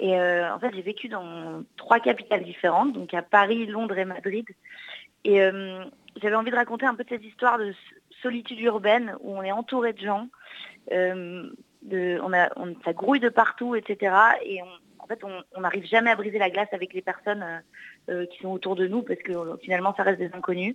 Et 0.00 0.18
euh, 0.18 0.52
en 0.54 0.58
fait 0.58 0.74
j'ai 0.74 0.82
vécu 0.82 1.08
dans 1.08 1.62
trois 1.76 2.00
capitales 2.00 2.44
différentes 2.44 2.92
donc 2.92 3.12
à 3.14 3.22
Paris, 3.22 3.66
Londres 3.66 3.98
et 3.98 4.04
Madrid. 4.04 4.46
Et 5.24 5.42
euh, 5.42 5.84
j'avais 6.20 6.34
envie 6.34 6.50
de 6.50 6.56
raconter 6.56 6.86
un 6.86 6.94
peu 6.94 7.04
cette 7.08 7.24
histoire 7.24 7.58
de 7.58 7.74
solitude 8.22 8.60
urbaine 8.60 9.16
où 9.20 9.36
on 9.36 9.42
est 9.42 9.52
entouré 9.52 9.92
de 9.92 10.00
gens, 10.00 10.28
euh, 10.92 11.50
on 11.90 12.32
a, 12.32 12.48
ça 12.84 12.92
grouille 12.92 13.20
de 13.20 13.28
partout, 13.28 13.74
etc. 13.74 14.14
Et 14.44 14.60
en 14.98 15.06
fait, 15.06 15.20
on 15.24 15.60
n'arrive 15.60 15.84
jamais 15.84 16.10
à 16.10 16.16
briser 16.16 16.38
la 16.38 16.50
glace 16.50 16.68
avec 16.72 16.92
les 16.94 17.02
personnes 17.02 17.44
qui 18.26 18.42
sont 18.42 18.48
autour 18.48 18.74
de 18.76 18.86
nous 18.86 19.02
parce 19.02 19.20
que 19.20 19.32
euh, 19.32 19.56
finalement, 19.62 19.94
ça 19.96 20.02
reste 20.02 20.18
des 20.18 20.30
inconnus. 20.32 20.74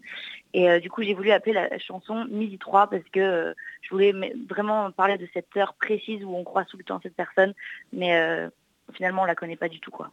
Et 0.53 0.69
euh, 0.69 0.79
du 0.79 0.89
coup, 0.89 1.03
j'ai 1.03 1.13
voulu 1.13 1.31
appeler 1.31 1.53
la 1.53 1.77
chanson 1.79 2.25
Midi 2.29 2.57
3 2.57 2.89
parce 2.89 3.03
que 3.11 3.19
euh, 3.19 3.53
je 3.81 3.89
voulais 3.89 4.13
me- 4.13 4.47
vraiment 4.47 4.91
parler 4.91 5.17
de 5.17 5.27
cette 5.33 5.55
heure 5.57 5.73
précise 5.73 6.23
où 6.23 6.35
on 6.35 6.43
croise 6.43 6.65
tout 6.67 6.77
le 6.77 6.83
temps 6.83 6.99
cette 7.03 7.15
personne, 7.15 7.53
mais 7.91 8.15
euh, 8.15 8.49
finalement, 8.93 9.23
on 9.23 9.25
la 9.25 9.35
connaît 9.35 9.57
pas 9.57 9.69
du 9.69 9.79
tout, 9.79 9.91
quoi. 9.91 10.11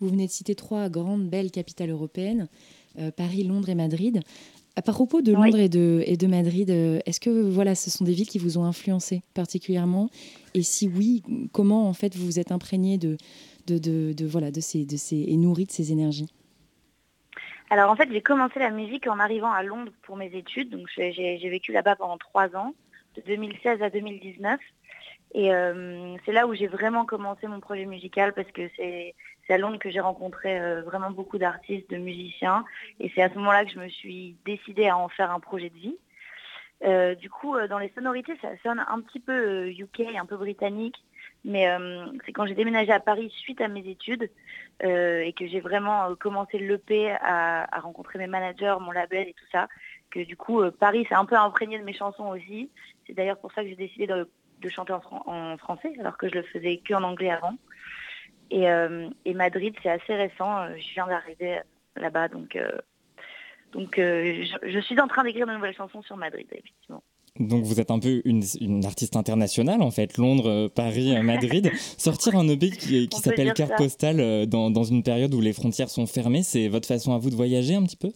Vous 0.00 0.08
venez 0.08 0.26
de 0.26 0.32
citer 0.32 0.54
trois 0.54 0.88
grandes, 0.88 1.28
belles 1.28 1.50
capitales 1.50 1.90
européennes, 1.90 2.48
euh, 2.98 3.10
Paris, 3.10 3.44
Londres 3.44 3.68
et 3.68 3.74
Madrid. 3.74 4.20
À 4.76 4.82
propos 4.82 5.20
de 5.20 5.32
Londres 5.32 5.58
et, 5.58 5.68
de, 5.68 6.02
et 6.06 6.16
de 6.16 6.26
Madrid, 6.26 6.70
euh, 6.70 7.00
est-ce 7.04 7.20
que 7.20 7.28
voilà, 7.28 7.74
ce 7.74 7.90
sont 7.90 8.04
des 8.04 8.12
villes 8.12 8.28
qui 8.28 8.38
vous 8.38 8.56
ont 8.56 8.64
influencé 8.64 9.22
particulièrement? 9.34 10.08
Et 10.54 10.62
si 10.62 10.88
oui, 10.88 11.22
comment 11.52 11.86
en 11.88 11.92
fait 11.92 12.16
vous 12.16 12.24
vous 12.24 12.38
êtes 12.38 12.50
imprégné 12.52 12.96
de, 12.96 13.18
de, 13.66 13.76
de, 13.78 14.12
de, 14.14 14.26
voilà, 14.26 14.50
de 14.50 14.60
ces, 14.60 14.86
de 14.86 14.96
ces, 14.96 15.16
et 15.16 15.36
nourri 15.36 15.66
de 15.66 15.70
ces 15.72 15.92
énergies? 15.92 16.28
Alors 17.70 17.88
en 17.88 17.94
fait, 17.94 18.08
j'ai 18.10 18.20
commencé 18.20 18.58
la 18.58 18.70
musique 18.70 19.06
en 19.06 19.20
arrivant 19.20 19.52
à 19.52 19.62
Londres 19.62 19.92
pour 20.02 20.16
mes 20.16 20.34
études. 20.34 20.70
Donc 20.70 20.88
j'ai 20.96 21.48
vécu 21.48 21.72
là-bas 21.72 21.94
pendant 21.94 22.18
trois 22.18 22.54
ans, 22.56 22.74
de 23.16 23.22
2016 23.22 23.80
à 23.80 23.90
2019. 23.90 24.60
Et 25.32 25.54
euh, 25.54 26.16
c'est 26.24 26.32
là 26.32 26.48
où 26.48 26.54
j'ai 26.54 26.66
vraiment 26.66 27.04
commencé 27.04 27.46
mon 27.46 27.60
projet 27.60 27.86
musical 27.86 28.32
parce 28.32 28.50
que 28.50 28.68
c'est 28.76 29.14
à 29.48 29.58
Londres 29.58 29.78
que 29.78 29.90
j'ai 29.90 30.00
rencontré 30.00 30.60
euh, 30.60 30.82
vraiment 30.82 31.12
beaucoup 31.12 31.38
d'artistes, 31.38 31.88
de 31.90 31.96
musiciens. 31.96 32.64
Et 32.98 33.10
c'est 33.14 33.22
à 33.22 33.30
ce 33.30 33.34
moment-là 33.36 33.64
que 33.64 33.70
je 33.70 33.78
me 33.78 33.88
suis 33.88 34.36
décidée 34.44 34.88
à 34.88 34.96
en 34.96 35.08
faire 35.08 35.30
un 35.30 35.40
projet 35.40 35.70
de 35.70 35.76
vie. 35.76 35.96
Euh, 36.82 37.14
du 37.14 37.30
coup, 37.30 37.56
dans 37.68 37.78
les 37.78 37.92
sonorités, 37.94 38.32
ça 38.42 38.48
sonne 38.64 38.84
un 38.88 39.00
petit 39.00 39.20
peu 39.20 39.68
UK, 39.68 40.02
un 40.18 40.26
peu 40.26 40.36
britannique. 40.36 40.96
Mais 41.44 41.68
euh, 41.68 42.06
c'est 42.26 42.32
quand 42.32 42.46
j'ai 42.46 42.54
déménagé 42.54 42.92
à 42.92 43.00
Paris 43.00 43.30
suite 43.30 43.60
à 43.60 43.68
mes 43.68 43.86
études 43.88 44.30
euh, 44.82 45.20
et 45.20 45.32
que 45.32 45.46
j'ai 45.46 45.60
vraiment 45.60 46.10
euh, 46.10 46.14
commencé 46.14 46.58
l'EP 46.58 47.10
à, 47.20 47.64
à 47.74 47.80
rencontrer 47.80 48.18
mes 48.18 48.26
managers, 48.26 48.76
mon 48.80 48.90
label 48.92 49.28
et 49.28 49.32
tout 49.32 49.46
ça, 49.50 49.68
que 50.10 50.20
du 50.20 50.36
coup 50.36 50.62
Paris 50.72 51.06
s'est 51.08 51.14
un 51.14 51.24
peu 51.24 51.36
imprégné 51.36 51.78
de 51.78 51.84
mes 51.84 51.94
chansons 51.94 52.28
aussi. 52.28 52.70
C'est 53.06 53.14
d'ailleurs 53.14 53.38
pour 53.38 53.52
ça 53.52 53.62
que 53.62 53.68
j'ai 53.68 53.76
décidé 53.76 54.06
de, 54.06 54.28
chanter 54.68 54.92
en, 54.92 55.00
fran- 55.00 55.22
en 55.26 55.56
français 55.56 55.92
alors 55.98 56.18
que 56.18 56.28
je 56.28 56.34
le 56.34 56.42
faisais 56.42 56.76
que 56.78 56.92
en 56.94 57.02
anglais 57.02 57.30
avant. 57.30 57.54
Et, 58.50 59.34
Madrid, 59.34 59.74
c'est 59.82 59.90
assez 59.90 60.14
récent. 60.14 60.66
Je 60.76 60.92
viens 60.94 61.06
d'arriver 61.06 61.60
là-bas, 61.96 62.28
donc 62.28 62.58
je, 63.96 64.58
je 64.62 64.78
suis 64.80 65.00
en 65.00 65.06
train 65.08 65.22
d'écrire 65.24 65.46
de 65.46 65.52
nouvelles 65.52 65.74
chansons 65.74 66.02
sur 66.02 66.16
Madrid, 66.16 66.46
effectivement. 66.50 67.02
Donc 67.38 67.64
vous 67.64 67.80
êtes 67.80 67.90
un 67.90 67.98
peu 67.98 68.22
une, 68.24 68.42
une 68.60 68.84
artiste 68.84 69.16
internationale 69.16 69.82
en 69.82 69.90
fait, 69.90 70.18
Londres, 70.18 70.48
euh, 70.48 70.68
Paris, 70.68 71.14
euh, 71.16 71.22
Madrid. 71.22 71.70
Sortir 71.98 72.36
un 72.36 72.46
EP 72.48 72.70
qui, 72.70 73.08
qui 73.08 73.16
On 73.16 73.16
peut 73.20 73.30
s'appelle 73.30 73.52
Carte 73.54 73.76
postale 73.76 74.20
euh, 74.20 74.46
dans, 74.46 74.70
dans 74.70 74.84
une 74.84 75.02
période 75.02 75.32
où 75.34 75.40
les 75.40 75.52
frontières 75.52 75.88
sont 75.88 76.06
fermées, 76.06 76.42
c'est 76.42 76.68
votre 76.68 76.88
façon 76.88 77.14
à 77.14 77.18
vous 77.18 77.30
de 77.30 77.36
voyager 77.36 77.74
un 77.74 77.84
petit 77.84 77.96
peu? 77.96 78.10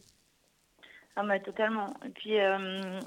Ah 1.17 1.25
bah 1.25 1.39
totalement. 1.39 1.95
Et 2.05 2.11
puis 2.11 2.41
euh, 2.41 3.01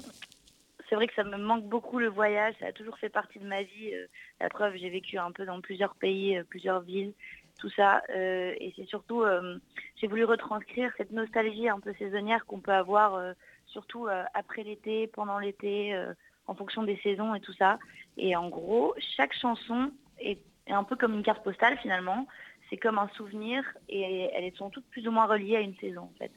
c'est 0.88 0.94
vrai 0.94 1.06
que 1.06 1.14
ça 1.14 1.24
me 1.24 1.36
manque 1.36 1.64
beaucoup 1.64 1.98
le 1.98 2.08
voyage, 2.08 2.54
ça 2.60 2.66
a 2.66 2.72
toujours 2.72 2.98
fait 2.98 3.10
partie 3.10 3.38
de 3.38 3.46
ma 3.46 3.62
vie. 3.62 3.92
euh, 3.94 4.06
la 4.40 4.48
preuve, 4.48 4.74
j'ai 4.76 4.88
vécu 4.88 5.18
un 5.18 5.30
peu 5.32 5.44
dans 5.44 5.60
plusieurs 5.60 5.94
pays, 5.96 6.36
euh, 6.38 6.44
plusieurs 6.48 6.80
villes, 6.80 7.12
tout 7.58 7.70
ça. 7.70 8.02
euh, 8.14 8.54
et 8.58 8.72
c'est 8.76 8.86
surtout, 8.88 9.22
euh, 9.22 9.58
j'ai 10.00 10.06
voulu 10.06 10.24
retranscrire 10.24 10.90
cette 10.96 11.12
nostalgie 11.12 11.68
un 11.68 11.80
peu 11.80 11.92
saisonnière 11.98 12.46
qu'on 12.46 12.60
peut 12.60 12.72
avoir, 12.72 13.14
euh, 13.16 13.32
surtout 13.68 14.06
euh, 14.06 14.24
après 14.34 14.62
l'été, 14.62 15.06
pendant 15.06 15.38
l'été, 15.38 15.94
euh, 15.94 16.12
en 16.46 16.54
fonction 16.54 16.82
des 16.82 16.98
saisons 17.02 17.34
et 17.34 17.40
tout 17.40 17.52
ça. 17.54 17.78
Et 18.16 18.34
en 18.36 18.48
gros, 18.48 18.94
chaque 19.16 19.34
chanson 19.34 19.90
est, 20.18 20.40
est 20.66 20.72
un 20.72 20.84
peu 20.84 20.96
comme 20.96 21.14
une 21.14 21.22
carte 21.22 21.44
postale 21.44 21.78
finalement. 21.78 22.26
C'est 22.70 22.76
comme 22.76 22.98
un 22.98 23.08
souvenir 23.16 23.62
et 23.88 24.28
elles 24.34 24.52
sont 24.56 24.70
toutes 24.70 24.86
plus 24.86 25.06
ou 25.08 25.10
moins 25.10 25.26
reliées 25.26 25.56
à 25.56 25.60
une 25.60 25.76
saison 25.76 26.02
en 26.02 26.12
fait. 26.18 26.32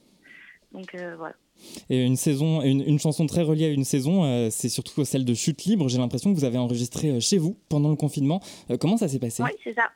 Donc 0.71 0.95
euh, 0.95 1.15
voilà. 1.17 1.35
Et 1.89 2.05
une 2.05 2.15
saison, 2.15 2.61
une, 2.61 2.81
une 2.81 2.99
chanson 2.99 3.25
très 3.25 3.41
reliée 3.41 3.65
à 3.65 3.69
une 3.69 3.83
saison, 3.83 4.23
euh, 4.23 4.49
c'est 4.49 4.69
surtout 4.69 5.03
celle 5.03 5.25
de 5.25 5.33
Chute 5.33 5.63
libre. 5.65 5.89
J'ai 5.89 5.97
l'impression 5.97 6.31
que 6.31 6.37
vous 6.37 6.45
avez 6.45 6.57
enregistré 6.57 7.19
chez 7.19 7.37
vous 7.37 7.57
pendant 7.69 7.89
le 7.89 7.97
confinement. 7.97 8.39
Euh, 8.69 8.77
comment 8.79 8.97
ça 8.97 9.09
s'est 9.09 9.19
passé? 9.19 9.43
Oui, 9.43 9.51
c'est 9.63 9.73
ça. 9.73 9.91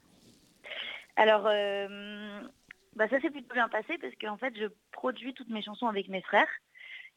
Alors, 1.16 1.44
bah, 2.96 3.08
ça 3.10 3.22
s'est 3.22 3.30
plutôt 3.30 3.54
bien 3.54 3.70
passé 3.70 3.98
parce 4.02 4.14
qu'en 4.20 4.36
fait, 4.36 4.54
je 4.60 4.66
produis 4.92 5.34
toutes 5.34 5.50
mes 5.50 5.62
chansons 5.62 5.88
avec 5.88 6.10
mes 6.10 6.22
frères 6.22 6.50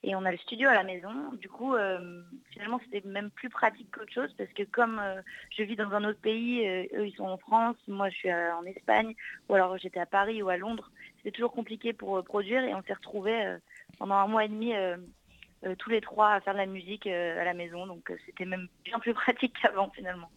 et 0.04 0.14
on 0.14 0.24
a 0.24 0.30
le 0.30 0.38
studio 0.38 0.68
à 0.68 0.74
la 0.74 0.84
maison. 0.84 1.10
Du 1.40 1.48
coup, 1.48 1.74
euh, 1.74 2.22
finalement, 2.50 2.80
c'était 2.84 3.06
même 3.06 3.30
plus 3.30 3.48
pratique 3.48 3.90
qu'autre 3.90 4.12
chose 4.12 4.32
parce 4.38 4.50
que 4.52 4.62
comme 4.62 5.00
euh, 5.00 5.20
je 5.56 5.64
vis 5.64 5.76
dans 5.76 5.90
un 5.90 6.04
autre 6.04 6.20
pays, 6.20 6.66
euh, 6.68 6.84
eux, 6.94 7.06
ils 7.08 7.16
sont 7.16 7.24
en 7.24 7.36
France, 7.38 7.76
moi, 7.88 8.08
je 8.10 8.16
suis 8.16 8.32
en 8.32 8.64
Espagne 8.64 9.14
ou 9.48 9.54
alors 9.54 9.76
j'étais 9.78 10.00
à 10.00 10.06
Paris 10.06 10.42
ou 10.42 10.48
à 10.48 10.56
Londres. 10.56 10.90
C'était 11.16 11.32
toujours 11.32 11.52
compliqué 11.52 11.92
pour 11.92 12.22
produire 12.22 12.62
et 12.62 12.74
on 12.74 12.82
s'est 12.82 12.94
retrouvés 12.94 13.56
pendant 13.98 14.14
un 14.14 14.28
mois 14.28 14.44
et 14.44 14.48
demi 14.48 14.72
tous 15.78 15.90
les 15.90 16.00
trois 16.00 16.34
à 16.34 16.40
faire 16.40 16.52
de 16.54 16.58
la 16.58 16.66
musique 16.66 17.08
à 17.08 17.44
la 17.44 17.54
maison. 17.54 17.86
Donc, 17.86 18.12
c'était 18.24 18.44
même 18.44 18.68
bien 18.84 19.00
plus 19.00 19.14
pratique 19.14 19.56
qu'avant 19.60 19.90
finalement. 19.90 20.30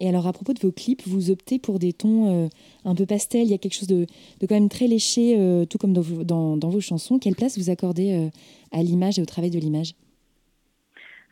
Et 0.00 0.08
alors, 0.08 0.26
à 0.26 0.32
propos 0.32 0.52
de 0.52 0.60
vos 0.60 0.72
clips, 0.72 1.02
vous 1.06 1.30
optez 1.30 1.58
pour 1.58 1.78
des 1.78 1.92
tons 1.92 2.44
euh, 2.44 2.48
un 2.84 2.94
peu 2.94 3.06
pastel. 3.06 3.42
Il 3.42 3.50
y 3.50 3.54
a 3.54 3.58
quelque 3.58 3.74
chose 3.74 3.88
de, 3.88 4.06
quand 4.46 4.54
même 4.54 4.68
très 4.68 4.86
léché, 4.86 5.36
euh, 5.38 5.64
tout 5.64 5.78
comme 5.78 5.92
dans 5.94 6.70
vos, 6.70 6.80
chansons. 6.80 7.18
Quelle 7.18 7.34
place 7.34 7.58
vous 7.58 7.70
accordez 7.70 8.14
euh, 8.14 8.28
à 8.72 8.82
l'image 8.82 9.18
et 9.18 9.22
au 9.22 9.26
travail 9.26 9.50
de 9.50 9.58
l'image? 9.58 9.94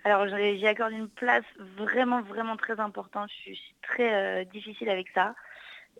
Alors 0.06 0.26
j'y 0.28 0.66
accorde 0.66 0.92
une 0.92 1.08
place 1.08 1.44
vraiment 1.78 2.20
vraiment 2.20 2.58
très 2.58 2.78
importante. 2.78 3.30
Je 3.30 3.42
suis, 3.42 3.54
je 3.54 3.60
suis 3.60 3.74
très 3.80 4.44
difficile 4.46 4.90
avec 4.90 5.06
ça. 5.14 5.34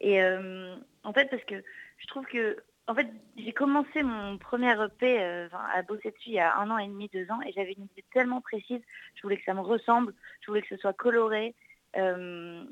Et 0.03 0.23
en 0.23 1.13
fait 1.15 1.31
parce 1.31 1.43
que 1.45 1.55
je 1.97 2.07
trouve 2.09 2.27
que 2.27 2.59
en 2.87 2.95
fait 2.95 3.07
j'ai 3.39 3.53
commencé 3.53 4.03
mon 4.03 4.37
premier 4.37 4.73
EP 4.73 5.23
à 5.23 5.81
bosser 5.89 6.11
dessus 6.11 6.29
il 6.29 6.35
y 6.35 6.39
a 6.39 6.55
un 6.59 6.71
an 6.71 6.77
et 6.77 6.87
demi, 6.87 7.09
deux 7.15 7.31
ans, 7.31 7.41
et 7.47 7.53
j'avais 7.53 7.73
une 7.73 7.85
idée 7.85 8.05
tellement 8.13 8.43
précise. 8.43 8.83
Je 9.15 9.23
voulais 9.23 9.39
que 9.39 9.45
ça 9.45 9.55
me 9.55 9.63
ressemble, 9.63 10.13
je 10.43 10.49
voulais 10.49 10.61
que 10.61 10.69
ce 10.69 10.77
soit 10.77 10.93
coloré. 10.93 11.55
Euh, 11.97 12.65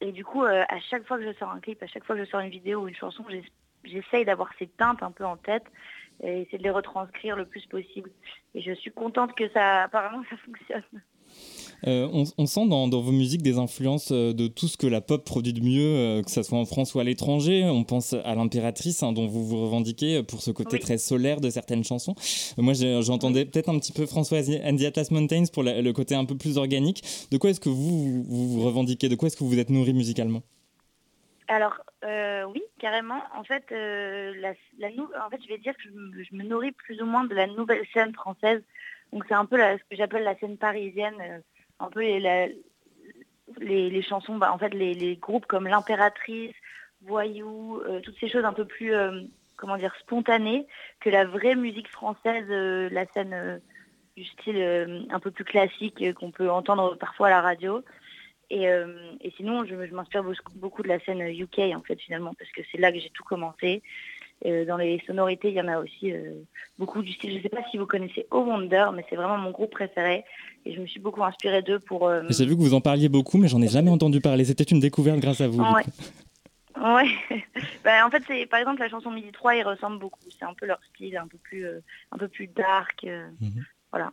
et 0.00 0.12
du 0.12 0.24
coup, 0.24 0.44
euh, 0.44 0.64
à 0.68 0.78
chaque 0.80 1.06
fois 1.06 1.18
que 1.18 1.24
je 1.24 1.32
sors 1.38 1.50
un 1.50 1.60
clip, 1.60 1.82
à 1.82 1.86
chaque 1.86 2.04
fois 2.04 2.16
que 2.16 2.24
je 2.24 2.30
sors 2.30 2.40
une 2.40 2.50
vidéo 2.50 2.82
ou 2.82 2.88
une 2.88 2.94
chanson, 2.94 3.24
j'es- 3.28 3.44
j'essaye 3.84 4.24
d'avoir 4.24 4.50
ces 4.58 4.66
teintes 4.66 5.02
un 5.02 5.10
peu 5.12 5.24
en 5.24 5.36
tête 5.36 5.64
et 6.22 6.42
essayer 6.42 6.58
de 6.58 6.62
les 6.62 6.70
retranscrire 6.70 7.36
le 7.36 7.46
plus 7.46 7.64
possible. 7.66 8.10
Et 8.54 8.60
je 8.60 8.72
suis 8.72 8.90
contente 8.90 9.34
que 9.34 9.48
ça, 9.50 9.84
apparemment, 9.84 10.22
ça 10.30 10.36
fonctionne. 10.38 10.82
Euh, 11.86 12.08
on, 12.12 12.24
on 12.38 12.46
sent 12.46 12.66
dans, 12.68 12.88
dans 12.88 13.02
vos 13.02 13.12
musiques 13.12 13.42
des 13.42 13.58
influences 13.58 14.08
euh, 14.10 14.32
de 14.32 14.48
tout 14.48 14.66
ce 14.66 14.78
que 14.78 14.86
la 14.86 15.02
pop 15.02 15.24
produit 15.24 15.52
de 15.52 15.60
mieux, 15.60 15.82
euh, 15.84 16.22
que 16.22 16.30
ce 16.30 16.42
soit 16.42 16.58
en 16.58 16.64
France 16.64 16.94
ou 16.94 17.00
à 17.00 17.04
l'étranger. 17.04 17.64
On 17.64 17.84
pense 17.84 18.14
à 18.14 18.34
l'impératrice, 18.34 19.02
hein, 19.02 19.12
dont 19.12 19.26
vous 19.26 19.44
vous 19.46 19.60
revendiquez 19.62 20.22
pour 20.22 20.40
ce 20.40 20.50
côté 20.50 20.76
Oui. 20.76 20.80
très 20.80 20.96
solaire 20.96 21.40
de 21.40 21.50
certaines 21.50 21.84
chansons. 21.84 22.14
Moi, 22.56 22.72
j'entendais 23.02 23.44
peut-être 23.44 23.68
un 23.68 23.78
petit 23.78 23.92
peu 23.92 24.06
François 24.06 24.38
and 24.38 24.76
the 24.76 24.84
Atlas 24.84 25.10
Mountains 25.10 25.44
pour 25.52 25.62
la- 25.62 25.82
le 25.82 25.92
côté 25.92 26.14
un 26.14 26.24
peu 26.24 26.36
plus 26.36 26.56
organique. 26.56 27.02
De 27.30 27.36
quoi 27.36 27.50
est-ce 27.50 27.60
que 27.60 27.68
vous, 27.68 28.22
vous 28.24 28.48
vous 28.48 28.62
revendiquez? 28.64 29.08
De 29.10 29.14
quoi 29.14 29.26
est-ce 29.28 29.36
que 29.36 29.44
vous 29.44 29.58
êtes 29.58 29.68
nourri 29.70 29.92
musicalement? 29.92 30.42
Alors, 31.48 31.74
euh, 32.04 32.44
oui, 32.52 32.62
carrément. 32.80 33.20
En 33.38 33.44
fait, 33.44 33.64
euh, 33.70 34.32
la, 34.40 34.54
la 34.78 34.90
nou- 34.96 35.08
en 35.24 35.30
fait, 35.30 35.38
je 35.44 35.48
vais 35.48 35.58
dire 35.58 35.74
que 35.76 35.82
je 35.84 36.34
me 36.36 36.42
nourris 36.42 36.72
plus 36.72 37.00
ou 37.00 37.06
moins 37.06 37.24
de 37.24 37.34
la 37.34 37.46
nouvelle 37.46 37.84
scène 37.94 38.12
française. 38.14 38.62
Donc, 39.12 39.24
c'est 39.28 39.34
un 39.34 39.46
peu 39.46 39.58
ce 39.58 39.82
que 39.90 39.96
j'appelle 39.96 40.24
la 40.24 40.36
scène 40.38 40.58
parisienne, 40.58 41.16
euh, 41.20 41.38
un 41.78 41.88
peu 41.88 42.00
les, 42.00 42.56
les, 43.60 44.02
chansons, 44.02 44.36
bah, 44.36 44.52
en 44.52 44.58
fait, 44.58 44.74
les, 44.74 44.94
les 44.94 45.16
groupes 45.16 45.46
comme 45.46 45.66
l'Impératrice, 45.66 46.54
Voyou, 47.02 47.80
euh, 47.86 48.00
toutes 48.00 48.18
ces 48.18 48.28
choses 48.28 48.44
un 48.44 48.52
peu 48.52 48.64
plus, 48.64 48.94
euh, 48.94 49.22
comment 49.56 49.76
dire, 49.76 49.94
spontanées 50.00 50.66
que 51.00 51.10
la 51.10 51.24
vraie 51.24 51.54
musique 51.54 51.88
française, 51.88 52.46
la 52.48 53.06
scène 53.12 53.60
du 54.16 54.24
style 54.24 55.06
un 55.10 55.20
peu 55.20 55.30
plus 55.30 55.44
classique 55.44 56.14
qu'on 56.14 56.30
peut 56.30 56.50
entendre 56.50 56.96
parfois 56.96 57.28
à 57.28 57.30
la 57.30 57.40
radio. 57.42 57.82
Et, 58.50 58.66
sinon, 59.36 59.64
je, 59.64 59.86
je 59.86 59.94
m'inspire 59.94 60.22
beaucoup- 60.22 60.52
beaucoup 60.54 60.82
de 60.82 60.88
la 60.88 61.00
scène 61.00 61.20
UK, 61.20 61.58
en 61.74 61.82
fait, 61.82 62.00
finalement, 62.00 62.32
parce 62.34 62.50
que 62.52 62.62
c'est 62.70 62.78
là 62.78 62.92
que 62.92 62.98
j'ai 62.98 63.10
tout 63.10 63.24
commencé. 63.24 63.82
Euh, 64.44 64.66
dans 64.66 64.76
les 64.76 65.02
sonorités, 65.06 65.48
il 65.48 65.54
y 65.54 65.60
en 65.60 65.68
a 65.68 65.78
aussi 65.78 66.12
euh, 66.12 66.32
beaucoup 66.78 67.00
du 67.02 67.12
style. 67.12 67.30
Je 67.32 67.36
ne 67.38 67.42
sais 67.42 67.48
pas 67.48 67.62
si 67.70 67.78
vous 67.78 67.86
connaissez 67.86 68.26
Oh 68.30 68.40
Wonder, 68.46 68.86
mais 68.94 69.04
c'est 69.08 69.16
vraiment 69.16 69.38
mon 69.38 69.50
groupe 69.50 69.70
préféré. 69.70 70.24
Et 70.66 70.74
je 70.74 70.80
me 70.80 70.86
suis 70.86 71.00
beaucoup 71.00 71.24
inspirée 71.24 71.62
d'eux 71.62 71.78
pour... 71.78 72.06
euh, 72.06 72.22
J'ai 72.28 72.44
vu 72.44 72.54
que 72.54 72.60
vous 72.60 72.74
en 72.74 72.80
parliez 72.82 73.08
beaucoup, 73.08 73.38
mais 73.38 73.48
j'en 73.48 73.62
ai 73.62 73.68
jamais 73.68 73.90
entendu 73.90 74.20
parler. 74.20 74.44
C'était 74.44 74.64
une 74.64 74.80
découverte 74.80 75.20
grâce 75.20 75.40
à 75.40 75.48
vous. 75.48 75.62
Ouais. 75.62 75.82
Ouais. 76.78 77.08
Bah, 77.84 78.06
en 78.06 78.10
fait, 78.10 78.22
c'est 78.28 78.44
par 78.44 78.60
exemple 78.60 78.80
la 78.80 78.90
chanson 78.90 79.10
Midi 79.10 79.28
3, 79.32 79.56
ils 79.56 79.62
ressemblent 79.62 79.98
beaucoup. 79.98 80.18
C'est 80.38 80.44
un 80.44 80.52
peu 80.52 80.66
leur 80.66 80.78
style, 80.92 81.16
un 81.16 81.26
peu 81.26 81.38
plus, 81.38 81.64
euh, 81.64 81.80
un 82.12 82.18
peu 82.18 82.28
plus 82.28 82.48
dark. 82.48 83.02
euh, 83.04 83.26
Voilà. 83.90 84.12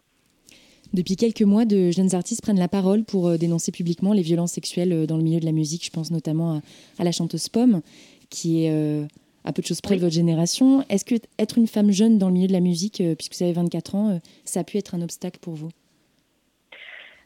Depuis 0.93 1.17
quelques 1.17 1.41
mois, 1.41 1.65
de 1.65 1.91
jeunes 1.91 2.15
artistes 2.15 2.41
prennent 2.41 2.59
la 2.59 2.69
parole 2.69 3.03
pour 3.03 3.27
euh, 3.27 3.37
dénoncer 3.37 3.73
publiquement 3.73 4.13
les 4.13 4.21
violences 4.21 4.53
sexuelles 4.53 5.05
dans 5.07 5.17
le 5.17 5.23
milieu 5.23 5.41
de 5.41 5.45
la 5.45 5.51
musique. 5.51 5.83
Je 5.83 5.89
pense 5.89 6.09
notamment 6.09 6.53
à, 6.57 6.61
à 6.99 7.03
la 7.03 7.11
chanteuse 7.11 7.49
Pomme, 7.49 7.81
qui 8.29 8.63
est 8.65 8.71
euh, 8.71 9.05
à 9.45 9.53
peu 9.53 9.61
de 9.61 9.67
choses 9.67 9.81
près 9.81 9.95
de 9.95 10.01
votre 10.01 10.13
génération. 10.13 10.85
Est-ce 10.89 11.05
que 11.05 11.15
être 11.37 11.57
une 11.57 11.67
femme 11.67 11.91
jeune 11.91 12.17
dans 12.17 12.27
le 12.27 12.33
milieu 12.33 12.47
de 12.47 12.53
la 12.53 12.59
musique, 12.59 13.01
euh, 13.01 13.15
puisque 13.15 13.35
vous 13.35 13.43
avez 13.43 13.53
24 13.53 13.95
ans, 13.95 14.09
euh, 14.09 14.19
ça 14.45 14.61
a 14.61 14.63
pu 14.63 14.77
être 14.77 14.95
un 14.95 15.01
obstacle 15.01 15.39
pour 15.39 15.53
vous? 15.53 15.69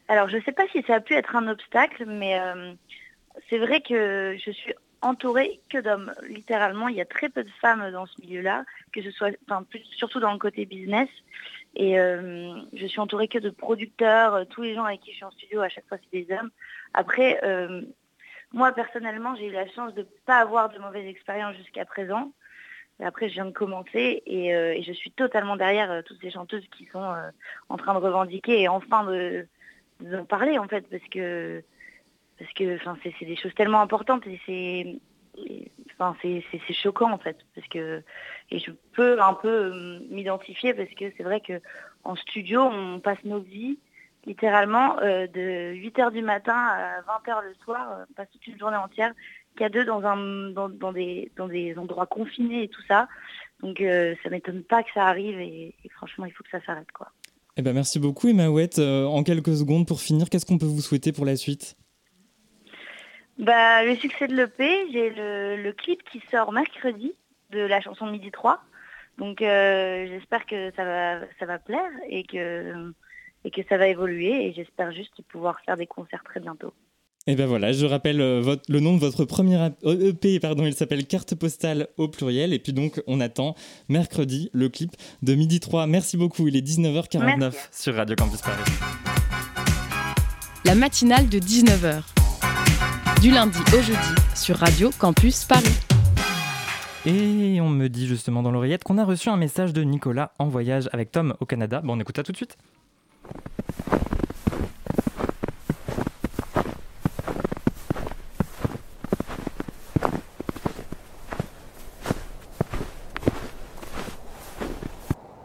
Alors, 0.08 0.28
je 0.28 0.36
ne 0.36 0.42
sais 0.42 0.52
pas 0.52 0.64
si 0.72 0.82
ça 0.86 0.96
a 0.96 1.00
pu 1.00 1.14
être 1.14 1.36
un 1.36 1.48
obstacle, 1.48 2.06
mais 2.06 2.38
euh, 2.40 2.72
c'est 3.48 3.58
vrai 3.58 3.80
que 3.80 4.36
je 4.44 4.50
suis 4.50 4.72
entourée 5.02 5.60
que 5.68 5.78
d'hommes. 5.78 6.12
Littéralement, 6.28 6.88
il 6.88 6.96
y 6.96 7.00
a 7.00 7.04
très 7.04 7.28
peu 7.28 7.44
de 7.44 7.50
femmes 7.60 7.90
dans 7.92 8.06
ce 8.06 8.20
milieu-là, 8.22 8.64
que 8.92 9.02
ce 9.02 9.10
soit, 9.10 9.30
enfin, 9.48 9.62
plus- 9.62 9.84
surtout 9.96 10.18
dans 10.18 10.32
le 10.32 10.38
côté 10.38 10.64
business. 10.66 11.08
Et 11.76 11.94
je 11.94 12.86
suis 12.88 12.98
entourée 12.98 13.28
que 13.28 13.38
de 13.38 13.50
producteurs. 13.50 14.48
Tous 14.48 14.62
les 14.62 14.74
gens 14.74 14.82
avec 14.84 15.00
qui 15.00 15.10
je 15.12 15.16
suis 15.16 15.24
en 15.24 15.30
studio, 15.30 15.60
à 15.60 15.68
chaque 15.68 15.86
fois, 15.86 15.98
c'est 16.02 16.24
des 16.24 16.34
hommes. 16.34 16.50
Après, 16.94 17.38
moi, 18.52 18.72
personnellement, 18.72 19.34
j'ai 19.36 19.48
eu 19.48 19.52
la 19.52 19.68
chance 19.68 19.94
de 19.94 20.00
ne 20.00 20.06
pas 20.24 20.38
avoir 20.38 20.70
de 20.70 20.78
mauvaises 20.78 21.06
expériences 21.06 21.56
jusqu'à 21.56 21.84
présent. 21.84 22.32
Après, 23.00 23.28
je 23.28 23.34
viens 23.34 23.44
de 23.44 23.52
commencer 23.52 24.22
et, 24.26 24.54
euh, 24.54 24.80
je 24.82 24.92
suis 24.92 25.12
totalement 25.12 25.56
derrière 25.56 25.90
euh, 25.90 26.02
toutes 26.02 26.20
ces 26.20 26.30
chanteuses 26.30 26.66
qui 26.76 26.86
sont 26.86 27.04
euh, 27.04 27.30
en 27.68 27.76
train 27.76 27.94
de 27.94 28.00
revendiquer 28.00 28.62
et 28.62 28.68
enfin 28.68 29.04
de, 29.04 29.46
d'en 30.00 30.24
parler 30.24 30.58
en 30.58 30.66
fait 30.66 30.84
parce 30.90 31.04
que 31.04 31.62
parce 32.38 32.52
que 32.54 32.78
c'est 33.18 33.24
des 33.24 33.36
choses 33.36 33.54
tellement 33.54 33.80
importantes 33.80 34.26
et 34.26 34.40
c'est 34.46 34.96
enfin 35.96 36.16
c'est 36.22 36.72
choquant 36.72 37.12
en 37.12 37.18
fait 37.18 37.36
parce 37.54 37.68
que 37.68 38.02
et 38.50 38.58
je 38.58 38.72
peux 38.94 39.20
un 39.20 39.34
peu 39.34 40.00
m'identifier 40.10 40.74
parce 40.74 40.90
que 40.90 41.12
c'est 41.16 41.22
vrai 41.22 41.40
que 41.40 41.60
en 42.02 42.16
studio 42.16 42.62
on 42.62 42.98
passe 42.98 43.22
nos 43.24 43.40
vies 43.40 43.78
littéralement 44.26 44.98
euh, 45.00 45.26
de 45.26 45.74
8h 45.74 46.12
du 46.12 46.22
matin 46.22 46.54
à 46.54 47.00
20h 47.02 47.42
le 47.44 47.54
soir 47.64 47.92
euh, 47.92 48.04
on 48.10 48.12
passe 48.14 48.28
toute 48.30 48.46
une 48.46 48.58
journée 48.58 48.76
entière 48.76 49.12
qu'à 49.56 49.68
deux 49.68 49.84
dans 49.84 50.02
un 50.04 50.50
dans, 50.50 50.68
dans 50.68 50.92
des 50.92 51.30
dans 51.36 51.48
des 51.48 51.76
endroits 51.78 52.06
confinés 52.06 52.64
et 52.64 52.68
tout 52.68 52.82
ça 52.88 53.08
donc 53.62 53.80
euh, 53.80 54.14
ça 54.22 54.30
m'étonne 54.30 54.62
pas 54.62 54.82
que 54.82 54.90
ça 54.92 55.06
arrive 55.06 55.40
et, 55.40 55.74
et 55.84 55.88
franchement 55.90 56.26
il 56.26 56.32
faut 56.32 56.44
que 56.44 56.50
ça 56.50 56.60
s'arrête 56.64 56.90
quoi 56.92 57.12
Eh 57.56 57.62
ben, 57.62 57.72
merci 57.74 57.98
beaucoup, 57.98 58.28
Emma 58.28 58.48
Ouette. 58.48 58.78
Euh, 58.78 59.04
en 59.04 59.24
quelques 59.24 59.56
secondes, 59.56 59.84
pour 59.84 60.00
finir, 60.00 60.30
qu'est-ce 60.30 60.46
qu'on 60.46 60.58
peut 60.58 60.66
vous 60.66 60.80
souhaiter 60.80 61.10
pour 61.12 61.26
la 61.26 61.34
suite? 61.34 61.76
Bah, 63.38 63.84
le 63.84 63.96
succès 63.96 64.28
de 64.28 64.34
l'EP, 64.36 64.64
j'ai 64.92 65.10
le, 65.10 65.56
le 65.60 65.72
clip 65.72 66.02
qui 66.04 66.22
sort 66.30 66.52
mercredi 66.52 67.14
de 67.50 67.60
la 67.60 67.80
chanson 67.80 68.06
Midi 68.06 68.30
3. 68.30 68.62
Donc 69.18 69.42
euh, 69.42 70.06
j'espère 70.06 70.46
que 70.46 70.70
ça 70.76 70.84
va, 70.84 71.20
ça 71.40 71.46
va 71.46 71.58
plaire 71.58 71.90
et 72.08 72.22
que, 72.22 72.92
et 73.44 73.50
que 73.50 73.60
ça 73.68 73.78
va 73.78 73.88
évoluer 73.88 74.46
et 74.46 74.52
j'espère 74.52 74.92
juste 74.92 75.20
pouvoir 75.28 75.58
faire 75.64 75.76
des 75.76 75.86
concerts 75.86 76.22
très 76.24 76.40
bientôt. 76.40 76.72
Et 77.26 77.36
ben 77.36 77.46
voilà, 77.46 77.72
je 77.72 77.84
rappelle 77.84 78.20
euh, 78.22 78.40
votre- 78.40 78.62
le 78.70 78.80
nom 78.80 78.94
de 78.94 79.00
votre 79.00 79.24
premier 79.26 79.56
ap- 79.60 79.76
euh, 79.84 80.10
EP, 80.10 80.40
pardon, 80.40 80.64
il 80.64 80.72
s'appelle 80.74 81.06
Carte 81.06 81.34
postale 81.34 81.88
au 81.98 82.08
pluriel. 82.08 82.54
Et 82.54 82.58
puis 82.58 82.72
donc, 82.72 83.02
on 83.06 83.20
attend 83.20 83.54
mercredi 83.90 84.48
le 84.54 84.70
clip 84.70 84.92
de 85.22 85.34
Midi 85.34 85.60
3. 85.60 85.86
Merci 85.86 86.16
beaucoup, 86.16 86.48
il 86.48 86.56
est 86.56 86.62
19h49 86.66 87.36
Merci. 87.38 87.58
sur 87.70 87.94
Radio 87.96 88.16
Campus 88.16 88.40
Paris. 88.40 88.62
La 90.64 90.74
matinale 90.74 91.28
de 91.28 91.38
19h. 91.38 92.02
Du 93.20 93.30
lundi 93.30 93.58
au 93.76 93.80
jeudi 93.82 94.14
sur 94.34 94.56
Radio 94.56 94.90
Campus 94.98 95.44
Paris. 95.44 95.64
Et 97.06 97.60
on 97.60 97.68
me 97.68 97.88
dit 97.88 98.06
justement 98.06 98.42
dans 98.42 98.50
l'oreillette 98.50 98.84
qu'on 98.84 98.96
a 98.98 99.04
reçu 99.04 99.28
un 99.28 99.36
message 99.36 99.72
de 99.72 99.82
Nicolas 99.82 100.32
en 100.38 100.48
voyage 100.48 100.88
avec 100.92 101.12
Tom 101.12 101.34
au 101.40 101.46
Canada. 101.46 101.80
Bon, 101.84 101.96
on 101.96 102.00
écoute 102.00 102.16
ça 102.16 102.22
tout 102.22 102.32
de 102.32 102.36
suite. 102.36 102.56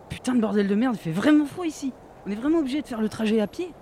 Putain 0.09 0.35
de 0.35 0.41
bordel 0.41 0.67
de 0.67 0.75
merde, 0.75 0.95
il 0.97 1.03
fait 1.03 1.11
vraiment 1.11 1.45
froid 1.45 1.65
ici. 1.65 1.91
On 2.25 2.31
est 2.31 2.35
vraiment 2.35 2.59
obligé 2.59 2.81
de 2.81 2.87
faire 2.87 3.01
le 3.01 3.09
trajet 3.09 3.41
à 3.41 3.47
pied. 3.47 3.73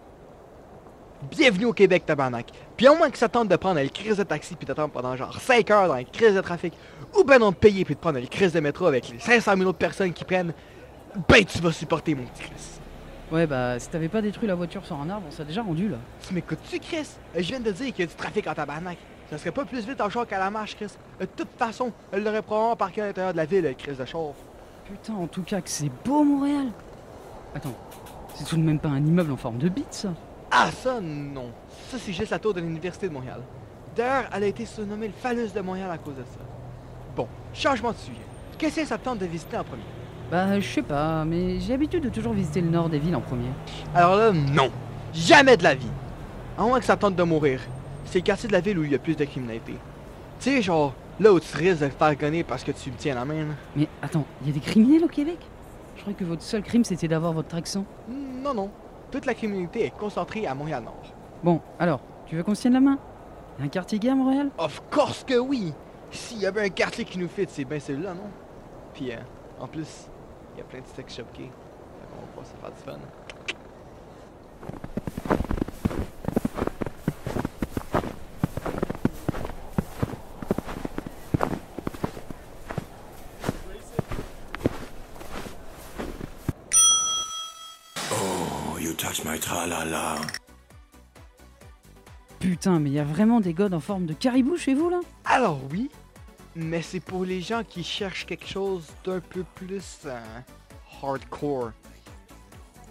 Bienvenue 1.30 1.66
au 1.66 1.74
Québec, 1.74 2.04
tabarnak. 2.04 2.48
Puis 2.76 2.88
au 2.90 2.96
moins 2.96 3.12
que 3.12 3.18
ça 3.20 3.30
tente 3.30 3.48
de 3.48 3.56
prendre 3.56 3.80
le 3.80 3.90
crise 3.90 4.18
de 4.18 4.24
taxi 4.24 4.56
puis 4.56 4.66
d'attendre 4.66 4.92
pendant 4.92 5.16
genre 5.16 5.40
5 5.40 5.70
heures 5.70 5.88
dans 5.88 5.98
une 5.98 6.08
crise 6.08 6.34
de 6.34 6.42
trafic, 6.42 6.74
ou 7.16 7.24
ben 7.24 7.38
non 7.38 7.52
de 7.52 7.56
payer 7.56 7.86
puis 7.86 7.94
de 7.94 8.00
prendre 8.00 8.20
le 8.20 8.26
crise 8.26 8.54
de 8.54 8.60
métro 8.60 8.88
avec 8.88 9.08
les 9.10 9.20
500 9.20 9.56
000 9.56 9.70
autres 9.70 9.78
personnes 9.78 10.14
qui 10.14 10.24
prennent, 10.26 10.54
ben 11.30 11.46
tu 11.46 11.60
vas 11.60 11.72
supporter 11.72 12.16
mon 12.16 12.24
petit. 12.24 12.81
Ouais, 13.32 13.48
bah 13.48 13.80
si 13.80 13.88
t'avais 13.88 14.10
pas 14.10 14.22
détruit 14.22 14.48
la 14.48 14.56
voiture 14.56 14.86
sur 14.86 15.00
un 15.00 15.10
arbre, 15.10 15.26
on 15.28 15.32
serait 15.32 15.46
déjà 15.46 15.62
rendu 15.62 15.88
là. 15.88 15.98
Tu 16.28 16.34
m'écoutes-tu, 16.34 16.80
Chris? 16.80 17.08
Je 17.34 17.42
viens 17.42 17.62
de 17.62 17.72
te 17.72 17.78
dire 17.78 17.94
qu'il 17.94 18.00
y 18.00 18.04
a 18.04 18.08
du 18.08 18.16
trafic 18.16 18.46
en 18.46 18.54
tabarnak. 18.54 18.98
Ça 19.30 19.38
serait 19.38 19.52
pas 19.52 19.64
plus 19.64 19.88
vite 19.88 20.02
en 20.02 20.10
char 20.10 20.28
qu'à 20.28 20.38
la 20.38 20.52
marche, 20.52 20.76
Chris. 20.76 20.92
De 21.18 21.26
toute 21.26 21.52
façon, 21.58 21.94
elle 22.12 22.26
l'aurait 22.26 22.42
probablement 22.42 22.76
parqué 22.76 23.02
à 23.02 23.06
l'intérieur 23.06 23.32
de 23.32 23.38
la 23.38 23.46
ville, 23.46 23.64
le 23.64 23.74
crise 23.74 23.98
de 23.98 24.04
char. 24.04 24.22
Putain, 24.86 25.14
en 25.14 25.28
tout 25.28 25.44
cas 25.44 25.62
que 25.62 25.70
c'est 25.70 25.90
beau 26.04 26.26
Montréal. 26.26 26.68
Attends, 27.56 27.74
c'est 28.36 28.44
tout 28.44 28.58
de 28.58 28.64
même 28.64 28.80
pas 28.80 28.90
un 28.90 29.06
immeuble 29.06 29.32
en 29.32 29.38
forme 29.38 29.60
de 29.60 29.70
bite 29.70 29.94
ça? 29.94 30.10
Ah, 30.52 30.70
ça, 30.70 31.00
non. 31.00 31.52
Ça, 31.90 31.98
c'est 31.98 32.12
juste 32.12 32.32
la 32.32 32.40
tour 32.40 32.54
de 32.54 32.60
l'Université 32.60 33.08
de 33.08 33.14
Montréal. 33.14 33.40
D'ailleurs, 33.96 34.26
elle 34.34 34.44
a 34.44 34.48
été 34.48 34.66
surnommée 34.66 35.08
le 35.08 35.14
phallus 35.14 35.54
de 35.56 35.62
Montréal 35.62 35.90
à 35.90 35.98
cause 35.98 36.16
de 36.16 36.24
ça. 36.24 36.40
Bon, 37.16 37.30
changement 37.54 37.94
de 37.94 37.98
sujet. 37.98 38.18
Qu'est-ce 38.58 38.82
que 38.82 38.86
ça 38.86 38.98
te 38.98 39.06
tente 39.06 39.20
de 39.20 39.26
visiter 39.26 39.56
en 39.56 39.64
premier? 39.64 39.84
Bah 40.32 40.60
je 40.62 40.66
sais 40.66 40.82
pas, 40.82 41.26
mais 41.26 41.60
j'ai 41.60 41.74
l'habitude 41.74 42.04
de 42.04 42.10
toujours 42.10 42.32
visiter 42.32 42.62
le 42.62 42.70
nord 42.70 42.88
des 42.88 43.00
villes 43.00 43.18
en 43.18 43.20
premier. 43.22 43.50
Alors 43.94 44.16
là, 44.16 44.32
non. 44.32 44.72
Jamais 45.14 45.58
de 45.58 45.64
la 45.64 45.76
vie. 45.76 45.92
À 46.58 46.64
moins 46.64 46.80
que 46.80 46.86
ça 46.86 46.96
tente 46.96 47.18
de 47.18 47.24
mourir. 47.24 47.60
C'est 48.06 48.20
le 48.20 48.24
quartier 48.24 48.48
de 48.48 48.54
la 48.54 48.62
ville 48.62 48.80
où 48.80 48.84
il 48.86 48.92
y 48.92 48.96
a 48.96 49.00
plus 49.00 49.18
de 49.18 49.26
criminalité. 49.26 49.74
Tu 50.40 50.50
sais, 50.50 50.62
genre, 50.62 50.94
là 51.20 51.34
où 51.34 51.40
tu 51.42 51.58
risques 51.58 51.82
de 51.82 51.88
te 51.88 51.94
faire 51.94 52.16
gonner 52.16 52.46
parce 52.46 52.64
que 52.64 52.72
tu 52.72 52.92
me 52.92 52.96
tiens 52.96 53.16
la 53.16 53.26
main. 53.26 53.40
là. 53.40 53.54
Mais 53.76 53.88
attends, 54.02 54.24
il 54.42 54.48
y 54.48 54.52
a 54.52 54.54
des 54.54 54.62
criminels 54.62 55.04
au 55.04 55.10
Québec? 55.10 55.38
Je 55.98 56.02
croyais 56.02 56.18
que 56.18 56.24
votre 56.24 56.42
seul 56.44 56.64
crime 56.64 56.86
c'était 56.86 57.10
d'avoir 57.10 57.34
votre 57.34 57.54
accent. 57.56 57.84
Non, 58.10 58.54
non. 58.54 58.70
Toute 59.12 59.26
la 59.26 59.34
criminalité 59.34 59.86
est 59.88 59.98
concentrée 59.98 60.48
à 60.48 60.56
Montréal-Nord. 60.56 61.14
Bon, 61.44 61.60
alors, 61.78 62.00
tu 62.26 62.38
veux 62.38 62.44
qu'on 62.44 62.56
se 62.56 62.62
tienne 62.62 62.74
la 62.74 62.80
main? 62.80 62.98
Y 63.60 63.64
a 63.64 63.66
un 63.66 63.68
quartier 63.68 64.00
gay 64.00 64.10
à 64.10 64.16
Montréal? 64.16 64.50
Of 64.58 64.82
course 64.90 65.26
que 65.26 65.38
oui! 65.38 65.74
S'il 66.10 66.40
y 66.40 66.46
avait 66.46 66.66
un 66.66 66.70
quartier 66.70 67.04
qui 67.04 67.20
nous 67.20 67.28
fit, 67.28 67.46
c'est 67.50 67.66
bien 67.66 67.80
celui-là, 67.80 68.14
non? 68.14 68.30
Puis, 68.94 69.12
euh, 69.12 69.18
en 69.60 69.68
plus, 69.68 70.08
il 70.54 70.58
y 70.58 70.62
a 70.62 70.64
plein 70.64 70.80
de 70.80 70.88
sex 70.96 71.16
shop 71.16 71.24
gays. 71.34 71.44
Fait 71.44 72.08
qu'on 72.10 72.22
va 72.22 72.28
pouvoir 72.28 72.46
se 72.46 72.54
faire 72.56 72.72
du 72.72 72.82
fun. 72.82 73.00
Oh, 88.14 88.78
you 88.80 88.94
touch 88.94 89.24
my 89.26 89.40
tra-la-la. 89.40 90.16
Putain, 92.40 92.80
mais 92.80 92.90
il 92.90 92.94
y 92.94 93.00
a 93.00 93.04
vraiment 93.04 93.40
des 93.40 93.54
godes 93.54 93.74
en 93.74 93.80
forme 93.80 94.06
de 94.06 94.14
caribou 94.14 94.58
chez 94.58 94.74
vous 94.74 94.90
là? 94.90 95.00
Alors 95.26 95.60
oui, 95.72 95.90
mais 96.56 96.82
c'est 96.82 97.00
pour 97.00 97.24
les 97.24 97.42
gens 97.42 97.64
qui 97.64 97.84
cherchent 97.84 98.26
quelque 98.26 98.48
chose 98.48 98.88
d'un 99.04 99.20
peu 99.20 99.44
plus 99.56 100.02
euh, 100.06 100.20
hardcore. 101.02 101.72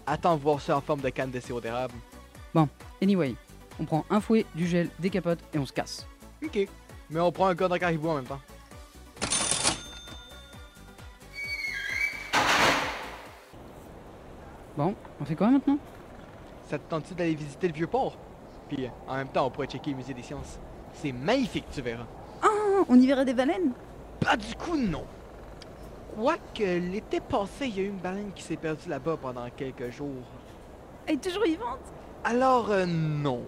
Attends 0.05 0.35
de 0.35 0.41
voir 0.41 0.59
ça 0.59 0.77
en 0.77 0.81
forme 0.81 1.01
de 1.01 1.09
canne 1.09 1.31
de 1.31 1.39
sirop 1.39 1.61
d'érable. 1.61 1.93
Bon, 2.53 2.67
anyway, 3.01 3.35
on 3.79 3.85
prend 3.85 4.05
un 4.09 4.19
fouet, 4.19 4.45
du 4.55 4.67
gel, 4.67 4.89
des 4.99 5.09
capotes 5.09 5.39
et 5.53 5.59
on 5.59 5.65
se 5.65 5.73
casse. 5.73 6.07
Ok, 6.43 6.67
mais 7.09 7.19
on 7.19 7.31
prend 7.31 7.47
un 7.47 7.55
code 7.55 7.71
en 7.71 7.77
caribou 7.77 8.09
en 8.09 8.15
même 8.15 8.25
temps. 8.25 8.41
Bon, 14.75 14.95
on 15.19 15.25
fait 15.25 15.35
quoi 15.35 15.49
maintenant? 15.49 15.77
Ça 16.69 16.79
te 16.79 16.89
tente-tu 16.89 17.13
d'aller 17.13 17.35
visiter 17.35 17.67
le 17.67 17.73
vieux 17.73 17.87
port? 17.87 18.17
Puis 18.69 18.89
en 19.07 19.17
même 19.17 19.27
temps, 19.27 19.45
on 19.45 19.51
pourrait 19.51 19.67
checker 19.67 19.91
le 19.91 19.97
musée 19.97 20.13
des 20.13 20.23
sciences. 20.23 20.59
C'est 20.93 21.11
magnifique, 21.11 21.65
tu 21.71 21.81
verras. 21.81 22.07
On 22.89 22.99
y 22.99 23.07
verrait 23.07 23.25
des 23.25 23.33
baleines? 23.33 23.71
Pas 24.19 24.37
du 24.37 24.53
coup, 24.55 24.77
non. 24.77 25.05
Quoique 26.15 26.63
l'été 26.63 27.19
passé, 27.19 27.67
il 27.67 27.77
y 27.77 27.79
a 27.79 27.83
eu 27.83 27.87
une 27.87 27.97
baleine 27.97 28.31
qui 28.33 28.43
s'est 28.43 28.57
perdue 28.57 28.89
là-bas 28.89 29.17
pendant 29.21 29.49
quelques 29.55 29.89
jours. 29.91 30.25
Elle 31.07 31.15
est 31.15 31.23
toujours 31.23 31.43
vivante? 31.43 31.79
Alors, 32.23 32.69
euh, 32.69 32.85
non. 32.85 33.41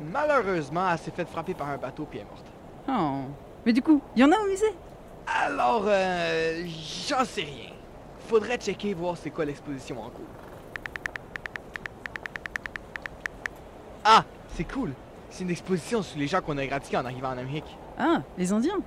Malheureusement, 0.00 0.90
elle 0.90 0.98
s'est 0.98 1.10
fait 1.10 1.24
frapper 1.24 1.54
par 1.54 1.68
un 1.68 1.76
bateau 1.76 2.04
puis 2.04 2.18
elle 2.18 2.26
est 2.26 2.30
morte. 2.30 2.46
Oh. 2.88 3.30
Mais 3.64 3.72
du 3.72 3.82
coup, 3.82 4.00
il 4.14 4.22
y 4.22 4.24
en 4.24 4.32
a 4.32 4.38
au 4.38 4.46
musée? 4.46 4.74
Alors, 5.44 5.84
euh, 5.86 6.64
j'en 7.08 7.24
sais 7.24 7.42
rien. 7.42 7.72
Faudrait 8.26 8.58
checker 8.58 8.94
voir 8.94 9.16
c'est 9.16 9.30
quoi 9.30 9.44
l'exposition 9.44 10.00
en 10.00 10.10
cours. 10.10 10.24
Ah, 14.04 14.24
c'est 14.54 14.64
cool. 14.64 14.92
C'est 15.30 15.44
une 15.44 15.50
exposition 15.50 16.02
sur 16.02 16.18
les 16.18 16.26
gens 16.26 16.40
qu'on 16.40 16.58
a 16.58 16.64
éradiqués 16.64 16.96
en 16.96 17.04
arrivant 17.04 17.28
en 17.28 17.38
Amérique. 17.38 17.76
Ah, 17.98 18.22
les 18.38 18.52
Indiens 18.52 18.78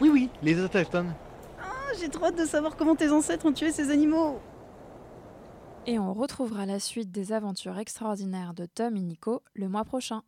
Oui, 0.00 0.10
oui, 0.12 0.28
les 0.42 0.60
autochtones. 0.60 1.14
Ah, 1.60 1.92
j'ai 2.00 2.08
trop 2.08 2.26
hâte 2.26 2.38
de 2.38 2.44
savoir 2.44 2.76
comment 2.76 2.96
tes 2.96 3.10
ancêtres 3.10 3.46
ont 3.46 3.52
tué 3.52 3.70
ces 3.70 3.90
animaux 3.90 4.40
Et 5.86 6.00
on 6.00 6.12
retrouvera 6.12 6.66
la 6.66 6.80
suite 6.80 7.12
des 7.12 7.32
aventures 7.32 7.78
extraordinaires 7.78 8.54
de 8.54 8.66
Tom 8.66 8.96
et 8.96 9.02
Nico 9.02 9.42
le 9.54 9.68
mois 9.68 9.84
prochain. 9.84 10.22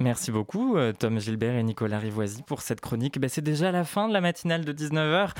Merci 0.00 0.32
beaucoup 0.32 0.76
euh, 0.76 0.92
Tom 0.92 1.20
Gilbert 1.20 1.54
et 1.54 1.62
Nicolas 1.62 2.00
Rivoisi 2.00 2.42
pour 2.42 2.62
cette 2.62 2.80
chronique. 2.80 3.20
Ben, 3.20 3.30
c'est 3.30 3.42
déjà 3.44 3.70
la 3.70 3.84
fin 3.84 4.08
de 4.08 4.12
la 4.12 4.20
matinale 4.20 4.64
de 4.64 4.72
19h. 4.72 5.30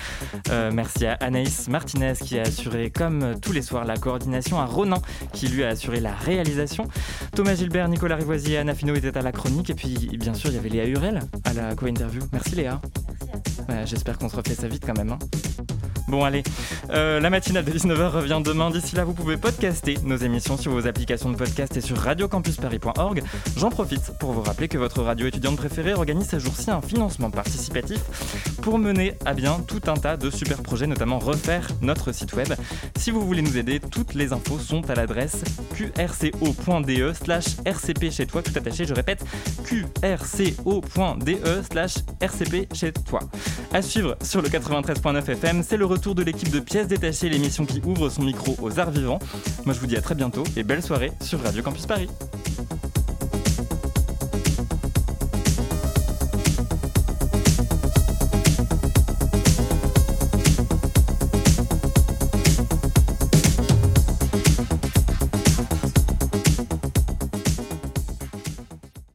Euh, 0.51 0.71
merci 0.73 1.07
à 1.07 1.15
Anaïs 1.15 1.67
Martinez 1.69 2.13
qui 2.25 2.39
a 2.39 2.43
assuré 2.43 2.91
comme 2.91 3.35
tous 3.41 3.51
les 3.53 3.63
soirs 3.63 3.85
la 3.85 3.97
coordination, 3.97 4.61
à 4.61 4.65
Ronan 4.65 5.03
qui 5.33 5.49
lui 5.49 5.65
a 5.65 5.69
assuré 5.71 5.99
la 5.99 6.13
réalisation. 6.15 6.87
Thomas 7.35 7.57
Gilbert, 7.57 7.89
Nicolas 7.89 8.15
Rivoisi 8.15 8.53
et 8.53 8.59
Anna 8.59 8.75
Fino 8.75 8.95
étaient 8.95 9.17
à 9.19 9.23
la 9.23 9.33
chronique 9.33 9.71
et 9.71 9.75
puis 9.75 9.97
bien 10.19 10.35
sûr 10.35 10.51
il 10.51 10.55
y 10.55 10.59
avait 10.59 10.69
Léa 10.69 10.87
Hurel 10.87 11.19
à 11.45 11.53
la 11.53 11.75
co-interview. 11.75 12.23
Merci 12.33 12.55
Léa. 12.55 12.81
Ouais, 13.69 13.85
J'espère 13.87 14.19
qu'on 14.19 14.29
se 14.29 14.37
refait 14.37 14.55
ça 14.55 14.69
vite 14.69 14.85
quand 14.87 14.97
même. 14.97 15.11
hein. 15.11 15.19
Bon 16.07 16.23
allez, 16.23 16.43
Euh, 16.91 17.19
la 17.19 17.31
matinale 17.31 17.65
de 17.65 17.73
19h 17.73 18.11
revient 18.11 18.41
demain. 18.45 18.71
D'ici 18.71 18.95
là, 18.95 19.05
vous 19.05 19.15
pouvez 19.15 19.39
podcaster 19.39 19.97
nos 20.05 20.17
émissions 20.17 20.57
sur 20.59 20.71
vos 20.71 20.87
applications 20.87 21.31
de 21.31 21.37
podcast 21.37 21.77
et 21.79 21.81
sur 21.81 21.97
radiocampusparis.org. 21.97 23.23
J'en 23.57 23.71
profite 23.71 24.13
pour 24.21 24.33
vous 24.33 24.43
rappeler 24.43 24.69
que 24.69 24.77
votre 24.77 25.03
radio 25.03 25.27
étudiante 25.27 25.57
préférée 25.57 25.95
organise 25.95 26.27
ces 26.29 26.39
jours-ci 26.41 26.71
un 26.71 26.83
financement 26.83 27.31
participatif 27.31 28.01
pour 28.61 28.79
mener 28.79 29.15
à 29.25 29.33
bien 29.33 29.59
tout 29.67 29.81
un 29.87 29.95
tas 29.95 30.19
de 30.19 30.29
super 30.31 30.63
projets, 30.63 30.87
notamment 30.87 31.19
refaire 31.19 31.69
notre 31.81 32.13
site 32.13 32.35
web. 32.35 32.53
Si 32.99 33.11
vous 33.11 33.23
voulez 33.27 33.41
nous 33.43 33.57
aider, 33.57 33.81
toutes 33.81 34.13
les 34.15 34.33
infos 34.35 34.59
sont 34.59 34.89
à 34.91 34.95
l'adresse 34.95 35.43
qrco.de 35.75 37.13
slash 37.15 37.47
rcp 37.67 38.11
chez 38.13 38.27
toi, 38.27 38.43
tout 38.43 38.53
attaché, 38.55 38.85
je 38.85 38.93
répète, 38.95 39.25
qrco.de 39.65 41.39
slash 41.71 41.95
rcp 42.23 42.75
chez 42.75 42.93
toi. 42.93 43.21
À 43.73 43.81
suivre 43.83 44.17
sur 44.23 44.43
le 44.43 44.49
93.9 44.49 45.31
FM, 45.31 45.63
c'est 45.67 45.77
le 45.79 45.87
retour 45.95 46.17
de 46.17 46.25
l'équipe 46.25 46.51
de 46.51 46.59
pièces 46.59 46.89
détachées, 46.89 47.29
l'émission 47.29 47.65
qui 47.65 47.81
ouvre 47.85 48.09
son 48.09 48.23
micro 48.23 48.57
aux 48.61 48.81
arts 48.81 48.91
vivants. 48.91 49.21
Moi 49.65 49.75
je 49.75 49.81
vous 49.81 49.87
dis 49.87 49.97
à 49.97 50.01
très 50.01 50.17
bientôt 50.17 50.43
et 50.57 50.65
belle 50.65 50.83
soirée 50.83 51.13
sur 51.21 51.41
Radio 51.41 51.63
Campus 51.63 51.87
Paris. 51.87 52.09